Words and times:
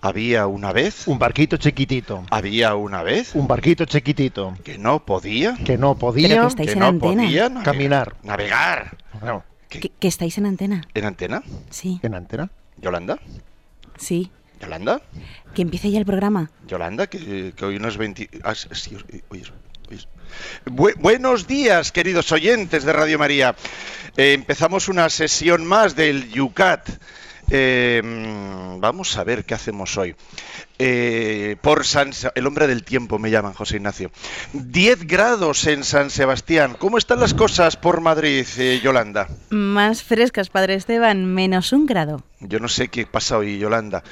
Había 0.00 0.46
una 0.46 0.72
vez, 0.72 1.08
Un 1.08 1.18
barquito 1.18 1.56
chiquitito. 1.56 2.24
había 2.30 2.74
una 2.76 3.02
vez 3.02 3.34
Un 3.34 3.48
barquito 3.48 3.84
chiquitito. 3.84 4.54
que 4.62 4.78
no 4.78 5.04
podía, 5.04 5.56
Que 5.64 5.76
no 5.76 5.94
Pero 5.94 5.98
podía 5.98 6.40
que 6.42 6.46
estáis 6.46 6.66
que 6.68 6.72
en 6.74 6.78
no 6.78 6.86
antena. 6.86 7.22
podía 7.24 7.48
navegar. 7.48 7.64
caminar. 7.64 8.16
Navegar. 8.22 8.96
Bueno, 9.20 9.44
Que, 9.68 9.80
que 9.98 10.08
estáis 10.08 10.38
en 10.38 10.46
antena. 10.46 10.82
¿En 10.94 11.04
antena? 11.04 11.42
Sí, 11.70 11.98
en 12.02 12.14
antena. 12.14 12.48
¿Yolanda? 12.80 13.18
sí. 13.96 14.30
¿Yolanda? 14.60 15.00
Que 15.54 15.62
empiece 15.62 15.88
ya 15.90 15.98
el 16.00 16.04
programa. 16.04 16.50
Yolanda, 16.66 17.06
que, 17.06 17.52
que 17.56 17.64
hoy 17.64 17.78
no 17.78 17.86
es 17.86 17.96
20... 17.96 18.28
ah, 18.42 18.54
sí, 18.56 18.66
sí, 18.72 18.96
hoy 19.28 19.40
es- 19.42 19.52
hoy 19.88 19.96
es- 19.96 20.08
Bu- 20.66 20.94
buenos 20.98 21.46
días, 21.46 21.92
queridos 21.92 22.32
oyentes 22.32 22.82
de 22.84 22.92
Radio 22.92 23.18
María. 23.20 23.54
Eh, 24.16 24.32
empezamos 24.32 24.88
una 24.88 25.08
sesión 25.10 25.64
más 25.64 25.94
del 25.94 26.28
Yucat. 26.30 26.88
Eh, 27.50 28.02
vamos 28.78 29.16
a 29.16 29.24
ver 29.24 29.44
qué 29.44 29.54
hacemos 29.54 29.96
hoy. 29.96 30.14
Eh, 30.80 31.56
por 31.60 31.84
San 31.84 32.12
el 32.36 32.46
hombre 32.46 32.68
del 32.68 32.84
tiempo 32.84 33.18
me 33.18 33.30
llaman 33.30 33.52
José 33.52 33.76
Ignacio. 33.76 34.10
10 34.52 35.06
grados 35.06 35.66
en 35.66 35.82
San 35.82 36.10
Sebastián. 36.10 36.76
¿Cómo 36.78 36.98
están 36.98 37.20
las 37.20 37.34
cosas 37.34 37.76
por 37.76 38.00
Madrid, 38.00 38.46
eh, 38.58 38.80
Yolanda? 38.82 39.28
Más 39.50 40.02
frescas, 40.02 40.50
Padre 40.50 40.74
Esteban, 40.74 41.24
menos 41.24 41.72
un 41.72 41.86
grado. 41.86 42.22
Yo 42.40 42.60
no 42.60 42.68
sé 42.68 42.88
qué 42.88 43.06
pasa 43.06 43.38
hoy, 43.38 43.58
Yolanda. 43.58 44.04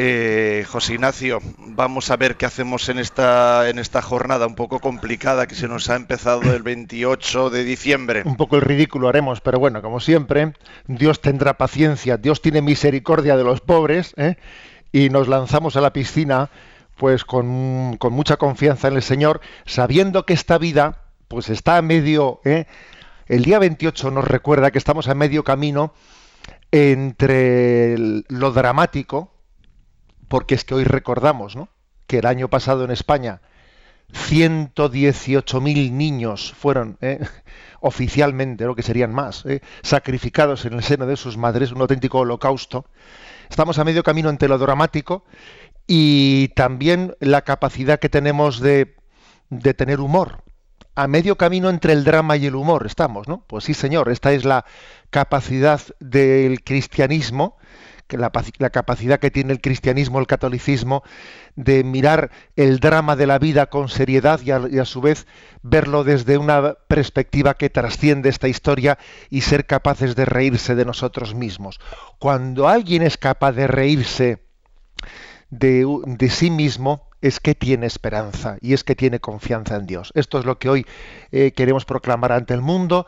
Eh, 0.00 0.64
José 0.68 0.94
Ignacio, 0.94 1.40
vamos 1.58 2.12
a 2.12 2.16
ver 2.16 2.36
qué 2.36 2.46
hacemos 2.46 2.88
en 2.88 3.00
esta, 3.00 3.68
en 3.68 3.80
esta 3.80 4.00
jornada 4.00 4.46
un 4.46 4.54
poco 4.54 4.78
complicada 4.78 5.48
que 5.48 5.56
se 5.56 5.66
nos 5.66 5.90
ha 5.90 5.96
empezado 5.96 6.42
el 6.54 6.62
28 6.62 7.50
de 7.50 7.64
diciembre. 7.64 8.22
Un 8.24 8.36
poco 8.36 8.54
el 8.54 8.62
ridículo 8.62 9.08
haremos, 9.08 9.40
pero 9.40 9.58
bueno, 9.58 9.82
como 9.82 9.98
siempre, 9.98 10.52
Dios 10.86 11.20
tendrá 11.20 11.54
paciencia, 11.54 12.16
Dios 12.16 12.40
tiene 12.40 12.62
misericordia 12.62 13.36
de 13.36 13.42
los 13.42 13.60
pobres, 13.60 14.14
¿eh? 14.16 14.36
y 14.92 15.10
nos 15.10 15.26
lanzamos 15.26 15.74
a 15.74 15.80
la 15.80 15.92
piscina, 15.92 16.48
pues 16.96 17.24
con, 17.24 17.96
con 17.96 18.12
mucha 18.12 18.36
confianza 18.36 18.86
en 18.86 18.94
el 18.94 19.02
Señor, 19.02 19.40
sabiendo 19.66 20.24
que 20.24 20.32
esta 20.32 20.58
vida, 20.58 21.06
pues 21.26 21.48
está 21.48 21.76
a 21.76 21.82
medio, 21.82 22.40
¿eh? 22.44 22.66
el 23.26 23.42
día 23.42 23.58
28 23.58 24.12
nos 24.12 24.28
recuerda 24.28 24.70
que 24.70 24.78
estamos 24.78 25.08
a 25.08 25.16
medio 25.16 25.42
camino 25.42 25.92
entre 26.70 27.96
lo 28.28 28.52
dramático, 28.52 29.32
porque 30.28 30.54
es 30.54 30.64
que 30.64 30.74
hoy 30.74 30.84
recordamos, 30.84 31.56
¿no? 31.56 31.68
Que 32.06 32.18
el 32.18 32.26
año 32.26 32.48
pasado 32.48 32.84
en 32.84 32.90
España 32.90 33.40
118.000 34.12 35.92
niños 35.92 36.54
fueron 36.56 36.96
eh, 37.00 37.20
oficialmente, 37.80 38.64
lo 38.64 38.74
que 38.74 38.82
serían 38.82 39.12
más, 39.12 39.44
eh, 39.46 39.60
sacrificados 39.82 40.64
en 40.64 40.74
el 40.74 40.82
seno 40.82 41.06
de 41.06 41.16
sus 41.16 41.36
madres, 41.36 41.72
un 41.72 41.80
auténtico 41.80 42.18
holocausto. 42.18 42.86
Estamos 43.50 43.78
a 43.78 43.84
medio 43.84 44.02
camino 44.02 44.30
entre 44.30 44.48
lo 44.48 44.58
dramático 44.58 45.24
y 45.86 46.48
también 46.48 47.16
la 47.20 47.42
capacidad 47.42 47.98
que 47.98 48.08
tenemos 48.08 48.60
de, 48.60 48.96
de 49.50 49.74
tener 49.74 50.00
humor. 50.00 50.42
A 50.94 51.06
medio 51.06 51.36
camino 51.36 51.70
entre 51.70 51.92
el 51.92 52.02
drama 52.02 52.36
y 52.36 52.46
el 52.46 52.56
humor 52.56 52.84
estamos, 52.86 53.28
¿no? 53.28 53.44
Pues 53.46 53.64
sí, 53.64 53.74
señor, 53.74 54.10
esta 54.10 54.32
es 54.32 54.44
la 54.44 54.64
capacidad 55.10 55.80
del 56.00 56.64
cristianismo, 56.64 57.56
que 58.08 58.16
la, 58.16 58.32
la 58.58 58.70
capacidad 58.70 59.20
que 59.20 59.30
tiene 59.30 59.52
el 59.52 59.60
cristianismo, 59.60 60.18
el 60.18 60.26
catolicismo, 60.26 61.04
de 61.54 61.84
mirar 61.84 62.30
el 62.56 62.80
drama 62.80 63.14
de 63.14 63.26
la 63.26 63.38
vida 63.38 63.66
con 63.66 63.88
seriedad 63.88 64.40
y 64.40 64.78
a, 64.78 64.84
su 64.84 65.00
vez 65.00 65.26
verlo 65.62 66.02
desde 66.02 66.38
una 66.38 66.74
perspectiva 66.88 67.54
que 67.54 67.70
trasciende 67.70 68.30
esta 68.30 68.48
historia 68.48 68.98
y 69.30 69.42
ser 69.42 69.66
capaces 69.66 70.16
de 70.16 70.24
reírse 70.24 70.74
de 70.74 70.84
nosotros 70.84 71.34
mismos. 71.34 71.78
Cuando 72.18 72.66
alguien 72.66 73.02
es 73.02 73.18
capaz 73.18 73.52
de 73.52 73.66
reírse 73.66 74.42
de, 75.50 75.86
de 76.06 76.30
sí 76.30 76.50
mismo, 76.50 77.08
es 77.20 77.40
que 77.40 77.54
tiene 77.54 77.86
esperanza 77.86 78.56
y 78.60 78.72
es 78.72 78.84
que 78.84 78.94
tiene 78.94 79.20
confianza 79.20 79.76
en 79.76 79.86
Dios. 79.86 80.12
Esto 80.14 80.38
es 80.38 80.44
lo 80.44 80.58
que 80.58 80.68
hoy 80.68 80.86
eh, 81.32 81.52
queremos 81.52 81.84
proclamar 81.84 82.32
ante 82.32 82.54
el 82.54 82.62
mundo. 82.62 83.06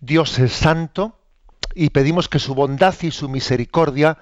Dios 0.00 0.38
es 0.38 0.52
santo 0.52 1.17
y 1.78 1.90
pedimos 1.90 2.28
que 2.28 2.40
su 2.40 2.56
bondad 2.56 2.94
y 3.02 3.12
su 3.12 3.28
misericordia 3.28 4.18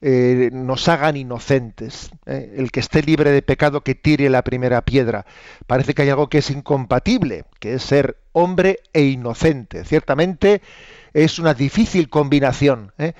eh, 0.00 0.50
nos 0.52 0.88
hagan 0.88 1.16
inocentes. 1.16 2.10
Eh, 2.24 2.54
el 2.56 2.70
que 2.70 2.78
esté 2.78 3.02
libre 3.02 3.32
de 3.32 3.42
pecado 3.42 3.80
que 3.80 3.96
tire 3.96 4.30
la 4.30 4.42
primera 4.42 4.82
piedra. 4.82 5.26
Parece 5.66 5.92
que 5.92 6.02
hay 6.02 6.10
algo 6.10 6.28
que 6.28 6.38
es 6.38 6.50
incompatible, 6.50 7.46
que 7.58 7.74
es 7.74 7.82
ser 7.82 8.16
hombre 8.32 8.78
e 8.92 9.02
inocente. 9.02 9.84
Ciertamente 9.84 10.62
es 11.12 11.40
una 11.40 11.52
difícil 11.52 12.08
combinación. 12.08 12.92
¿eh? 12.96 13.14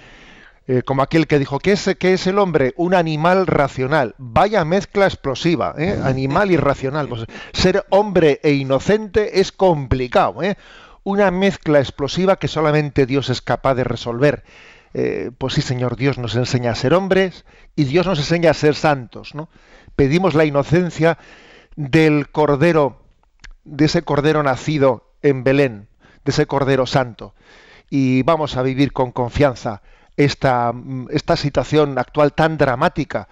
Como 0.85 1.03
aquel 1.03 1.27
que 1.27 1.41
dijo, 1.41 1.59
¿qué 1.59 1.73
es, 1.73 1.91
qué 1.99 2.13
es 2.13 2.29
el 2.29 2.39
hombre? 2.39 2.75
Un 2.77 2.95
animal 2.95 3.49
racional. 3.49 4.15
Vaya 4.19 4.65
mezcla 4.65 5.07
explosiva, 5.07 5.75
animal 6.05 6.53
y 6.53 6.57
racional. 6.57 7.09
Pues, 7.09 7.25
ser 7.53 7.85
hombre 7.91 8.39
e 8.45 8.53
inocente 8.53 9.41
es 9.41 9.51
complicado. 9.51 10.37
Una 11.11 11.33
mezcla 11.33 11.81
explosiva 11.81 12.37
que 12.37 12.47
solamente 12.47 13.05
Dios 13.05 13.31
es 13.31 13.43
capaz 13.43 13.75
de 13.75 13.83
resolver. 13.83 14.45
Eh, 14.95 15.33
pues 15.37 15.55
sí, 15.55 15.61
Señor, 15.61 15.97
Dios 15.97 16.19
nos 16.19 16.37
enseña 16.37 16.71
a 16.71 16.77
ser 16.77 16.95
hombres 16.95 17.45
y 17.75 17.83
Dios 17.83 18.07
nos 18.07 18.21
enseña 18.21 18.53
a 18.53 18.55
ser 18.55 18.77
santos. 18.77 19.35
¿no? 19.35 19.49
Pedimos 19.97 20.35
la 20.35 20.45
inocencia 20.45 21.19
del 21.75 22.31
cordero, 22.31 23.03
de 23.65 23.87
ese 23.87 24.03
cordero 24.03 24.45
nacido 24.45 25.13
en 25.23 25.43
Belén, 25.43 25.89
de 26.25 26.31
ese 26.31 26.47
cordero 26.47 26.87
santo. 26.87 27.35
Y 27.91 28.23
vamos 28.23 28.57
a 28.57 28.63
vivir 28.63 28.93
con 28.93 29.11
confianza 29.11 29.83
esta, 30.17 30.73
mm, 30.73 31.09
esta 31.11 31.35
situación 31.35 31.99
actual 31.99 32.35
tan 32.35 32.57
dramática, 32.57 33.27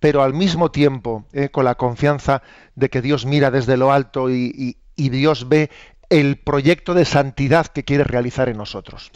pero 0.00 0.22
al 0.22 0.34
mismo 0.34 0.70
tiempo 0.70 1.24
eh, 1.32 1.48
con 1.48 1.64
la 1.64 1.76
confianza 1.76 2.42
de 2.74 2.90
que 2.90 3.00
Dios 3.00 3.24
mira 3.24 3.50
desde 3.50 3.78
lo 3.78 3.90
alto 3.90 4.28
y- 4.28 4.76
y 4.96 5.08
Dios 5.08 5.48
ve 5.48 5.70
el 6.12 6.36
proyecto 6.36 6.92
de 6.92 7.06
santidad 7.06 7.66
que 7.68 7.84
quiere 7.84 8.04
realizar 8.04 8.50
en 8.50 8.58
nosotros. 8.58 9.10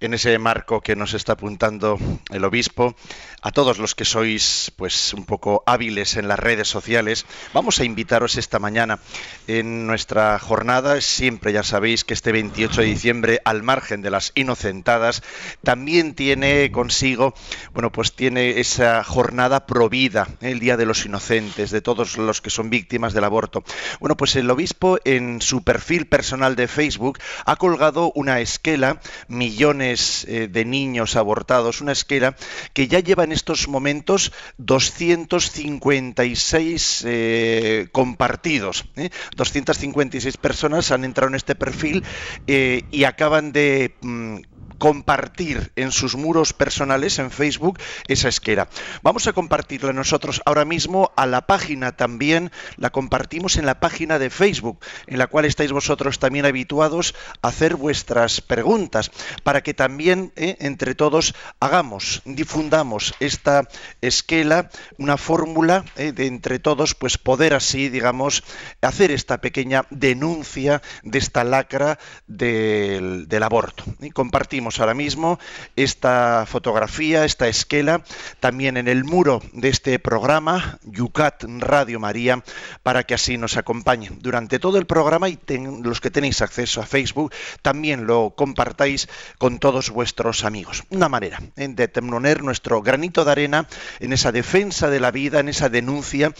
En 0.00 0.14
ese 0.14 0.38
marco 0.38 0.80
que 0.80 0.96
nos 0.96 1.12
está 1.12 1.32
apuntando 1.34 1.98
el 2.30 2.44
obispo, 2.44 2.94
a 3.42 3.50
todos 3.50 3.78
los 3.78 3.94
que 3.94 4.04
sois 4.04 4.72
pues 4.76 5.12
un 5.12 5.26
poco 5.26 5.62
hábiles 5.66 6.16
en 6.16 6.26
las 6.26 6.38
redes 6.38 6.68
sociales, 6.68 7.26
vamos 7.52 7.80
a 7.80 7.84
invitaros 7.84 8.36
esta 8.36 8.58
mañana 8.58 8.98
en 9.46 9.86
nuestra 9.86 10.38
jornada, 10.38 11.00
siempre 11.00 11.52
ya 11.52 11.62
sabéis 11.62 12.04
que 12.04 12.14
este 12.14 12.32
28 12.32 12.80
de 12.80 12.86
diciembre 12.86 13.40
al 13.44 13.62
margen 13.62 14.00
de 14.00 14.10
las 14.10 14.32
inocentadas 14.34 15.22
también 15.62 16.14
tiene 16.14 16.70
consigo, 16.72 17.34
bueno, 17.72 17.92
pues 17.92 18.14
tiene 18.14 18.60
esa 18.60 19.04
jornada 19.04 19.66
provida, 19.66 20.28
el 20.40 20.60
Día 20.60 20.76
de 20.76 20.86
los 20.86 21.04
Inocentes, 21.04 21.70
de 21.70 21.82
todos 21.82 22.16
los 22.16 22.40
que 22.40 22.50
son 22.50 22.70
víctimas 22.70 23.12
del 23.12 23.24
aborto. 23.24 23.64
Bueno, 24.00 24.16
pues 24.16 24.34
el 24.36 24.50
obispo 24.50 24.98
en 25.04 25.42
su 25.42 25.62
perfil 25.62 26.06
personal 26.06 26.56
de 26.56 26.68
Facebook 26.68 27.18
ha 27.44 27.56
colgado 27.56 28.12
una 28.14 28.40
esquela, 28.40 29.00
millones 29.28 29.89
eh, 29.92 30.48
de 30.50 30.64
niños 30.64 31.14
abortados, 31.16 31.80
una 31.80 31.92
esquela 31.92 32.36
que 32.72 32.88
ya 32.88 32.98
lleva 33.00 33.24
en 33.24 33.32
estos 33.32 33.68
momentos 33.68 34.32
256 34.58 37.04
eh, 37.06 37.88
compartidos. 37.92 38.86
¿eh? 38.96 39.10
256 39.36 40.36
personas 40.36 40.90
han 40.90 41.04
entrado 41.04 41.28
en 41.28 41.36
este 41.36 41.54
perfil 41.54 42.02
eh, 42.46 42.82
y 42.90 43.04
acaban 43.04 43.52
de... 43.52 43.94
mm, 44.00 44.38
compartir 44.80 45.72
en 45.76 45.92
sus 45.92 46.16
muros 46.16 46.54
personales 46.54 47.18
en 47.18 47.30
Facebook 47.30 47.78
esa 48.08 48.30
esquera. 48.30 48.66
Vamos 49.02 49.26
a 49.26 49.34
compartirla 49.34 49.92
nosotros 49.92 50.40
ahora 50.46 50.64
mismo 50.64 51.12
a 51.16 51.26
la 51.26 51.42
página 51.46 51.92
también, 51.92 52.50
la 52.78 52.88
compartimos 52.88 53.58
en 53.58 53.66
la 53.66 53.78
página 53.78 54.18
de 54.18 54.30
Facebook, 54.30 54.80
en 55.06 55.18
la 55.18 55.26
cual 55.26 55.44
estáis 55.44 55.70
vosotros 55.70 56.18
también 56.18 56.46
habituados 56.46 57.14
a 57.42 57.48
hacer 57.48 57.76
vuestras 57.76 58.40
preguntas, 58.40 59.10
para 59.44 59.62
que 59.62 59.74
también 59.74 60.32
eh, 60.34 60.56
entre 60.60 60.94
todos 60.94 61.34
hagamos, 61.60 62.22
difundamos 62.24 63.12
esta 63.20 63.68
esquela, 64.00 64.70
una 64.96 65.18
fórmula 65.18 65.84
eh, 65.96 66.12
de 66.12 66.26
entre 66.26 66.58
todos, 66.58 66.94
pues 66.94 67.18
poder 67.18 67.52
así, 67.52 67.90
digamos, 67.90 68.42
hacer 68.80 69.10
esta 69.10 69.42
pequeña 69.42 69.84
denuncia 69.90 70.80
de 71.02 71.18
esta 71.18 71.44
lacra 71.44 71.98
del, 72.26 73.28
del 73.28 73.42
aborto. 73.42 73.84
Y 74.00 74.08
compartimos 74.08 74.69
ahora 74.78 74.94
mismo 74.94 75.38
esta 75.74 76.44
fotografía, 76.46 77.24
esta 77.24 77.48
esquela, 77.48 78.02
también 78.38 78.76
en 78.76 78.86
el 78.86 79.04
muro 79.04 79.42
de 79.52 79.68
este 79.68 79.98
programa, 79.98 80.78
Yucat 80.84 81.44
Radio 81.58 81.98
María, 81.98 82.44
para 82.82 83.02
que 83.02 83.14
así 83.14 83.38
nos 83.38 83.56
acompañe 83.56 84.10
durante 84.20 84.58
todo 84.58 84.78
el 84.78 84.86
programa 84.86 85.28
y 85.28 85.38
los 85.82 86.00
que 86.00 86.10
tenéis 86.10 86.42
acceso 86.42 86.80
a 86.80 86.86
Facebook, 86.86 87.32
también 87.62 88.06
lo 88.06 88.34
compartáis 88.36 89.08
con 89.38 89.58
todos 89.58 89.90
vuestros 89.90 90.44
amigos. 90.44 90.84
Una 90.90 91.08
manera 91.08 91.40
¿eh? 91.56 91.68
de 91.68 91.88
poner 92.20 92.42
nuestro 92.42 92.82
granito 92.82 93.24
de 93.24 93.32
arena 93.32 93.66
en 93.98 94.12
esa 94.12 94.30
defensa 94.30 94.90
de 94.90 95.00
la 95.00 95.10
vida, 95.10 95.40
en 95.40 95.48
esa 95.48 95.70
denuncia 95.70 96.34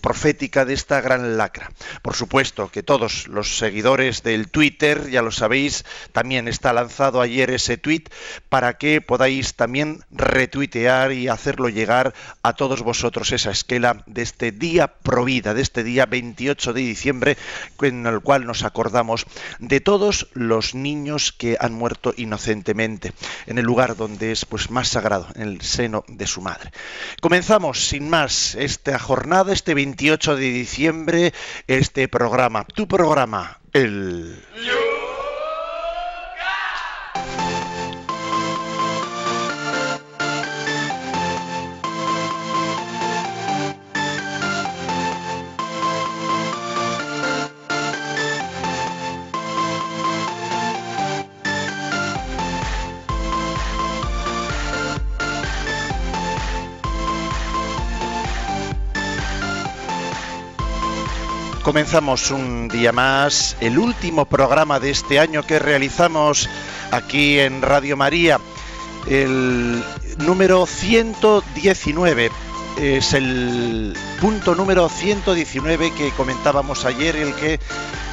profética 0.00 0.64
de 0.64 0.72
esta 0.72 1.02
gran 1.02 1.36
lacra. 1.36 1.70
Por 2.00 2.14
supuesto 2.14 2.70
que 2.70 2.82
todos 2.82 3.28
los 3.28 3.58
seguidores 3.58 4.22
del 4.22 4.48
Twitter, 4.48 5.10
ya 5.10 5.20
lo 5.20 5.30
sabéis, 5.30 5.84
también 6.12 6.48
está 6.48 6.72
lanzado 6.72 7.20
ayer 7.20 7.50
ese 7.54 7.76
tweet 7.76 8.04
para 8.48 8.74
que 8.74 9.00
podáis 9.00 9.54
también 9.54 10.04
retuitear 10.10 11.12
y 11.12 11.28
hacerlo 11.28 11.68
llegar 11.68 12.14
a 12.42 12.54
todos 12.54 12.82
vosotros 12.82 13.32
esa 13.32 13.50
esquela 13.50 14.02
de 14.06 14.22
este 14.22 14.52
día 14.52 14.88
provida, 14.88 15.54
de 15.54 15.62
este 15.62 15.84
día 15.84 16.06
28 16.06 16.72
de 16.72 16.80
diciembre, 16.80 17.36
en 17.80 18.06
el 18.06 18.20
cual 18.20 18.46
nos 18.46 18.64
acordamos 18.64 19.26
de 19.58 19.80
todos 19.80 20.28
los 20.34 20.74
niños 20.74 21.32
que 21.32 21.56
han 21.60 21.74
muerto 21.74 22.14
inocentemente, 22.16 23.12
en 23.46 23.58
el 23.58 23.64
lugar 23.64 23.96
donde 23.96 24.32
es 24.32 24.44
pues 24.44 24.70
más 24.70 24.88
sagrado, 24.88 25.28
en 25.34 25.42
el 25.42 25.60
seno 25.62 26.04
de 26.08 26.26
su 26.26 26.40
madre. 26.40 26.70
Comenzamos 27.20 27.88
sin 27.88 28.08
más 28.08 28.54
esta 28.54 28.98
jornada, 28.98 29.52
este 29.52 29.74
28 29.74 30.36
de 30.36 30.50
diciembre, 30.50 31.32
este 31.66 32.08
programa, 32.08 32.64
tu 32.64 32.86
programa, 32.86 33.58
el... 33.72 34.42
Comenzamos 61.62 62.32
un 62.32 62.66
día 62.66 62.90
más, 62.90 63.56
el 63.60 63.78
último 63.78 64.24
programa 64.24 64.80
de 64.80 64.90
este 64.90 65.20
año 65.20 65.44
que 65.44 65.60
realizamos 65.60 66.48
aquí 66.90 67.38
en 67.38 67.62
Radio 67.62 67.96
María, 67.96 68.40
el 69.06 69.84
número 70.18 70.66
119. 70.66 72.32
Es 72.80 73.12
el 73.12 73.96
punto 74.20 74.56
número 74.56 74.88
119 74.88 75.92
que 75.92 76.10
comentábamos 76.10 76.84
ayer, 76.84 77.14
el 77.14 77.32
que 77.34 77.60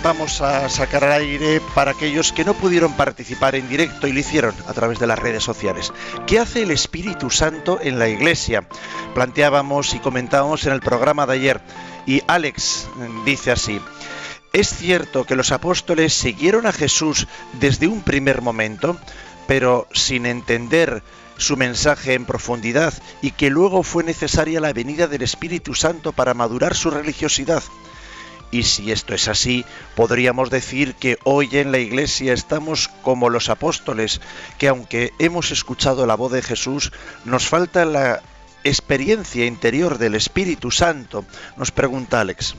vamos 0.04 0.42
a 0.42 0.70
sacar 0.70 1.06
al 1.06 1.14
aire 1.14 1.60
para 1.74 1.92
aquellos 1.92 2.32
que 2.32 2.46
no 2.46 2.54
pudieron 2.54 2.94
participar 2.94 3.56
en 3.56 3.68
directo 3.68 4.06
y 4.06 4.14
lo 4.14 4.20
hicieron 4.20 4.54
a 4.68 4.74
través 4.74 5.00
de 5.00 5.08
las 5.08 5.18
redes 5.18 5.44
sociales. 5.44 5.92
¿Qué 6.28 6.38
hace 6.38 6.62
el 6.62 6.72
Espíritu 6.72 7.32
Santo 7.32 7.80
en 7.82 7.98
la 7.98 8.10
Iglesia? 8.10 8.68
Planteábamos 9.16 9.96
y 9.96 10.00
comentábamos 10.00 10.68
en 10.68 10.74
el 10.74 10.82
programa 10.82 11.26
de 11.26 11.34
ayer 11.34 11.62
y 12.10 12.24
Alex 12.26 12.88
dice 13.24 13.52
así, 13.52 13.80
es 14.52 14.68
cierto 14.76 15.26
que 15.26 15.36
los 15.36 15.52
apóstoles 15.52 16.12
siguieron 16.12 16.66
a 16.66 16.74
Jesús 16.74 17.28
desde 17.60 17.88
un 17.88 18.02
primer 18.02 18.42
momento, 18.42 18.98
pero 19.46 19.88
sin 19.94 20.26
entender 20.26 21.04
su 21.38 21.56
mensaje 21.56 22.16
en 22.16 22.26
profundidad 22.26 22.96
y 23.22 23.30
que 23.30 23.52
luego 23.52 23.84
fue 23.84 24.04
necesaria 24.04 24.60
la 24.60 24.74
venida 24.74 25.06
del 25.06 25.22
Espíritu 25.22 25.76
Santo 25.76 26.12
para 26.12 26.34
madurar 26.34 26.76
su 26.76 26.90
religiosidad. 26.90 27.62
Y 28.50 28.64
si 28.64 28.92
esto 28.92 29.14
es 29.14 29.28
así, 29.28 29.64
podríamos 29.96 30.50
decir 30.50 30.96
que 30.96 31.20
hoy 31.24 31.50
en 31.52 31.72
la 31.72 31.78
Iglesia 31.78 32.34
estamos 32.34 32.88
como 33.04 33.30
los 33.30 33.50
apóstoles, 33.50 34.20
que 34.58 34.68
aunque 34.68 35.14
hemos 35.20 35.52
escuchado 35.52 36.08
la 36.08 36.16
voz 36.16 36.32
de 36.32 36.42
Jesús, 36.42 36.92
nos 37.24 37.48
falta 37.48 37.86
la 37.86 38.24
experiencia 38.64 39.46
interior 39.46 39.98
del 39.98 40.16
Espíritu 40.16 40.72
Santo? 40.72 41.26
Nos 41.58 41.72
pregunta 41.72 42.22
Alex. 42.22 42.56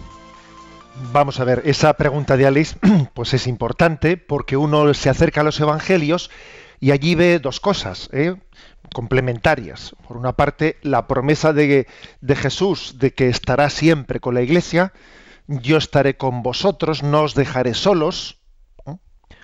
Vamos 1.12 1.40
a 1.40 1.44
ver, 1.44 1.62
esa 1.64 1.94
pregunta 1.94 2.36
de 2.36 2.46
Alex 2.46 2.76
pues 3.14 3.34
es 3.34 3.46
importante 3.46 4.16
porque 4.16 4.56
uno 4.56 4.92
se 4.94 5.08
acerca 5.08 5.40
a 5.40 5.44
los 5.44 5.58
evangelios 5.60 6.30
y 6.78 6.90
allí 6.90 7.14
ve 7.14 7.38
dos 7.38 7.60
cosas 7.60 8.08
¿eh? 8.12 8.36
complementarias. 8.92 9.94
Por 10.06 10.16
una 10.16 10.32
parte, 10.32 10.78
la 10.82 11.06
promesa 11.06 11.52
de, 11.52 11.86
de 12.20 12.36
Jesús 12.36 12.96
de 12.98 13.12
que 13.12 13.28
estará 13.28 13.70
siempre 13.70 14.20
con 14.20 14.34
la 14.34 14.42
iglesia, 14.42 14.92
yo 15.46 15.76
estaré 15.76 16.16
con 16.16 16.42
vosotros, 16.42 17.02
no 17.02 17.22
os 17.22 17.34
dejaré 17.34 17.74
solos. 17.74 18.39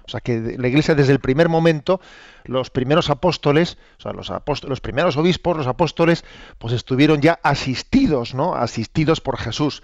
O 0.06 0.10
sea 0.10 0.20
que 0.20 0.56
la 0.56 0.68
iglesia 0.68 0.94
desde 0.94 1.12
el 1.12 1.20
primer 1.20 1.48
momento 1.48 2.00
los 2.44 2.70
primeros 2.70 3.10
apóstoles, 3.10 3.76
o 3.98 4.02
sea, 4.02 4.12
los, 4.12 4.30
los 4.64 4.80
primeros 4.80 5.16
obispos, 5.16 5.56
los 5.56 5.66
apóstoles, 5.66 6.24
pues 6.58 6.72
estuvieron 6.72 7.20
ya 7.20 7.40
asistidos, 7.42 8.34
¿no? 8.34 8.54
Asistidos 8.54 9.20
por 9.20 9.36
Jesús. 9.36 9.82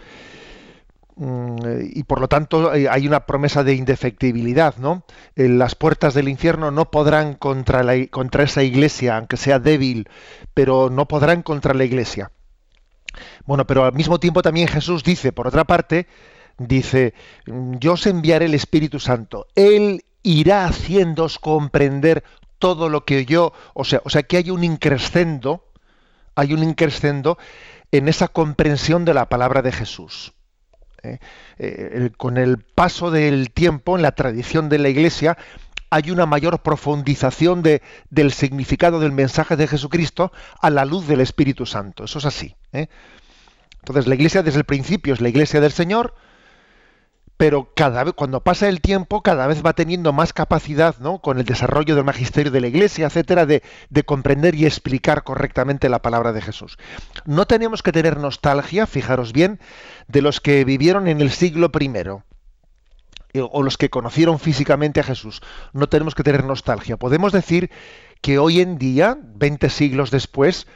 Mm, 1.16 1.56
y 1.92 2.04
por 2.04 2.20
lo 2.20 2.28
tanto 2.28 2.74
eh, 2.74 2.88
hay 2.88 3.06
una 3.06 3.26
promesa 3.26 3.62
de 3.64 3.74
indefectibilidad, 3.74 4.76
¿no? 4.78 5.04
Eh, 5.36 5.48
las 5.48 5.74
puertas 5.74 6.14
del 6.14 6.28
infierno 6.28 6.70
no 6.70 6.90
podrán 6.90 7.34
contra, 7.34 7.82
la, 7.82 8.06
contra 8.06 8.44
esa 8.44 8.62
iglesia, 8.62 9.18
aunque 9.18 9.36
sea 9.36 9.58
débil, 9.58 10.08
pero 10.54 10.88
no 10.88 11.06
podrán 11.08 11.42
contra 11.42 11.74
la 11.74 11.84
iglesia. 11.84 12.30
Bueno, 13.44 13.66
pero 13.66 13.84
al 13.84 13.92
mismo 13.92 14.18
tiempo 14.20 14.40
también 14.40 14.68
Jesús 14.68 15.04
dice, 15.04 15.32
por 15.32 15.46
otra 15.46 15.64
parte, 15.64 16.06
dice, 16.58 17.12
yo 17.46 17.92
os 17.92 18.06
enviaré 18.06 18.46
el 18.46 18.54
Espíritu 18.54 18.98
Santo. 18.98 19.46
Él 19.54 20.04
irá 20.22 20.66
haciéndoos 20.66 21.38
comprender 21.38 22.24
todo 22.58 22.88
lo 22.88 23.04
que 23.04 23.24
yo, 23.24 23.52
o 23.74 23.84
sea, 23.84 24.00
o 24.04 24.10
sea 24.10 24.22
que 24.22 24.36
hay 24.36 24.50
un 24.50 24.62
increscendo, 24.62 25.64
hay 26.34 26.54
un 26.54 26.62
increscendo 26.62 27.38
en 27.90 28.08
esa 28.08 28.28
comprensión 28.28 29.04
de 29.04 29.14
la 29.14 29.28
palabra 29.28 29.62
de 29.62 29.72
Jesús. 29.72 30.32
¿eh? 31.02 31.18
Eh, 31.58 32.10
con 32.16 32.38
el 32.38 32.58
paso 32.58 33.10
del 33.10 33.50
tiempo, 33.50 33.96
en 33.96 34.02
la 34.02 34.12
tradición 34.12 34.68
de 34.68 34.78
la 34.78 34.88
Iglesia, 34.88 35.36
hay 35.90 36.10
una 36.10 36.24
mayor 36.24 36.62
profundización 36.62 37.62
de, 37.62 37.82
del 38.08 38.32
significado 38.32 38.98
del 38.98 39.12
mensaje 39.12 39.56
de 39.56 39.68
Jesucristo 39.68 40.32
a 40.60 40.70
la 40.70 40.84
luz 40.84 41.06
del 41.06 41.20
Espíritu 41.20 41.66
Santo. 41.66 42.04
Eso 42.04 42.18
es 42.18 42.24
así. 42.24 42.56
¿eh? 42.72 42.86
Entonces, 43.80 44.06
la 44.06 44.14
Iglesia 44.14 44.42
desde 44.42 44.60
el 44.60 44.64
principio 44.64 45.12
es 45.12 45.20
la 45.20 45.28
Iglesia 45.28 45.60
del 45.60 45.72
Señor, 45.72 46.14
pero 47.42 47.72
cada 47.74 48.04
vez, 48.04 48.14
cuando 48.14 48.44
pasa 48.44 48.68
el 48.68 48.80
tiempo, 48.80 49.20
cada 49.20 49.48
vez 49.48 49.66
va 49.66 49.72
teniendo 49.72 50.12
más 50.12 50.32
capacidad, 50.32 50.94
¿no? 51.00 51.18
con 51.18 51.40
el 51.40 51.44
desarrollo 51.44 51.96
del 51.96 52.04
magisterio 52.04 52.52
de 52.52 52.60
la 52.60 52.68
Iglesia, 52.68 53.06
etcétera, 53.06 53.46
de, 53.46 53.64
comprender 54.06 54.54
y 54.54 54.64
explicar 54.64 55.24
correctamente 55.24 55.88
la 55.88 56.02
palabra 56.02 56.32
de 56.32 56.40
Jesús. 56.40 56.78
No 57.24 57.48
tenemos 57.48 57.82
que 57.82 57.90
tener 57.90 58.16
nostalgia, 58.16 58.86
fijaros 58.86 59.32
bien, 59.32 59.58
de 60.06 60.22
los 60.22 60.40
que 60.40 60.64
vivieron 60.64 61.08
en 61.08 61.20
el 61.20 61.32
siglo 61.32 61.72
I 61.80 61.90
eh, 63.32 63.40
o 63.42 63.62
los 63.64 63.76
que 63.76 63.90
conocieron 63.90 64.38
físicamente 64.38 65.00
a 65.00 65.02
Jesús. 65.02 65.42
No 65.72 65.88
tenemos 65.88 66.14
que 66.14 66.22
tener 66.22 66.44
nostalgia. 66.44 66.96
Podemos 66.96 67.32
decir 67.32 67.72
que 68.20 68.38
hoy 68.38 68.60
en 68.60 68.78
día, 68.78 69.18
20 69.20 69.68
siglos 69.68 70.12
después, 70.12 70.68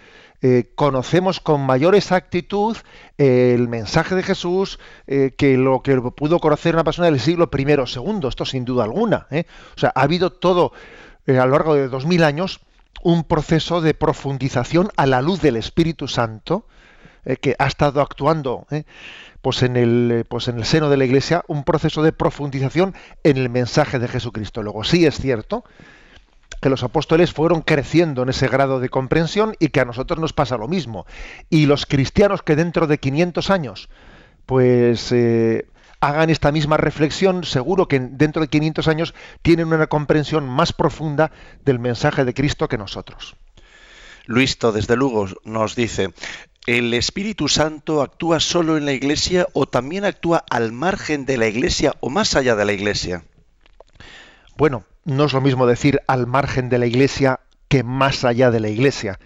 eh, 0.43 0.71
conocemos 0.75 1.41
con 1.41 1.65
mayor 1.65 1.95
exactitud 1.95 2.77
eh, 3.17 3.53
el 3.55 3.69
mensaje 3.69 4.15
de 4.15 4.23
Jesús 4.23 4.79
eh, 5.07 5.33
que 5.37 5.57
lo 5.57 5.83
que 5.83 5.97
pudo 6.15 6.39
conocer 6.41 6.75
una 6.75 6.85
persona 6.85 7.07
del 7.11 7.21
siglo 7.21 7.51
I 7.57 7.73
o 7.73 7.87
segundo, 7.87 8.29
esto 8.29 8.45
sin 8.45 8.65
duda 8.65 8.85
alguna. 8.85 9.27
O 9.31 9.79
sea, 9.79 9.93
ha 9.95 10.03
habido 10.03 10.31
todo 10.31 10.73
a 11.27 11.33
lo 11.33 11.49
largo 11.49 11.75
de 11.75 11.89
dos 11.89 12.07
mil 12.07 12.23
años 12.23 12.61
un 13.03 13.25
proceso 13.25 13.81
de 13.81 13.95
profundización 13.95 14.91
a 14.97 15.07
la 15.07 15.23
luz 15.23 15.41
del 15.41 15.57
Espíritu 15.57 16.07
Santo 16.09 16.67
que 17.41 17.57
ha 17.59 17.67
estado 17.67 18.01
actuando 18.01 18.67
pues 19.43 19.63
en 19.63 19.77
el 19.77 20.25
pues 20.29 20.49
en 20.49 20.59
el 20.59 20.65
seno 20.65 20.89
de 20.89 20.97
la 20.97 21.05
Iglesia 21.05 21.45
un 21.49 21.65
proceso 21.65 22.03
de 22.03 22.13
profundización 22.13 22.95
en 23.25 23.37
el 23.37 23.49
mensaje 23.49 23.99
de 23.99 24.07
Jesucristo. 24.07 24.63
Luego 24.63 24.85
sí 24.85 25.07
es 25.07 25.17
cierto 25.17 25.65
que 26.61 26.71
los 26.71 26.83
apóstoles 26.83 27.33
fueron 27.33 27.61
creciendo 27.61 28.23
en 28.23 28.31
ese 28.31 28.49
grado 28.49 28.81
de 28.81 28.89
comprensión 28.89 29.55
y 29.59 29.69
que 29.69 29.81
a 29.81 29.85
nosotros 29.85 30.19
nos 30.19 30.33
pasa 30.33 30.57
lo 30.57 30.69
mismo. 30.69 31.07
Y 31.51 31.67
los 31.67 31.87
cristianos 31.87 32.43
que 32.43 32.57
dentro 32.57 32.87
de 32.87 32.99
500 32.99 33.51
años, 33.51 33.89
pues 34.47 35.13
eh, 35.13 35.67
hagan 36.01 36.31
esta 36.31 36.53
misma 36.53 36.77
reflexión, 36.77 37.45
seguro 37.45 37.89
que 37.89 38.01
dentro 38.01 38.43
de 38.43 38.49
500 38.49 38.89
años 38.89 39.15
tienen 39.43 39.73
una 39.73 39.87
comprensión 39.87 40.49
más 40.49 40.73
profunda 40.73 41.31
del 41.65 41.79
mensaje 41.79 42.25
de 42.25 42.35
Cristo 42.35 42.69
que 42.69 42.79
nosotros. 42.79 43.37
Luisto, 44.27 44.73
desde 44.73 44.97
luego, 44.97 45.29
nos 45.45 45.77
dice, 45.77 46.13
¿el 46.67 46.93
Espíritu 46.95 47.49
Santo 47.49 48.03
actúa 48.03 48.41
solo 48.41 48.77
en 48.77 48.85
la 48.85 48.93
Iglesia 48.93 49.47
o 49.53 49.67
también 49.67 50.05
actúa 50.05 50.45
al 50.51 50.73
margen 50.73 51.27
de 51.27 51.37
la 51.39 51.47
Iglesia 51.47 51.95
o 52.01 52.11
más 52.11 52.35
allá 52.35 52.57
de 52.57 52.65
la 52.65 52.73
Iglesia? 52.73 53.23
Bueno, 54.57 54.85
no 55.05 55.25
es 55.25 55.33
lo 55.35 55.41
mismo 55.41 55.67
decir 55.67 56.01
al 56.07 56.27
margen 56.27 56.69
de 56.69 56.79
la 56.79 56.87
iglesia 56.87 57.41
que 57.69 57.83
más 57.83 58.25
allá 58.25 58.51
de 58.51 58.61
la 58.61 58.69
iglesia. 58.69 59.19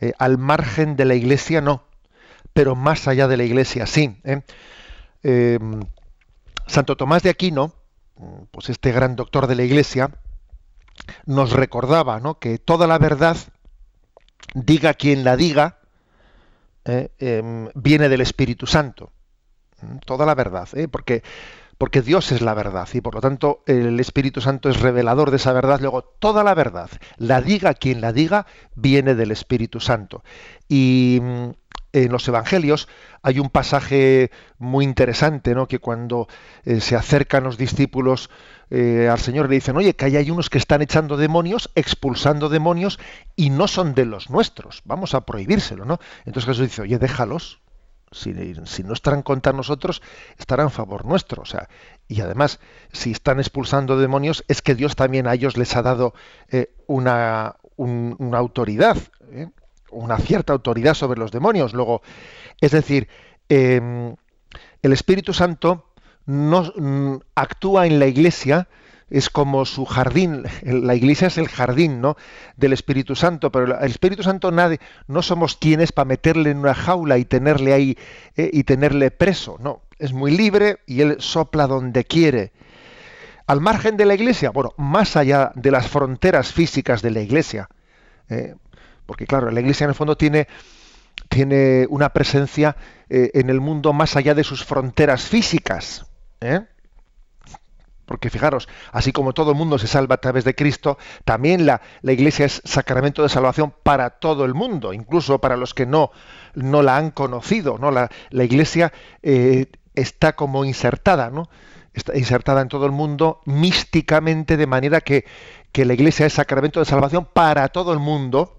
Eh, 0.00 0.12
al 0.18 0.36
margen 0.36 0.94
de 0.94 1.06
la 1.06 1.14
iglesia 1.14 1.60
no, 1.60 1.84
pero 2.52 2.76
más 2.76 3.08
allá 3.08 3.28
de 3.28 3.36
la 3.38 3.44
iglesia 3.44 3.86
sí. 3.86 4.20
¿eh? 4.24 4.42
Em, 5.22 5.80
Santo 6.66 6.96
Tomás 6.96 7.22
de 7.22 7.30
Aquino, 7.30 7.72
pues 8.50 8.68
este 8.68 8.92
gran 8.92 9.16
doctor 9.16 9.46
de 9.46 9.54
la 9.54 9.64
iglesia, 9.64 10.10
nos 11.24 11.52
recordaba 11.52 12.20
¿no? 12.20 12.38
que 12.38 12.58
toda 12.58 12.86
la 12.86 12.98
verdad, 12.98 13.36
diga 14.54 14.92
quien 14.94 15.24
la 15.24 15.36
diga, 15.36 15.78
eh, 16.84 17.10
em, 17.18 17.70
viene 17.74 18.08
del 18.08 18.20
Espíritu 18.20 18.66
Santo. 18.66 19.12
Toda 20.04 20.26
la 20.26 20.34
verdad, 20.34 20.68
porque 20.90 21.22
porque 21.78 22.02
Dios 22.02 22.32
es 22.32 22.42
la 22.42 22.54
verdad 22.54 22.88
y 22.92 23.00
por 23.00 23.14
lo 23.14 23.20
tanto 23.20 23.62
el 23.66 23.98
Espíritu 24.00 24.40
Santo 24.40 24.68
es 24.68 24.80
revelador 24.80 25.30
de 25.30 25.36
esa 25.36 25.52
verdad. 25.52 25.80
Luego, 25.80 26.02
toda 26.02 26.42
la 26.42 26.54
verdad, 26.54 26.90
la 27.16 27.40
diga 27.40 27.74
quien 27.74 28.00
la 28.00 28.12
diga, 28.12 28.46
viene 28.74 29.14
del 29.14 29.30
Espíritu 29.30 29.78
Santo. 29.80 30.24
Y 30.68 31.20
mm, 31.22 31.50
en 31.92 32.12
los 32.12 32.26
Evangelios 32.28 32.88
hay 33.22 33.38
un 33.38 33.48
pasaje 33.48 34.30
muy 34.58 34.84
interesante, 34.84 35.54
¿no? 35.54 35.66
que 35.68 35.78
cuando 35.78 36.28
eh, 36.64 36.80
se 36.80 36.96
acercan 36.96 37.44
los 37.44 37.56
discípulos 37.56 38.28
eh, 38.70 39.08
al 39.10 39.18
Señor 39.18 39.48
le 39.48 39.54
dicen, 39.54 39.76
oye, 39.76 39.94
que 39.94 40.04
hay 40.04 40.30
unos 40.30 40.50
que 40.50 40.58
están 40.58 40.82
echando 40.82 41.16
demonios, 41.16 41.70
expulsando 41.74 42.48
demonios, 42.48 42.98
y 43.34 43.50
no 43.50 43.66
son 43.66 43.94
de 43.94 44.04
los 44.04 44.28
nuestros, 44.30 44.82
vamos 44.84 45.14
a 45.14 45.22
prohibírselo, 45.22 45.86
¿no? 45.86 45.98
Entonces 46.26 46.44
Jesús 46.44 46.68
dice, 46.68 46.82
oye, 46.82 46.98
déjalos, 46.98 47.60
si, 48.10 48.32
no 48.84 48.92
estarán 48.92 49.22
contra 49.22 49.52
nosotros, 49.52 50.02
estarán 50.38 50.66
a 50.66 50.70
favor 50.70 51.04
nuestro. 51.04 51.42
O 51.42 51.46
sea, 51.46 51.68
y 52.06 52.20
además, 52.20 52.60
si 52.92 53.12
están 53.12 53.38
expulsando 53.38 53.98
demonios, 53.98 54.44
es 54.48 54.62
que 54.62 54.74
Dios 54.74 54.96
también 54.96 55.26
a 55.26 55.34
ellos 55.34 55.56
les 55.56 55.76
ha 55.76 55.82
dado 55.82 56.14
eh, 56.50 56.72
una, 56.86 57.56
una, 57.76 58.38
autoridad, 58.38 58.96
¿eh? 59.30 59.48
una 59.90 60.18
cierta 60.18 60.52
autoridad 60.52 60.94
sobre 60.94 61.20
los 61.20 61.30
demonios. 61.30 61.74
Luego, 61.74 62.02
es 62.60 62.72
decir, 62.72 63.08
em, 63.48 64.14
el 64.82 64.92
Espíritu 64.92 65.32
Santo 65.32 65.92
no 66.26 66.72
mm, 66.76 67.16
actúa 67.34 67.86
en 67.86 67.98
la 67.98 68.06
Iglesia 68.06 68.68
es 69.10 69.30
como 69.30 69.64
su 69.64 69.84
jardín, 69.84 70.44
la 70.62 70.94
iglesia 70.94 71.28
es 71.28 71.38
el 71.38 71.48
jardín 71.48 72.00
¿no? 72.00 72.16
del 72.56 72.72
Espíritu 72.72 73.14
Santo, 73.14 73.50
pero 73.50 73.78
el 73.78 73.90
Espíritu 73.90 74.22
Santo 74.22 74.50
nadie, 74.50 74.80
no 75.06 75.22
somos 75.22 75.56
quienes 75.56 75.92
para 75.92 76.06
meterle 76.06 76.50
en 76.50 76.58
una 76.58 76.74
jaula 76.74 77.18
y 77.18 77.24
tenerle 77.24 77.72
ahí 77.72 77.98
eh, 78.36 78.50
y 78.52 78.64
tenerle 78.64 79.10
preso, 79.10 79.56
no, 79.60 79.82
es 79.98 80.12
muy 80.12 80.36
libre 80.36 80.78
y 80.86 81.00
él 81.00 81.16
sopla 81.20 81.66
donde 81.66 82.04
quiere. 82.04 82.52
Al 83.46 83.60
margen 83.62 83.96
de 83.96 84.04
la 84.04 84.14
iglesia, 84.14 84.50
bueno, 84.50 84.74
más 84.76 85.16
allá 85.16 85.52
de 85.54 85.70
las 85.70 85.88
fronteras 85.88 86.52
físicas 86.52 87.00
de 87.00 87.10
la 87.10 87.20
iglesia, 87.20 87.68
eh, 88.28 88.54
porque 89.06 89.26
claro, 89.26 89.50
la 89.50 89.60
iglesia 89.60 89.84
en 89.84 89.90
el 89.90 89.94
fondo 89.94 90.18
tiene, 90.18 90.48
tiene 91.30 91.86
una 91.88 92.10
presencia 92.10 92.76
eh, 93.08 93.30
en 93.32 93.48
el 93.48 93.60
mundo 93.60 93.94
más 93.94 94.16
allá 94.16 94.34
de 94.34 94.44
sus 94.44 94.66
fronteras 94.66 95.22
físicas. 95.22 96.04
Porque 98.08 98.30
fijaros, 98.30 98.68
así 98.90 99.12
como 99.12 99.34
todo 99.34 99.50
el 99.50 99.56
mundo 99.58 99.78
se 99.78 99.86
salva 99.86 100.14
a 100.14 100.18
través 100.18 100.42
de 100.44 100.54
Cristo, 100.54 100.96
también 101.26 101.66
la, 101.66 101.82
la, 102.00 102.12
Iglesia 102.12 102.46
es 102.46 102.62
sacramento 102.64 103.22
de 103.22 103.28
salvación 103.28 103.74
para 103.82 104.08
todo 104.08 104.46
el 104.46 104.54
mundo, 104.54 104.94
incluso 104.94 105.40
para 105.40 105.58
los 105.58 105.74
que 105.74 105.84
no, 105.84 106.10
no 106.54 106.82
la 106.82 106.96
han 106.96 107.10
conocido. 107.10 107.76
¿no? 107.76 107.90
La, 107.90 108.08
la 108.30 108.44
Iglesia 108.44 108.94
eh, 109.22 109.66
está 109.94 110.34
como 110.34 110.64
insertada, 110.64 111.28
¿no? 111.28 111.50
está 111.92 112.16
insertada 112.16 112.62
en 112.62 112.68
todo 112.68 112.86
el 112.86 112.92
mundo 112.92 113.42
místicamente, 113.44 114.56
de 114.56 114.66
manera 114.66 115.02
que, 115.02 115.26
que 115.70 115.84
la 115.84 115.92
Iglesia 115.92 116.24
es 116.24 116.32
sacramento 116.32 116.80
de 116.80 116.86
salvación 116.86 117.28
para 117.30 117.68
todo 117.68 117.92
el 117.92 117.98
mundo, 117.98 118.56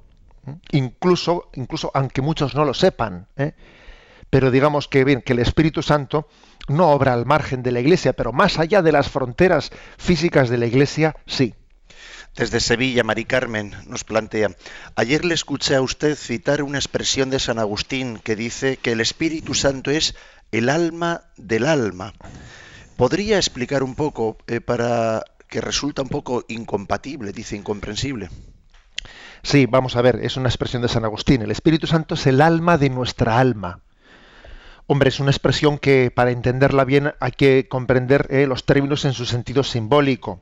incluso, 0.71 1.49
incluso 1.55 1.89
aunque 1.95 2.21
muchos 2.21 2.53
no 2.53 2.65
lo 2.65 2.75
sepan. 2.75 3.25
¿eh? 3.35 3.53
Pero 4.29 4.51
digamos 4.51 4.87
que, 4.87 5.03
bien, 5.03 5.21
que 5.21 5.33
el 5.33 5.39
Espíritu 5.39 5.81
Santo 5.81 6.27
no 6.67 6.89
obra 6.89 7.13
al 7.13 7.25
margen 7.25 7.63
de 7.63 7.71
la 7.71 7.79
Iglesia, 7.79 8.13
pero 8.13 8.31
más 8.31 8.59
allá 8.59 8.81
de 8.81 8.91
las 8.91 9.09
fronteras 9.09 9.71
físicas 9.97 10.49
de 10.49 10.57
la 10.57 10.67
Iglesia, 10.67 11.15
sí. 11.25 11.55
Desde 12.35 12.59
Sevilla, 12.59 13.03
Mari 13.03 13.25
Carmen 13.25 13.73
nos 13.87 14.03
plantea, 14.03 14.51
ayer 14.95 15.25
le 15.25 15.33
escuché 15.33 15.75
a 15.75 15.81
usted 15.81 16.15
citar 16.15 16.61
una 16.61 16.77
expresión 16.77 17.29
de 17.31 17.39
San 17.39 17.57
Agustín 17.57 18.19
que 18.19 18.35
dice 18.35 18.77
que 18.77 18.91
el 18.91 19.01
Espíritu 19.01 19.55
Santo 19.55 19.89
es 19.89 20.15
el 20.51 20.69
alma 20.69 21.23
del 21.37 21.65
alma. 21.65 22.13
¿Podría 22.97 23.37
explicar 23.37 23.81
un 23.81 23.95
poco 23.95 24.37
eh, 24.47 24.61
para 24.61 25.23
que 25.47 25.61
resulta 25.61 26.01
un 26.01 26.09
poco 26.09 26.45
incompatible, 26.47 27.31
dice 27.31 27.55
incomprensible? 27.55 28.29
Sí, 29.41 29.65
vamos 29.65 29.95
a 29.95 30.01
ver, 30.01 30.19
es 30.21 30.37
una 30.37 30.49
expresión 30.49 30.81
de 30.81 30.89
San 30.89 31.05
Agustín. 31.05 31.41
El 31.41 31.51
Espíritu 31.51 31.87
Santo 31.87 32.13
es 32.13 32.27
el 32.27 32.41
alma 32.41 32.77
de 32.77 32.89
nuestra 32.89 33.39
alma. 33.39 33.81
Hombre, 34.91 35.09
es 35.09 35.19
una 35.19 35.29
expresión 35.29 35.77
que 35.77 36.09
para 36.09 36.31
entenderla 36.31 36.83
bien 36.83 37.13
hay 37.19 37.31
que 37.33 37.67
comprender 37.67 38.25
eh, 38.31 38.47
los 38.47 38.65
términos 38.65 39.05
en 39.05 39.13
su 39.13 39.27
sentido 39.27 39.61
simbólico. 39.61 40.41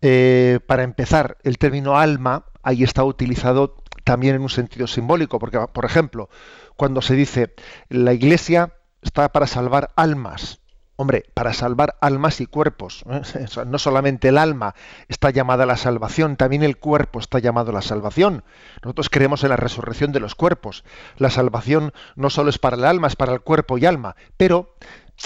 Eh, 0.00 0.60
para 0.66 0.84
empezar, 0.84 1.36
el 1.42 1.58
término 1.58 1.98
alma 1.98 2.46
ahí 2.62 2.82
está 2.82 3.04
utilizado 3.04 3.76
también 4.04 4.36
en 4.36 4.40
un 4.40 4.48
sentido 4.48 4.86
simbólico, 4.86 5.38
porque, 5.38 5.58
por 5.70 5.84
ejemplo, 5.84 6.30
cuando 6.78 7.02
se 7.02 7.14
dice 7.14 7.52
la 7.90 8.14
iglesia 8.14 8.72
está 9.02 9.30
para 9.30 9.46
salvar 9.46 9.90
almas, 9.96 10.61
Hombre, 10.96 11.24
para 11.34 11.52
salvar 11.52 11.96
almas 12.00 12.40
y 12.40 12.46
cuerpos. 12.46 13.04
¿eh? 13.10 13.46
No 13.66 13.78
solamente 13.78 14.28
el 14.28 14.38
alma 14.38 14.74
está 15.08 15.30
llamada 15.30 15.64
a 15.64 15.66
la 15.66 15.76
salvación, 15.76 16.36
también 16.36 16.62
el 16.62 16.76
cuerpo 16.76 17.18
está 17.18 17.38
llamado 17.38 17.70
a 17.70 17.74
la 17.74 17.82
salvación. 17.82 18.44
Nosotros 18.82 19.08
creemos 19.08 19.42
en 19.42 19.50
la 19.50 19.56
resurrección 19.56 20.12
de 20.12 20.20
los 20.20 20.34
cuerpos. 20.34 20.84
La 21.16 21.30
salvación 21.30 21.92
no 22.14 22.30
solo 22.30 22.50
es 22.50 22.58
para 22.58 22.76
el 22.76 22.84
alma, 22.84 23.06
es 23.06 23.16
para 23.16 23.32
el 23.32 23.40
cuerpo 23.40 23.78
y 23.78 23.86
alma. 23.86 24.16
Pero 24.36 24.76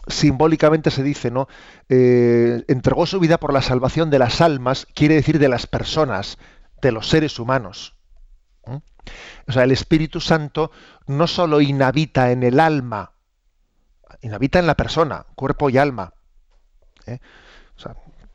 simbólicamente 0.09 0.91
se 0.91 1.03
dice, 1.03 1.31
¿no? 1.31 1.49
Eh, 1.89 2.65
entregó 2.69 3.07
su 3.07 3.19
vida 3.21 3.39
por 3.39 3.53
la 3.53 3.63
salvación 3.63 4.11
de 4.11 4.19
las 4.19 4.41
almas, 4.41 4.87
quiere 4.95 5.15
decir 5.15 5.39
de 5.39 5.49
las 5.49 5.67
personas, 5.67 6.39
de 6.81 6.93
los 6.93 7.09
seres 7.09 7.39
humanos. 7.39 7.95
O 9.49 9.53
sea, 9.53 9.63
el 9.63 9.71
Espíritu 9.71 10.21
Santo 10.21 10.73
no 11.07 11.27
solo 11.27 11.61
inhabita 11.61 12.33
en 12.33 12.43
el 12.43 12.59
alma, 12.59 13.13
inhabita 14.27 14.59
en 14.59 14.67
la 14.67 14.75
persona, 14.75 15.25
cuerpo 15.35 15.71
y 15.71 15.79
alma. 15.79 16.13
¿eh? 17.07 17.19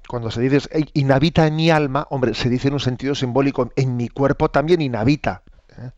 cuando 0.08 0.30
se 0.30 0.42
dice 0.42 0.68
inhabita 0.94 1.48
en 1.48 1.56
mi 1.56 1.70
alma, 1.70 2.06
hombre, 2.10 2.34
se 2.34 2.50
dice 2.50 2.68
en 2.68 2.74
un 2.74 2.80
sentido 2.80 3.16
simbólico, 3.16 3.72
en 3.76 3.96
mi 3.96 4.10
cuerpo 4.10 4.50
también 4.50 4.82
inhabita. 4.82 5.44
¿eh? 5.78 5.92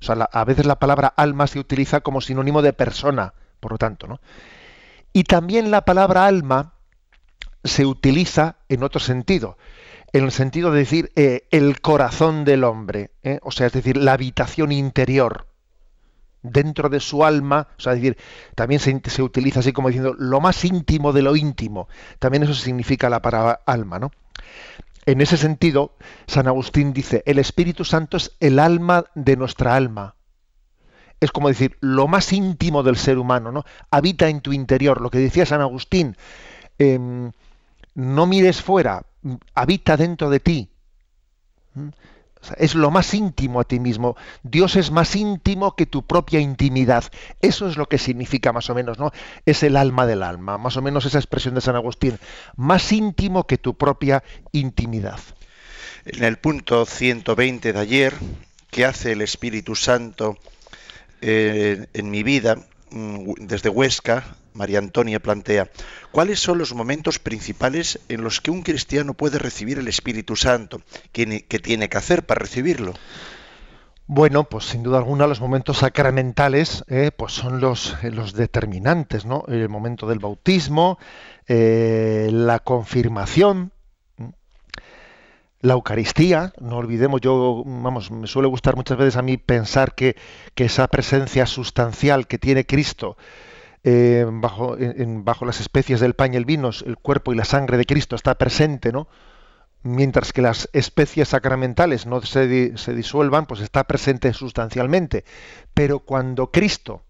O 0.00 0.04
sea, 0.04 0.16
a 0.30 0.44
veces 0.44 0.66
la 0.66 0.78
palabra 0.78 1.08
alma 1.08 1.46
se 1.46 1.58
utiliza 1.58 2.00
como 2.00 2.20
sinónimo 2.20 2.60
de 2.62 2.72
persona, 2.72 3.32
por 3.60 3.72
lo 3.72 3.78
tanto, 3.78 4.06
¿no? 4.06 4.20
Y 5.12 5.24
también 5.24 5.70
la 5.70 5.84
palabra 5.86 6.26
alma 6.26 6.74
se 7.64 7.86
utiliza 7.86 8.56
en 8.68 8.82
otro 8.82 9.00
sentido, 9.00 9.56
en 10.12 10.24
el 10.24 10.32
sentido 10.32 10.70
de 10.70 10.80
decir 10.80 11.12
eh, 11.16 11.48
el 11.50 11.80
corazón 11.80 12.44
del 12.44 12.64
hombre, 12.64 13.12
o 13.42 13.50
sea, 13.50 13.66
es 13.66 13.72
decir, 13.72 13.96
la 13.96 14.12
habitación 14.12 14.72
interior 14.72 15.46
dentro 16.50 16.88
de 16.88 17.00
su 17.00 17.24
alma, 17.24 17.68
o 17.76 17.80
sea, 17.80 17.94
decir, 17.94 18.16
también 18.54 18.80
se, 18.80 19.22
utiliza 19.22 19.60
así 19.60 19.72
como 19.72 19.88
diciendo 19.88 20.14
lo 20.18 20.40
más 20.40 20.64
íntimo 20.64 21.12
de 21.12 21.22
lo 21.22 21.36
íntimo. 21.36 21.88
También 22.18 22.42
eso 22.42 22.54
significa 22.54 23.08
la 23.08 23.22
palabra 23.22 23.60
alma, 23.66 23.98
¿no? 23.98 24.10
En 25.06 25.20
ese 25.20 25.36
sentido, 25.36 25.94
San 26.26 26.48
Agustín 26.48 26.92
dice, 26.92 27.22
el 27.24 27.38
Espíritu 27.38 27.84
Santo 27.84 28.16
es 28.16 28.32
el 28.40 28.58
alma 28.58 29.04
de 29.14 29.36
nuestra 29.36 29.74
alma. 29.74 30.14
Es 31.20 31.32
como 31.32 31.48
decir, 31.48 31.76
lo 31.80 32.06
más 32.06 32.32
íntimo 32.32 32.82
del 32.82 32.96
ser 32.96 33.18
humano, 33.18 33.50
¿no? 33.50 33.64
Habita 33.90 34.28
en 34.28 34.40
tu 34.40 34.52
interior. 34.52 35.00
Lo 35.00 35.10
que 35.10 35.18
decía 35.18 35.46
San 35.46 35.60
Agustín, 35.60 36.16
em, 36.78 37.32
no 37.94 38.26
mires 38.26 38.62
fuera, 38.62 39.02
habita 39.54 39.96
dentro 39.96 40.30
de 40.30 40.40
ti. 40.40 40.68
¿Mm? 41.74 41.88
Es 42.56 42.74
lo 42.74 42.90
más 42.90 43.14
íntimo 43.14 43.60
a 43.60 43.64
ti 43.64 43.80
mismo. 43.80 44.16
Dios 44.42 44.76
es 44.76 44.90
más 44.90 45.16
íntimo 45.16 45.74
que 45.76 45.86
tu 45.86 46.06
propia 46.06 46.40
intimidad. 46.40 47.04
Eso 47.40 47.68
es 47.68 47.76
lo 47.76 47.88
que 47.88 47.98
significa 47.98 48.52
más 48.52 48.70
o 48.70 48.74
menos, 48.74 48.98
¿no? 48.98 49.12
Es 49.46 49.62
el 49.62 49.76
alma 49.76 50.06
del 50.06 50.22
alma, 50.22 50.58
más 50.58 50.76
o 50.76 50.82
menos 50.82 51.04
esa 51.04 51.18
expresión 51.18 51.54
de 51.54 51.60
San 51.60 51.76
Agustín. 51.76 52.18
Más 52.56 52.92
íntimo 52.92 53.46
que 53.46 53.58
tu 53.58 53.76
propia 53.76 54.22
intimidad. 54.52 55.20
En 56.04 56.24
el 56.24 56.38
punto 56.38 56.86
120 56.86 57.72
de 57.72 57.78
ayer, 57.78 58.14
¿qué 58.70 58.84
hace 58.84 59.12
el 59.12 59.22
Espíritu 59.22 59.74
Santo 59.74 60.38
eh, 61.20 61.86
en 61.92 62.10
mi 62.10 62.22
vida? 62.22 62.56
Mm, 62.90 63.34
desde 63.40 63.68
Huesca, 63.68 64.24
María 64.52 64.78
Antonia 64.78 65.20
plantea, 65.20 65.70
¿cuáles 66.10 66.40
son 66.40 66.58
los 66.58 66.74
momentos 66.74 67.18
principales 67.18 68.00
en 68.08 68.22
los 68.22 68.40
que 68.40 68.50
un 68.50 68.62
cristiano 68.62 69.14
puede 69.14 69.38
recibir 69.38 69.78
el 69.78 69.88
Espíritu 69.88 70.36
Santo? 70.36 70.82
¿Qué, 71.12 71.26
tiene 71.62 71.88
que 71.88 71.98
hacer 71.98 72.26
para 72.26 72.40
recibirlo? 72.40 72.94
Bueno, 74.06 74.44
pues 74.44 74.64
sin 74.64 74.82
duda 74.82 74.98
alguna 74.98 75.26
los 75.26 75.40
momentos 75.40 75.78
sacramentales 75.78 76.82
eh, 76.88 77.10
pues 77.14 77.32
son 77.32 77.60
los, 77.60 77.96
eh, 78.02 78.10
los, 78.10 78.32
determinantes, 78.32 79.26
¿no? 79.26 79.44
El 79.48 79.68
momento 79.68 80.06
del 80.06 80.18
bautismo, 80.18 80.98
eh, 81.46 82.30
la 82.32 82.58
confirmación, 82.58 83.72
la 85.60 85.74
Eucaristía, 85.74 86.52
no 86.60 86.76
olvidemos, 86.76 87.20
yo, 87.20 87.64
vamos, 87.66 88.10
me 88.10 88.28
suele 88.28 88.48
gustar 88.48 88.76
muchas 88.76 88.96
veces 88.96 89.16
a 89.16 89.22
mí 89.22 89.36
pensar 89.36 89.94
que, 89.94 90.16
esa 90.56 90.86
presencia 90.88 91.46
sustancial 91.46 92.26
que 92.26 92.38
tiene 92.38 92.66
Cristo 92.66 93.16
bajo, 94.30 94.76
las 95.44 95.60
especies 95.60 96.00
del 96.00 96.14
pan 96.14 96.34
y 96.34 96.36
el 96.36 96.44
vino, 96.44 96.70
el 96.84 96.96
cuerpo 96.96 97.32
y 97.32 97.36
la 97.36 97.44
sangre 97.44 97.76
de 97.76 97.84
Cristo 97.84 98.16
está 98.16 98.36
presente, 98.36 98.92
¿no? 98.92 99.08
Mientras 99.82 100.32
que 100.32 100.42
las 100.42 100.68
especies 100.72 101.28
sacramentales 101.28 102.06
no 102.06 102.20
se, 102.22 102.76
se 102.76 102.94
disuelvan, 102.94 103.46
pues 103.46 103.60
está 103.60 103.84
presente 103.84 104.32
sustancialmente. 104.32 105.24
Pero 105.72 106.00
cuando 106.00 106.50
Cristo 106.50 107.04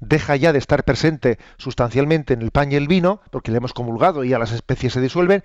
deja 0.00 0.36
ya 0.36 0.52
de 0.52 0.58
estar 0.58 0.84
presente 0.84 1.38
sustancialmente 1.56 2.34
en 2.34 2.42
el 2.42 2.50
pan 2.50 2.70
y 2.70 2.76
el 2.76 2.88
vino, 2.88 3.20
porque 3.30 3.50
le 3.50 3.58
hemos 3.58 3.72
comulgado 3.72 4.24
y 4.24 4.32
a 4.32 4.38
las 4.38 4.52
especies 4.52 4.92
se 4.92 5.00
disuelven, 5.00 5.42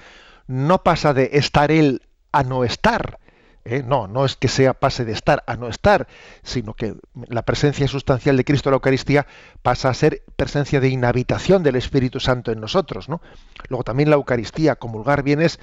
no 0.47 0.83
pasa 0.83 1.13
de 1.13 1.31
estar 1.33 1.71
él 1.71 2.03
a 2.31 2.43
no 2.43 2.63
estar. 2.63 3.19
¿Eh? 3.65 3.83
No, 3.85 4.07
no 4.07 4.25
es 4.25 4.35
que 4.35 4.47
sea 4.47 4.73
pase 4.73 5.05
de 5.05 5.11
estar 5.11 5.43
a 5.47 5.55
no 5.55 5.67
estar, 5.67 6.07
sino 6.43 6.73
que 6.73 6.95
la 7.27 7.43
presencia 7.43 7.87
sustancial 7.87 8.37
de 8.37 8.45
Cristo 8.45 8.69
en 8.69 8.71
la 8.71 8.77
Eucaristía 8.77 9.27
pasa 9.61 9.89
a 9.89 9.93
ser 9.93 10.23
presencia 10.35 10.79
de 10.79 10.89
inhabitación 10.89 11.63
del 11.63 11.75
Espíritu 11.75 12.19
Santo 12.19 12.51
en 12.51 12.59
nosotros. 12.59 13.09
¿no? 13.09 13.21
Luego 13.67 13.83
también 13.83 14.09
la 14.09 14.15
Eucaristía, 14.15 14.75
comulgar 14.75 15.23
bien 15.23 15.41
es 15.41 15.59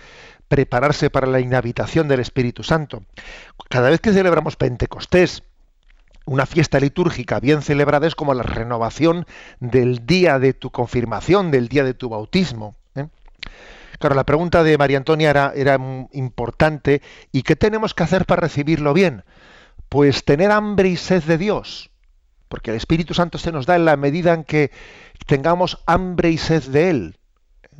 prepararse 0.49 1.11
para 1.11 1.27
la 1.27 1.41
inhabitación 1.41 2.09
del 2.09 2.21
Espíritu 2.21 2.63
Santo. 2.63 3.03
Cada 3.69 3.91
vez 3.91 4.01
que 4.01 4.13
celebramos 4.13 4.57
Pentecostés, 4.57 5.43
una 6.25 6.45
fiesta 6.45 6.81
litúrgica 6.81 7.39
bien 7.39 7.63
celebrada 7.63 8.07
es 8.07 8.17
como 8.17 8.35
la 8.35 8.43
renovación 8.43 9.27
del 9.61 10.07
día 10.07 10.39
de 10.39 10.55
tu 10.55 10.71
confirmación, 10.71 11.51
del 11.51 11.69
día 11.69 11.85
de 11.85 11.95
tu 11.95 12.09
bautismo. 12.09 12.75
Claro, 13.99 14.15
la 14.15 14.25
pregunta 14.25 14.63
de 14.63 14.79
María 14.79 14.99
Antonia 14.99 15.31
era, 15.31 15.53
era 15.55 15.79
importante. 16.13 17.03
¿Y 17.33 17.43
qué 17.43 17.57
tenemos 17.57 17.95
que 17.95 18.03
hacer 18.03 18.27
para 18.27 18.43
recibirlo 18.43 18.93
bien? 18.95 19.25
Pues 19.89 20.25
tener 20.25 20.51
hambre 20.51 20.89
y 20.89 20.97
sed 20.97 21.23
de 21.25 21.39
Dios. 21.39 21.91
Porque 22.49 22.71
el 22.71 22.77
Espíritu 22.77 23.15
Santo 23.15 23.39
se 23.39 23.53
nos 23.53 23.67
da 23.67 23.77
en 23.77 23.85
la 23.85 23.97
medida 23.97 24.35
en 24.35 24.45
que 24.45 24.71
tengamos 25.27 25.83
hambre 25.87 26.31
y 26.31 26.39
sed 26.39 26.65
de 26.65 26.91
Él. 26.91 27.17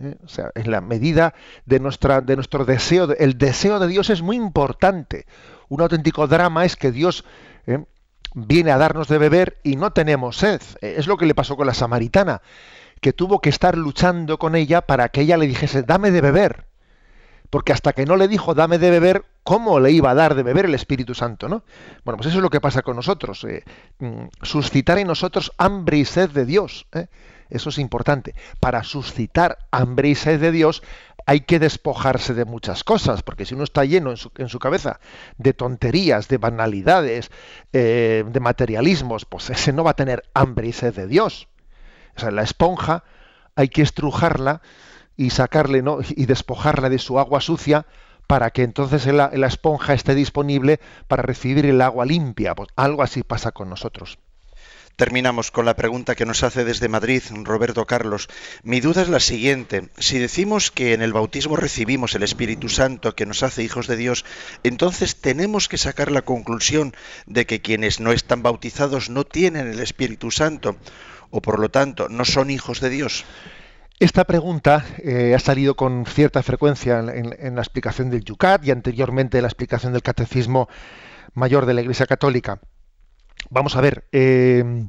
¿eh? 0.01 0.17
O 0.25 0.29
sea, 0.29 0.51
en 0.55 0.71
la 0.71 0.81
medida 0.81 1.35
de, 1.67 1.81
nuestra, 1.81 2.21
de 2.21 2.35
nuestro 2.37 2.65
deseo. 2.65 3.09
el 3.19 3.39
deseo 3.39 3.79
de 3.79 3.89
Dios 3.89 4.11
es 4.11 4.23
muy 4.23 4.37
importante. 4.37 5.27
Un 5.69 5.81
auténtico 5.81 6.27
drama 6.27 6.65
es 6.65 6.77
que 6.77 6.93
Dios 6.93 7.25
¿eh? 7.67 7.85
viene 8.35 8.71
a 8.71 8.79
darnos 8.79 9.09
de 9.09 9.19
beber 9.19 9.59
y 9.63 9.77
no 9.77 9.93
tenemos 9.93 10.39
sed. 10.39 10.63
Es 10.81 11.07
lo 11.07 11.17
que 11.17 11.27
le 11.27 11.35
pasó 11.35 11.57
con 11.57 11.67
la 11.67 11.75
samaritana 11.75 12.43
que 13.01 13.13
tuvo 13.13 13.41
que 13.41 13.51
estar 13.51 13.77
luchando 13.77 14.39
con 14.39 14.55
ella 14.55 14.83
para 14.83 15.09
que 15.09 15.23
ella 15.23 15.37
le 15.37 15.47
dijese, 15.47 15.83
dame 15.83 16.11
de 16.11 16.21
beber. 16.21 16.67
Porque 17.51 17.73
hasta 17.73 17.93
que 17.93 18.07
no 18.07 18.17
le 18.17 18.29
dijo, 18.29 18.55
dame 18.55 18.79
de 18.79 18.91
beber, 18.91 19.25
¿cómo 19.43 19.79
le 19.79 19.93
iba 19.93 20.11
a 20.11 20.15
dar 20.15 20.35
de 20.35 20.43
beber 20.43 20.65
el 20.65 20.75
Espíritu 20.75 21.15
Santo? 21.15 21.49
¿no? 21.49 21.63
Bueno, 22.05 22.17
pues 22.17 22.29
eso 22.29 22.39
es 22.39 22.43
lo 22.43 22.51
que 22.51 22.61
pasa 22.61 22.83
con 22.83 22.97
nosotros. 22.97 23.45
Eh, 23.45 23.63
mm, 23.99 24.27
suscitar 24.43 24.99
en 24.99 25.07
nosotros 25.07 25.53
hambre 25.57 25.99
y 25.99 26.05
sed 26.05 26.31
de 26.31 26.45
Dios. 26.45 26.87
¿eh? 26.93 27.07
Eso 27.49 27.69
es 27.69 27.79
importante. 27.79 28.35
Para 28.61 28.83
suscitar 28.83 29.59
hambre 29.71 30.09
y 30.09 30.15
sed 30.15 30.41
de 30.41 30.51
Dios 30.51 30.83
hay 31.27 31.41
que 31.41 31.59
despojarse 31.59 32.35
de 32.35 32.45
muchas 32.45 32.85
cosas, 32.85 33.23
porque 33.23 33.45
si 33.45 33.55
uno 33.55 33.65
está 33.65 33.85
lleno 33.85 34.11
en 34.11 34.17
su, 34.17 34.31
en 34.37 34.49
su 34.49 34.61
cabeza 34.61 35.01
de 35.39 35.53
tonterías, 35.53 36.29
de 36.29 36.39
banalidades, 36.39 37.31
eh, 37.73 38.25
de 38.27 38.41
materialismos, 38.41 39.25
pues 39.25 39.51
ese 39.51 39.73
no 39.73 39.83
va 39.83 39.91
a 39.91 39.97
tener 39.97 40.23
hambre 40.35 40.69
y 40.69 40.73
sed 40.73 40.95
de 40.95 41.09
Dios. 41.09 41.49
O 42.17 42.21
sea, 42.21 42.31
la 42.31 42.43
esponja 42.43 43.05
hay 43.55 43.69
que 43.69 43.83
estrujarla 43.83 44.63
y 45.17 45.31
sacarle 45.31 45.83
¿no? 45.83 45.99
y 46.09 46.27
despojarla 46.27 46.89
de 46.89 46.99
su 46.99 47.19
agua 47.19 47.41
sucia 47.41 47.87
para 48.27 48.51
que 48.51 48.63
entonces 48.63 49.07
la, 49.07 49.31
la 49.33 49.47
esponja 49.47 49.95
esté 49.95 50.15
disponible 50.15 50.81
para 51.09 51.23
recibir 51.23 51.67
el 51.67 51.81
agua 51.81 52.05
limpia. 52.05 52.55
Pues 52.55 52.69
algo 52.77 53.03
así 53.03 53.23
pasa 53.23 53.53
con 53.53 53.71
nosotros. 53.71 54.19
Terminamos 54.97 55.51
con 55.51 55.67
la 55.67 55.77
pregunta 55.77 56.15
que 56.15 56.25
nos 56.25 56.43
hace 56.43 56.65
desde 56.65 56.89
Madrid 56.89 57.23
Roberto 57.45 57.85
Carlos. 57.87 58.29
Mi 58.63 58.81
duda 58.81 59.03
es 59.03 59.11
la 59.11 59.21
siguiente. 59.21 59.91
Si 59.99 60.19
decimos 60.19 60.71
que 60.71 60.95
en 60.95 61.03
el 61.03 61.13
bautismo 61.13 61.55
recibimos 61.57 62.15
el 62.15 62.23
Espíritu 62.23 62.71
Santo 62.71 63.15
que 63.15 63.27
nos 63.27 63.43
hace 63.43 63.63
hijos 63.63 63.89
de 63.89 63.99
Dios, 63.99 64.25
entonces 64.63 65.17
tenemos 65.17 65.69
que 65.69 65.77
sacar 65.77 66.11
la 66.11 66.23
conclusión 66.23 66.95
de 67.27 67.45
que 67.45 67.61
quienes 67.61 68.01
no 68.01 68.11
están 68.11 68.43
bautizados 68.43 69.11
no 69.11 69.25
tienen 69.25 69.67
el 69.67 69.81
Espíritu 69.81 70.31
Santo 70.31 70.77
o 71.31 71.41
por 71.41 71.59
lo 71.59 71.71
tanto 71.71 72.09
no 72.09 72.25
son 72.25 72.51
hijos 72.51 72.81
de 72.81 72.91
Dios? 72.91 73.25
Esta 73.99 74.25
pregunta 74.25 74.85
eh, 74.99 75.35
ha 75.35 75.39
salido 75.39 75.75
con 75.75 76.05
cierta 76.05 76.43
frecuencia 76.43 76.99
en, 76.99 77.55
la 77.55 77.63
explicación 77.63 78.11
del 78.11 78.25
Yucat 78.25 78.65
y 78.67 78.71
anteriormente 78.71 79.39
en 79.39 79.43
la 79.43 79.49
explicación 79.49 79.95
del 79.95 80.03
Catecismo 80.03 80.69
Mayor 81.33 81.65
de 81.65 81.75
la 81.75 81.81
Iglesia 81.81 82.07
Católica. 82.07 82.61
Vamos 83.49 83.75
a 83.75 83.81
ver, 83.81 84.07
eh, 84.13 84.87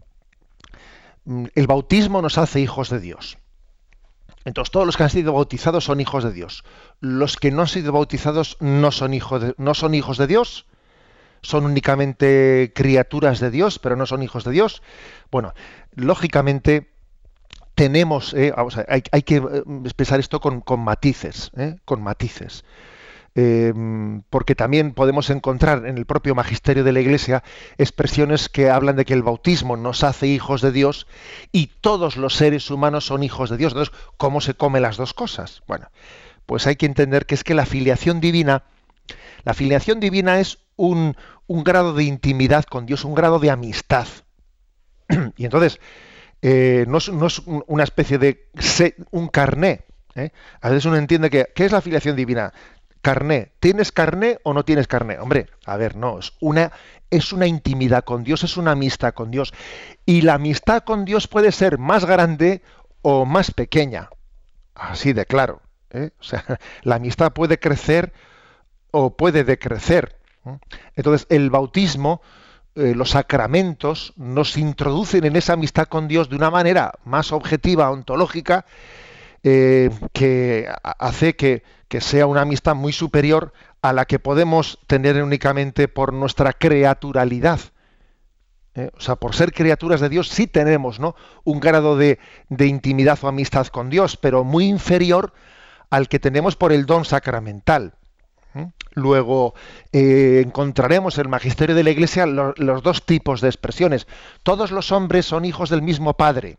el 1.55 1.67
bautismo 1.67 2.21
nos 2.21 2.37
hace 2.37 2.59
hijos 2.59 2.89
de 2.89 2.99
Dios. 2.99 3.37
Entonces 4.43 4.71
todos 4.71 4.85
los 4.85 4.97
que 4.97 5.03
han 5.03 5.09
sido 5.09 5.33
bautizados 5.33 5.85
son 5.85 6.01
hijos 6.01 6.25
de 6.25 6.33
Dios. 6.33 6.65
Los 6.99 7.37
que 7.37 7.51
no 7.51 7.61
han 7.61 7.67
sido 7.67 7.93
bautizados 7.93 8.57
no 8.59 8.91
son, 8.91 9.11
no 9.57 9.73
son 9.73 9.93
hijos 9.93 10.17
de 10.17 10.27
Dios 10.27 10.65
son 11.41 11.65
únicamente 11.65 12.71
criaturas 12.75 13.39
de 13.39 13.51
Dios, 13.51 13.79
pero 13.79 13.95
no 13.95 14.05
son 14.05 14.23
hijos 14.23 14.43
de 14.43 14.51
Dios. 14.51 14.81
Bueno, 15.31 15.53
lógicamente 15.95 16.89
tenemos, 17.75 18.33
eh, 18.33 18.53
hay, 18.87 19.21
que 19.21 19.35
eh, 19.35 19.63
expresar 19.83 20.19
esto 20.19 20.39
con, 20.39 20.63
matices, 20.79 21.51
eh, 21.57 21.75
con 21.85 22.01
matices. 22.01 22.65
Em, 23.35 24.23
porque 24.31 24.55
también 24.55 24.95
podemos 24.95 25.29
encontrar 25.29 25.85
en 25.85 25.99
el 25.99 26.07
propio 26.07 26.33
magisterio 26.33 26.83
de 26.83 26.91
la 26.91 27.01
Iglesia 27.01 27.43
expresiones 27.77 28.49
que 28.49 28.71
hablan 28.71 28.95
de 28.95 29.05
que 29.05 29.13
el 29.13 29.21
bautismo 29.21 29.77
nos 29.77 30.03
hace 30.03 30.25
hijos 30.25 30.61
de 30.61 30.71
Dios 30.71 31.05
y 31.51 31.67
todos 31.67 32.17
los 32.17 32.33
seres 32.33 32.71
humanos 32.71 33.05
son 33.05 33.21
hijos 33.21 33.51
de 33.51 33.57
Dios. 33.57 33.73
Entonces, 33.73 33.93
¿cómo 34.17 34.41
se 34.41 34.55
come 34.55 34.79
las 34.79 34.97
dos 34.97 35.13
cosas? 35.13 35.61
Bueno, 35.67 35.91
pues 36.47 36.65
hay 36.65 36.77
que 36.77 36.87
entender 36.87 37.27
que 37.27 37.35
es 37.35 37.43
que 37.43 37.53
la 37.53 37.67
filiación 37.67 38.21
divina, 38.21 38.63
la 39.43 39.53
filiación 39.53 39.99
divina 39.99 40.39
es 40.39 40.59
un, 40.75 41.15
grado 41.47 41.93
de 41.93 42.03
intimidad 42.03 42.65
con 42.65 42.85
Dios, 42.85 43.05
un 43.05 43.15
grado 43.15 43.39
de 43.39 43.51
amistad. 43.51 44.07
y 45.37 45.45
entonces, 45.45 45.79
eh, 46.41 46.85
no, 46.87 46.97
es, 46.97 47.41
una 47.45 47.83
especie 47.83 48.17
de 48.17 48.49
un 49.11 49.27
carné. 49.27 49.85
¿eh? 50.15 50.31
A 50.61 50.69
veces 50.69 50.85
uno 50.85 50.97
entiende 50.97 51.29
que, 51.29 51.47
¿qué 51.55 51.65
es 51.65 51.71
la 51.71 51.81
filiación 51.81 52.15
divina? 52.15 52.53
Carné. 53.01 53.53
¿Tienes 53.59 53.91
carné 53.91 54.39
o 54.43 54.53
no 54.53 54.65
tienes 54.65 54.87
carné? 54.87 55.19
Hombre, 55.19 55.47
a 55.65 55.77
ver, 55.77 55.95
no, 55.95 56.19
es 56.19 56.33
una, 56.41 56.71
es 57.09 57.31
una 57.31 57.47
intimidad 57.47 58.03
con 58.03 58.23
Dios, 58.23 58.43
es 58.43 58.57
una 58.57 58.71
amistad 58.71 59.13
con 59.13 59.31
Dios. 59.31 59.53
Y 60.05 60.21
la 60.21 60.35
amistad 60.35 60.83
con 60.83 61.05
Dios 61.05 61.27
puede 61.27 61.51
ser 61.51 61.77
más 61.77 62.05
grande 62.05 62.61
o 63.01 63.25
más 63.25 63.51
pequeña. 63.51 64.09
Así 64.75 65.13
de 65.13 65.25
claro. 65.25 65.61
¿eh? 65.91 66.11
O 66.19 66.23
sea, 66.23 66.43
la 66.83 66.95
amistad 66.95 67.31
puede 67.33 67.59
crecer 67.59 68.13
o 68.91 69.15
puede 69.15 69.43
decrecer. 69.43 70.17
Entonces, 70.95 71.27
el 71.29 71.49
bautismo, 71.49 72.21
eh, 72.75 72.93
los 72.95 73.11
sacramentos, 73.11 74.13
nos 74.15 74.57
introducen 74.57 75.25
en 75.25 75.35
esa 75.35 75.53
amistad 75.53 75.87
con 75.87 76.07
Dios 76.07 76.29
de 76.29 76.35
una 76.35 76.49
manera 76.49 76.93
más 77.03 77.31
objetiva, 77.31 77.91
ontológica, 77.91 78.65
eh, 79.43 79.91
que 80.13 80.67
hace 80.83 81.35
que, 81.35 81.63
sea 82.01 82.27
una 82.27 82.41
amistad 82.41 82.75
muy 82.75 82.91
superior 82.91 83.53
a 83.81 83.93
la 83.93 84.05
que 84.05 84.19
podemos 84.19 84.79
tener 84.87 85.21
únicamente 85.23 85.87
por 85.87 86.13
nuestra 86.13 86.53
creaturalidad. 86.53 87.59
¿eh? 88.75 88.89
O 88.95 88.99
sea, 88.99 89.15
por 89.15 89.35
ser 89.35 89.53
criaturas 89.53 90.01
de 90.01 90.09
Dios 90.09 90.27
sí 90.27 90.47
tenemos 90.47 90.99
¿no? 90.99 91.15
un 91.43 91.59
grado 91.59 91.97
de, 91.97 92.19
de 92.49 92.67
intimidad 92.67 93.17
o 93.21 93.27
amistad 93.27 93.67
con 93.67 93.89
Dios, 93.89 94.17
pero 94.17 94.43
muy 94.43 94.65
inferior 94.65 95.33
al 95.89 96.09
que 96.09 96.19
tenemos 96.19 96.55
por 96.55 96.71
el 96.71 96.85
don 96.85 97.05
sacramental. 97.05 97.93
Luego 98.93 99.53
eh, 99.91 100.41
encontraremos 100.45 101.17
en 101.17 101.25
el 101.25 101.29
magisterio 101.29 101.75
de 101.75 101.83
la 101.83 101.91
Iglesia 101.91 102.25
los 102.25 102.83
dos 102.83 103.05
tipos 103.05 103.41
de 103.41 103.49
expresiones. 103.49 104.07
Todos 104.43 104.71
los 104.71 104.91
hombres 104.91 105.25
son 105.25 105.45
hijos 105.45 105.69
del 105.69 105.81
mismo 105.81 106.15
Padre. 106.15 106.57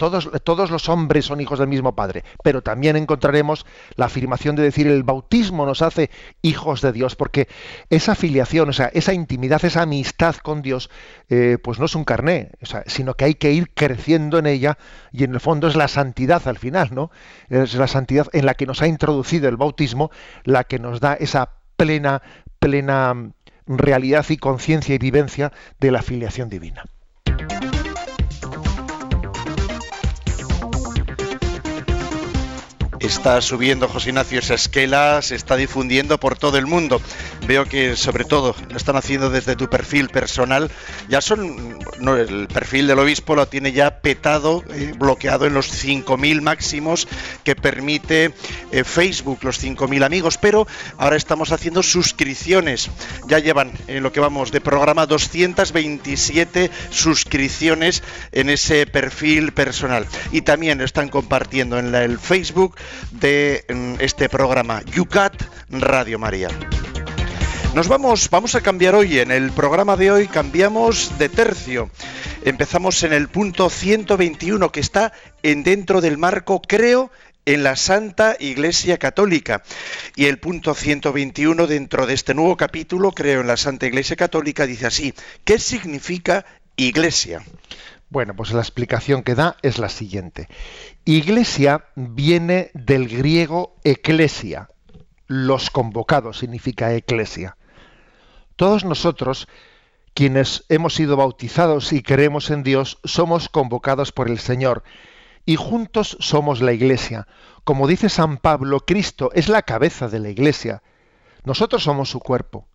Todos, 0.00 0.70
los 0.70 0.88
hombres 0.88 1.26
son 1.26 1.42
hijos 1.42 1.58
del 1.58 1.68
mismo 1.68 1.94
Padre, 1.94 2.24
pero 2.42 2.62
también 2.62 2.96
encontraremos 2.96 3.66
la 3.96 4.06
afirmación 4.06 4.56
de 4.56 4.62
decir 4.62 4.86
el 4.86 5.02
bautismo 5.02 5.66
nos 5.66 5.82
hace 5.82 6.08
hijos 6.40 6.80
de 6.80 6.92
Dios, 6.92 7.16
porque 7.16 7.48
esa 7.90 8.14
filiación, 8.14 8.70
o 8.70 8.72
sea, 8.72 8.86
esa 8.94 9.12
intimidad, 9.12 9.62
esa 9.62 9.82
amistad 9.82 10.36
con 10.36 10.62
Dios, 10.62 10.88
eh, 11.28 11.58
pues 11.62 11.78
no 11.78 11.84
es 11.84 11.94
un 11.94 12.04
carné, 12.04 12.52
sino 12.86 13.12
que 13.12 13.26
hay 13.26 13.34
que 13.34 13.52
ir 13.52 13.74
creciendo 13.74 14.38
en 14.38 14.46
ella 14.46 14.78
y 15.12 15.24
en 15.24 15.34
el 15.34 15.40
fondo 15.40 15.68
es 15.68 15.76
la 15.76 15.86
santidad 15.86 16.48
al 16.48 16.56
final, 16.56 16.88
¿no? 16.92 17.10
Es 17.50 17.74
la 17.74 17.86
santidad 17.86 18.28
en 18.32 18.46
la 18.46 18.54
que 18.54 18.64
nos 18.64 18.80
ha 18.80 18.86
introducido 18.86 19.50
el 19.50 19.58
bautismo, 19.58 20.10
la 20.44 20.64
que 20.64 20.78
nos 20.78 21.00
da 21.00 21.12
esa 21.12 21.50
plena, 21.76 22.22
plena 22.58 23.32
realidad 23.66 24.24
y 24.30 24.38
conciencia 24.38 24.94
y 24.94 24.98
vivencia 24.98 25.52
de 25.78 25.90
la 25.90 26.00
filiación 26.00 26.48
divina. 26.48 26.84
Está 33.00 33.40
subiendo 33.40 33.88
José 33.88 34.10
Ignacio 34.10 34.38
esa 34.38 34.54
esquela, 34.54 35.22
se 35.22 35.34
está 35.34 35.56
difundiendo 35.56 36.20
por 36.20 36.38
todo 36.38 36.58
el 36.58 36.66
mundo. 36.66 37.00
Veo 37.46 37.64
que 37.64 37.96
sobre 37.96 38.24
todo 38.24 38.54
lo 38.68 38.76
están 38.76 38.96
haciendo 38.96 39.30
desde 39.30 39.56
tu 39.56 39.68
perfil 39.68 40.10
personal. 40.10 40.70
Ya 41.08 41.20
son, 41.20 41.78
no, 41.98 42.16
el 42.16 42.46
perfil 42.48 42.86
del 42.86 42.98
obispo 42.98 43.34
lo 43.34 43.48
tiene 43.48 43.72
ya 43.72 44.00
petado, 44.00 44.62
eh, 44.74 44.92
bloqueado 44.96 45.46
en 45.46 45.54
los 45.54 45.84
5.000 45.84 46.42
máximos 46.42 47.08
que 47.42 47.56
permite 47.56 48.34
eh, 48.70 48.84
Facebook, 48.84 49.40
los 49.42 49.62
5.000 49.62 50.04
amigos, 50.04 50.36
pero 50.36 50.66
ahora 50.98 51.16
estamos 51.16 51.52
haciendo 51.52 51.82
suscripciones. 51.82 52.90
Ya 53.26 53.38
llevan 53.38 53.72
en 53.86 54.02
lo 54.02 54.12
que 54.12 54.20
vamos 54.20 54.52
de 54.52 54.60
programa 54.60 55.06
227 55.06 56.70
suscripciones 56.90 58.02
en 58.32 58.50
ese 58.50 58.86
perfil 58.86 59.52
personal. 59.52 60.06
Y 60.32 60.42
también 60.42 60.80
están 60.82 61.08
compartiendo 61.08 61.78
en 61.78 61.94
el 61.94 62.18
Facebook 62.18 62.76
de 63.10 63.64
mm, 63.68 63.94
este 64.00 64.28
programa, 64.28 64.82
Yucat 64.82 65.34
Radio 65.68 66.18
María. 66.18 66.48
Nos 67.74 67.86
vamos, 67.86 68.28
vamos 68.30 68.56
a 68.56 68.60
cambiar 68.60 68.96
hoy. 68.96 69.20
En 69.20 69.30
el 69.30 69.52
programa 69.52 69.96
de 69.96 70.10
hoy 70.10 70.26
cambiamos 70.26 71.18
de 71.18 71.28
tercio. 71.28 71.88
Empezamos 72.42 73.02
en 73.04 73.12
el 73.12 73.28
punto 73.28 73.70
121 73.70 74.72
que 74.72 74.80
está 74.80 75.12
en 75.42 75.62
dentro 75.62 76.00
del 76.00 76.18
marco, 76.18 76.60
creo, 76.62 77.12
en 77.44 77.62
la 77.62 77.76
Santa 77.76 78.36
Iglesia 78.40 78.98
Católica. 78.98 79.62
Y 80.16 80.26
el 80.26 80.38
punto 80.38 80.74
121 80.74 81.66
dentro 81.66 82.06
de 82.06 82.14
este 82.14 82.34
nuevo 82.34 82.56
capítulo, 82.56 83.12
creo 83.12 83.40
en 83.40 83.46
la 83.46 83.56
Santa 83.56 83.86
Iglesia 83.86 84.16
Católica, 84.16 84.66
dice 84.66 84.86
así, 84.86 85.14
¿qué 85.44 85.58
significa 85.58 86.44
iglesia? 86.76 87.42
Bueno, 88.10 88.34
pues 88.34 88.50
la 88.50 88.60
explicación 88.60 89.22
que 89.22 89.36
da 89.36 89.56
es 89.62 89.78
la 89.78 89.88
siguiente. 89.88 90.48
Iglesia 91.04 91.86
viene 91.94 92.72
del 92.74 93.08
griego 93.08 93.76
eclesia. 93.84 94.68
Los 95.28 95.70
convocados 95.70 96.38
significa 96.38 96.92
eclesia. 96.92 97.56
Todos 98.56 98.84
nosotros, 98.84 99.46
quienes 100.12 100.64
hemos 100.68 100.94
sido 100.94 101.16
bautizados 101.16 101.92
y 101.92 102.02
creemos 102.02 102.50
en 102.50 102.64
Dios, 102.64 102.98
somos 103.04 103.48
convocados 103.48 104.10
por 104.10 104.28
el 104.28 104.40
Señor 104.40 104.82
y 105.46 105.54
juntos 105.54 106.16
somos 106.18 106.60
la 106.62 106.72
iglesia. 106.72 107.28
Como 107.62 107.86
dice 107.86 108.08
San 108.08 108.38
Pablo, 108.38 108.80
Cristo 108.80 109.30
es 109.34 109.48
la 109.48 109.62
cabeza 109.62 110.08
de 110.08 110.18
la 110.18 110.30
iglesia. 110.30 110.82
Nosotros 111.44 111.84
somos 111.84 112.10
su 112.10 112.18
cuerpo. 112.18 112.66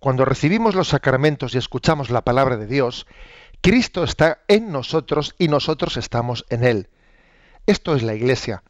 Cuando 0.00 0.24
recibimos 0.24 0.74
los 0.74 0.88
sacramentos 0.88 1.54
y 1.54 1.58
escuchamos 1.58 2.10
la 2.10 2.22
palabra 2.22 2.56
de 2.56 2.66
Dios, 2.66 3.06
Cristo 3.64 4.04
está 4.04 4.42
en 4.46 4.70
nosotros 4.70 5.34
y 5.38 5.48
nosotros 5.48 5.96
estamos 5.96 6.44
en 6.50 6.64
Él. 6.64 6.90
Esto 7.64 7.96
es 7.96 8.02
la 8.02 8.12
Iglesia. 8.12 8.62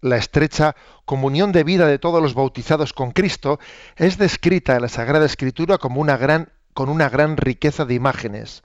La 0.00 0.16
estrecha 0.16 0.74
comunión 1.04 1.52
de 1.52 1.62
vida 1.62 1.86
de 1.86 2.00
todos 2.00 2.20
los 2.20 2.34
bautizados 2.34 2.92
con 2.92 3.12
Cristo 3.12 3.60
es 3.94 4.18
descrita 4.18 4.74
en 4.74 4.82
la 4.82 4.88
Sagrada 4.88 5.24
Escritura 5.24 5.78
como 5.78 6.00
una 6.00 6.16
gran, 6.16 6.50
con 6.74 6.88
una 6.88 7.08
gran 7.08 7.36
riqueza 7.36 7.84
de 7.84 7.94
imágenes. 7.94 8.64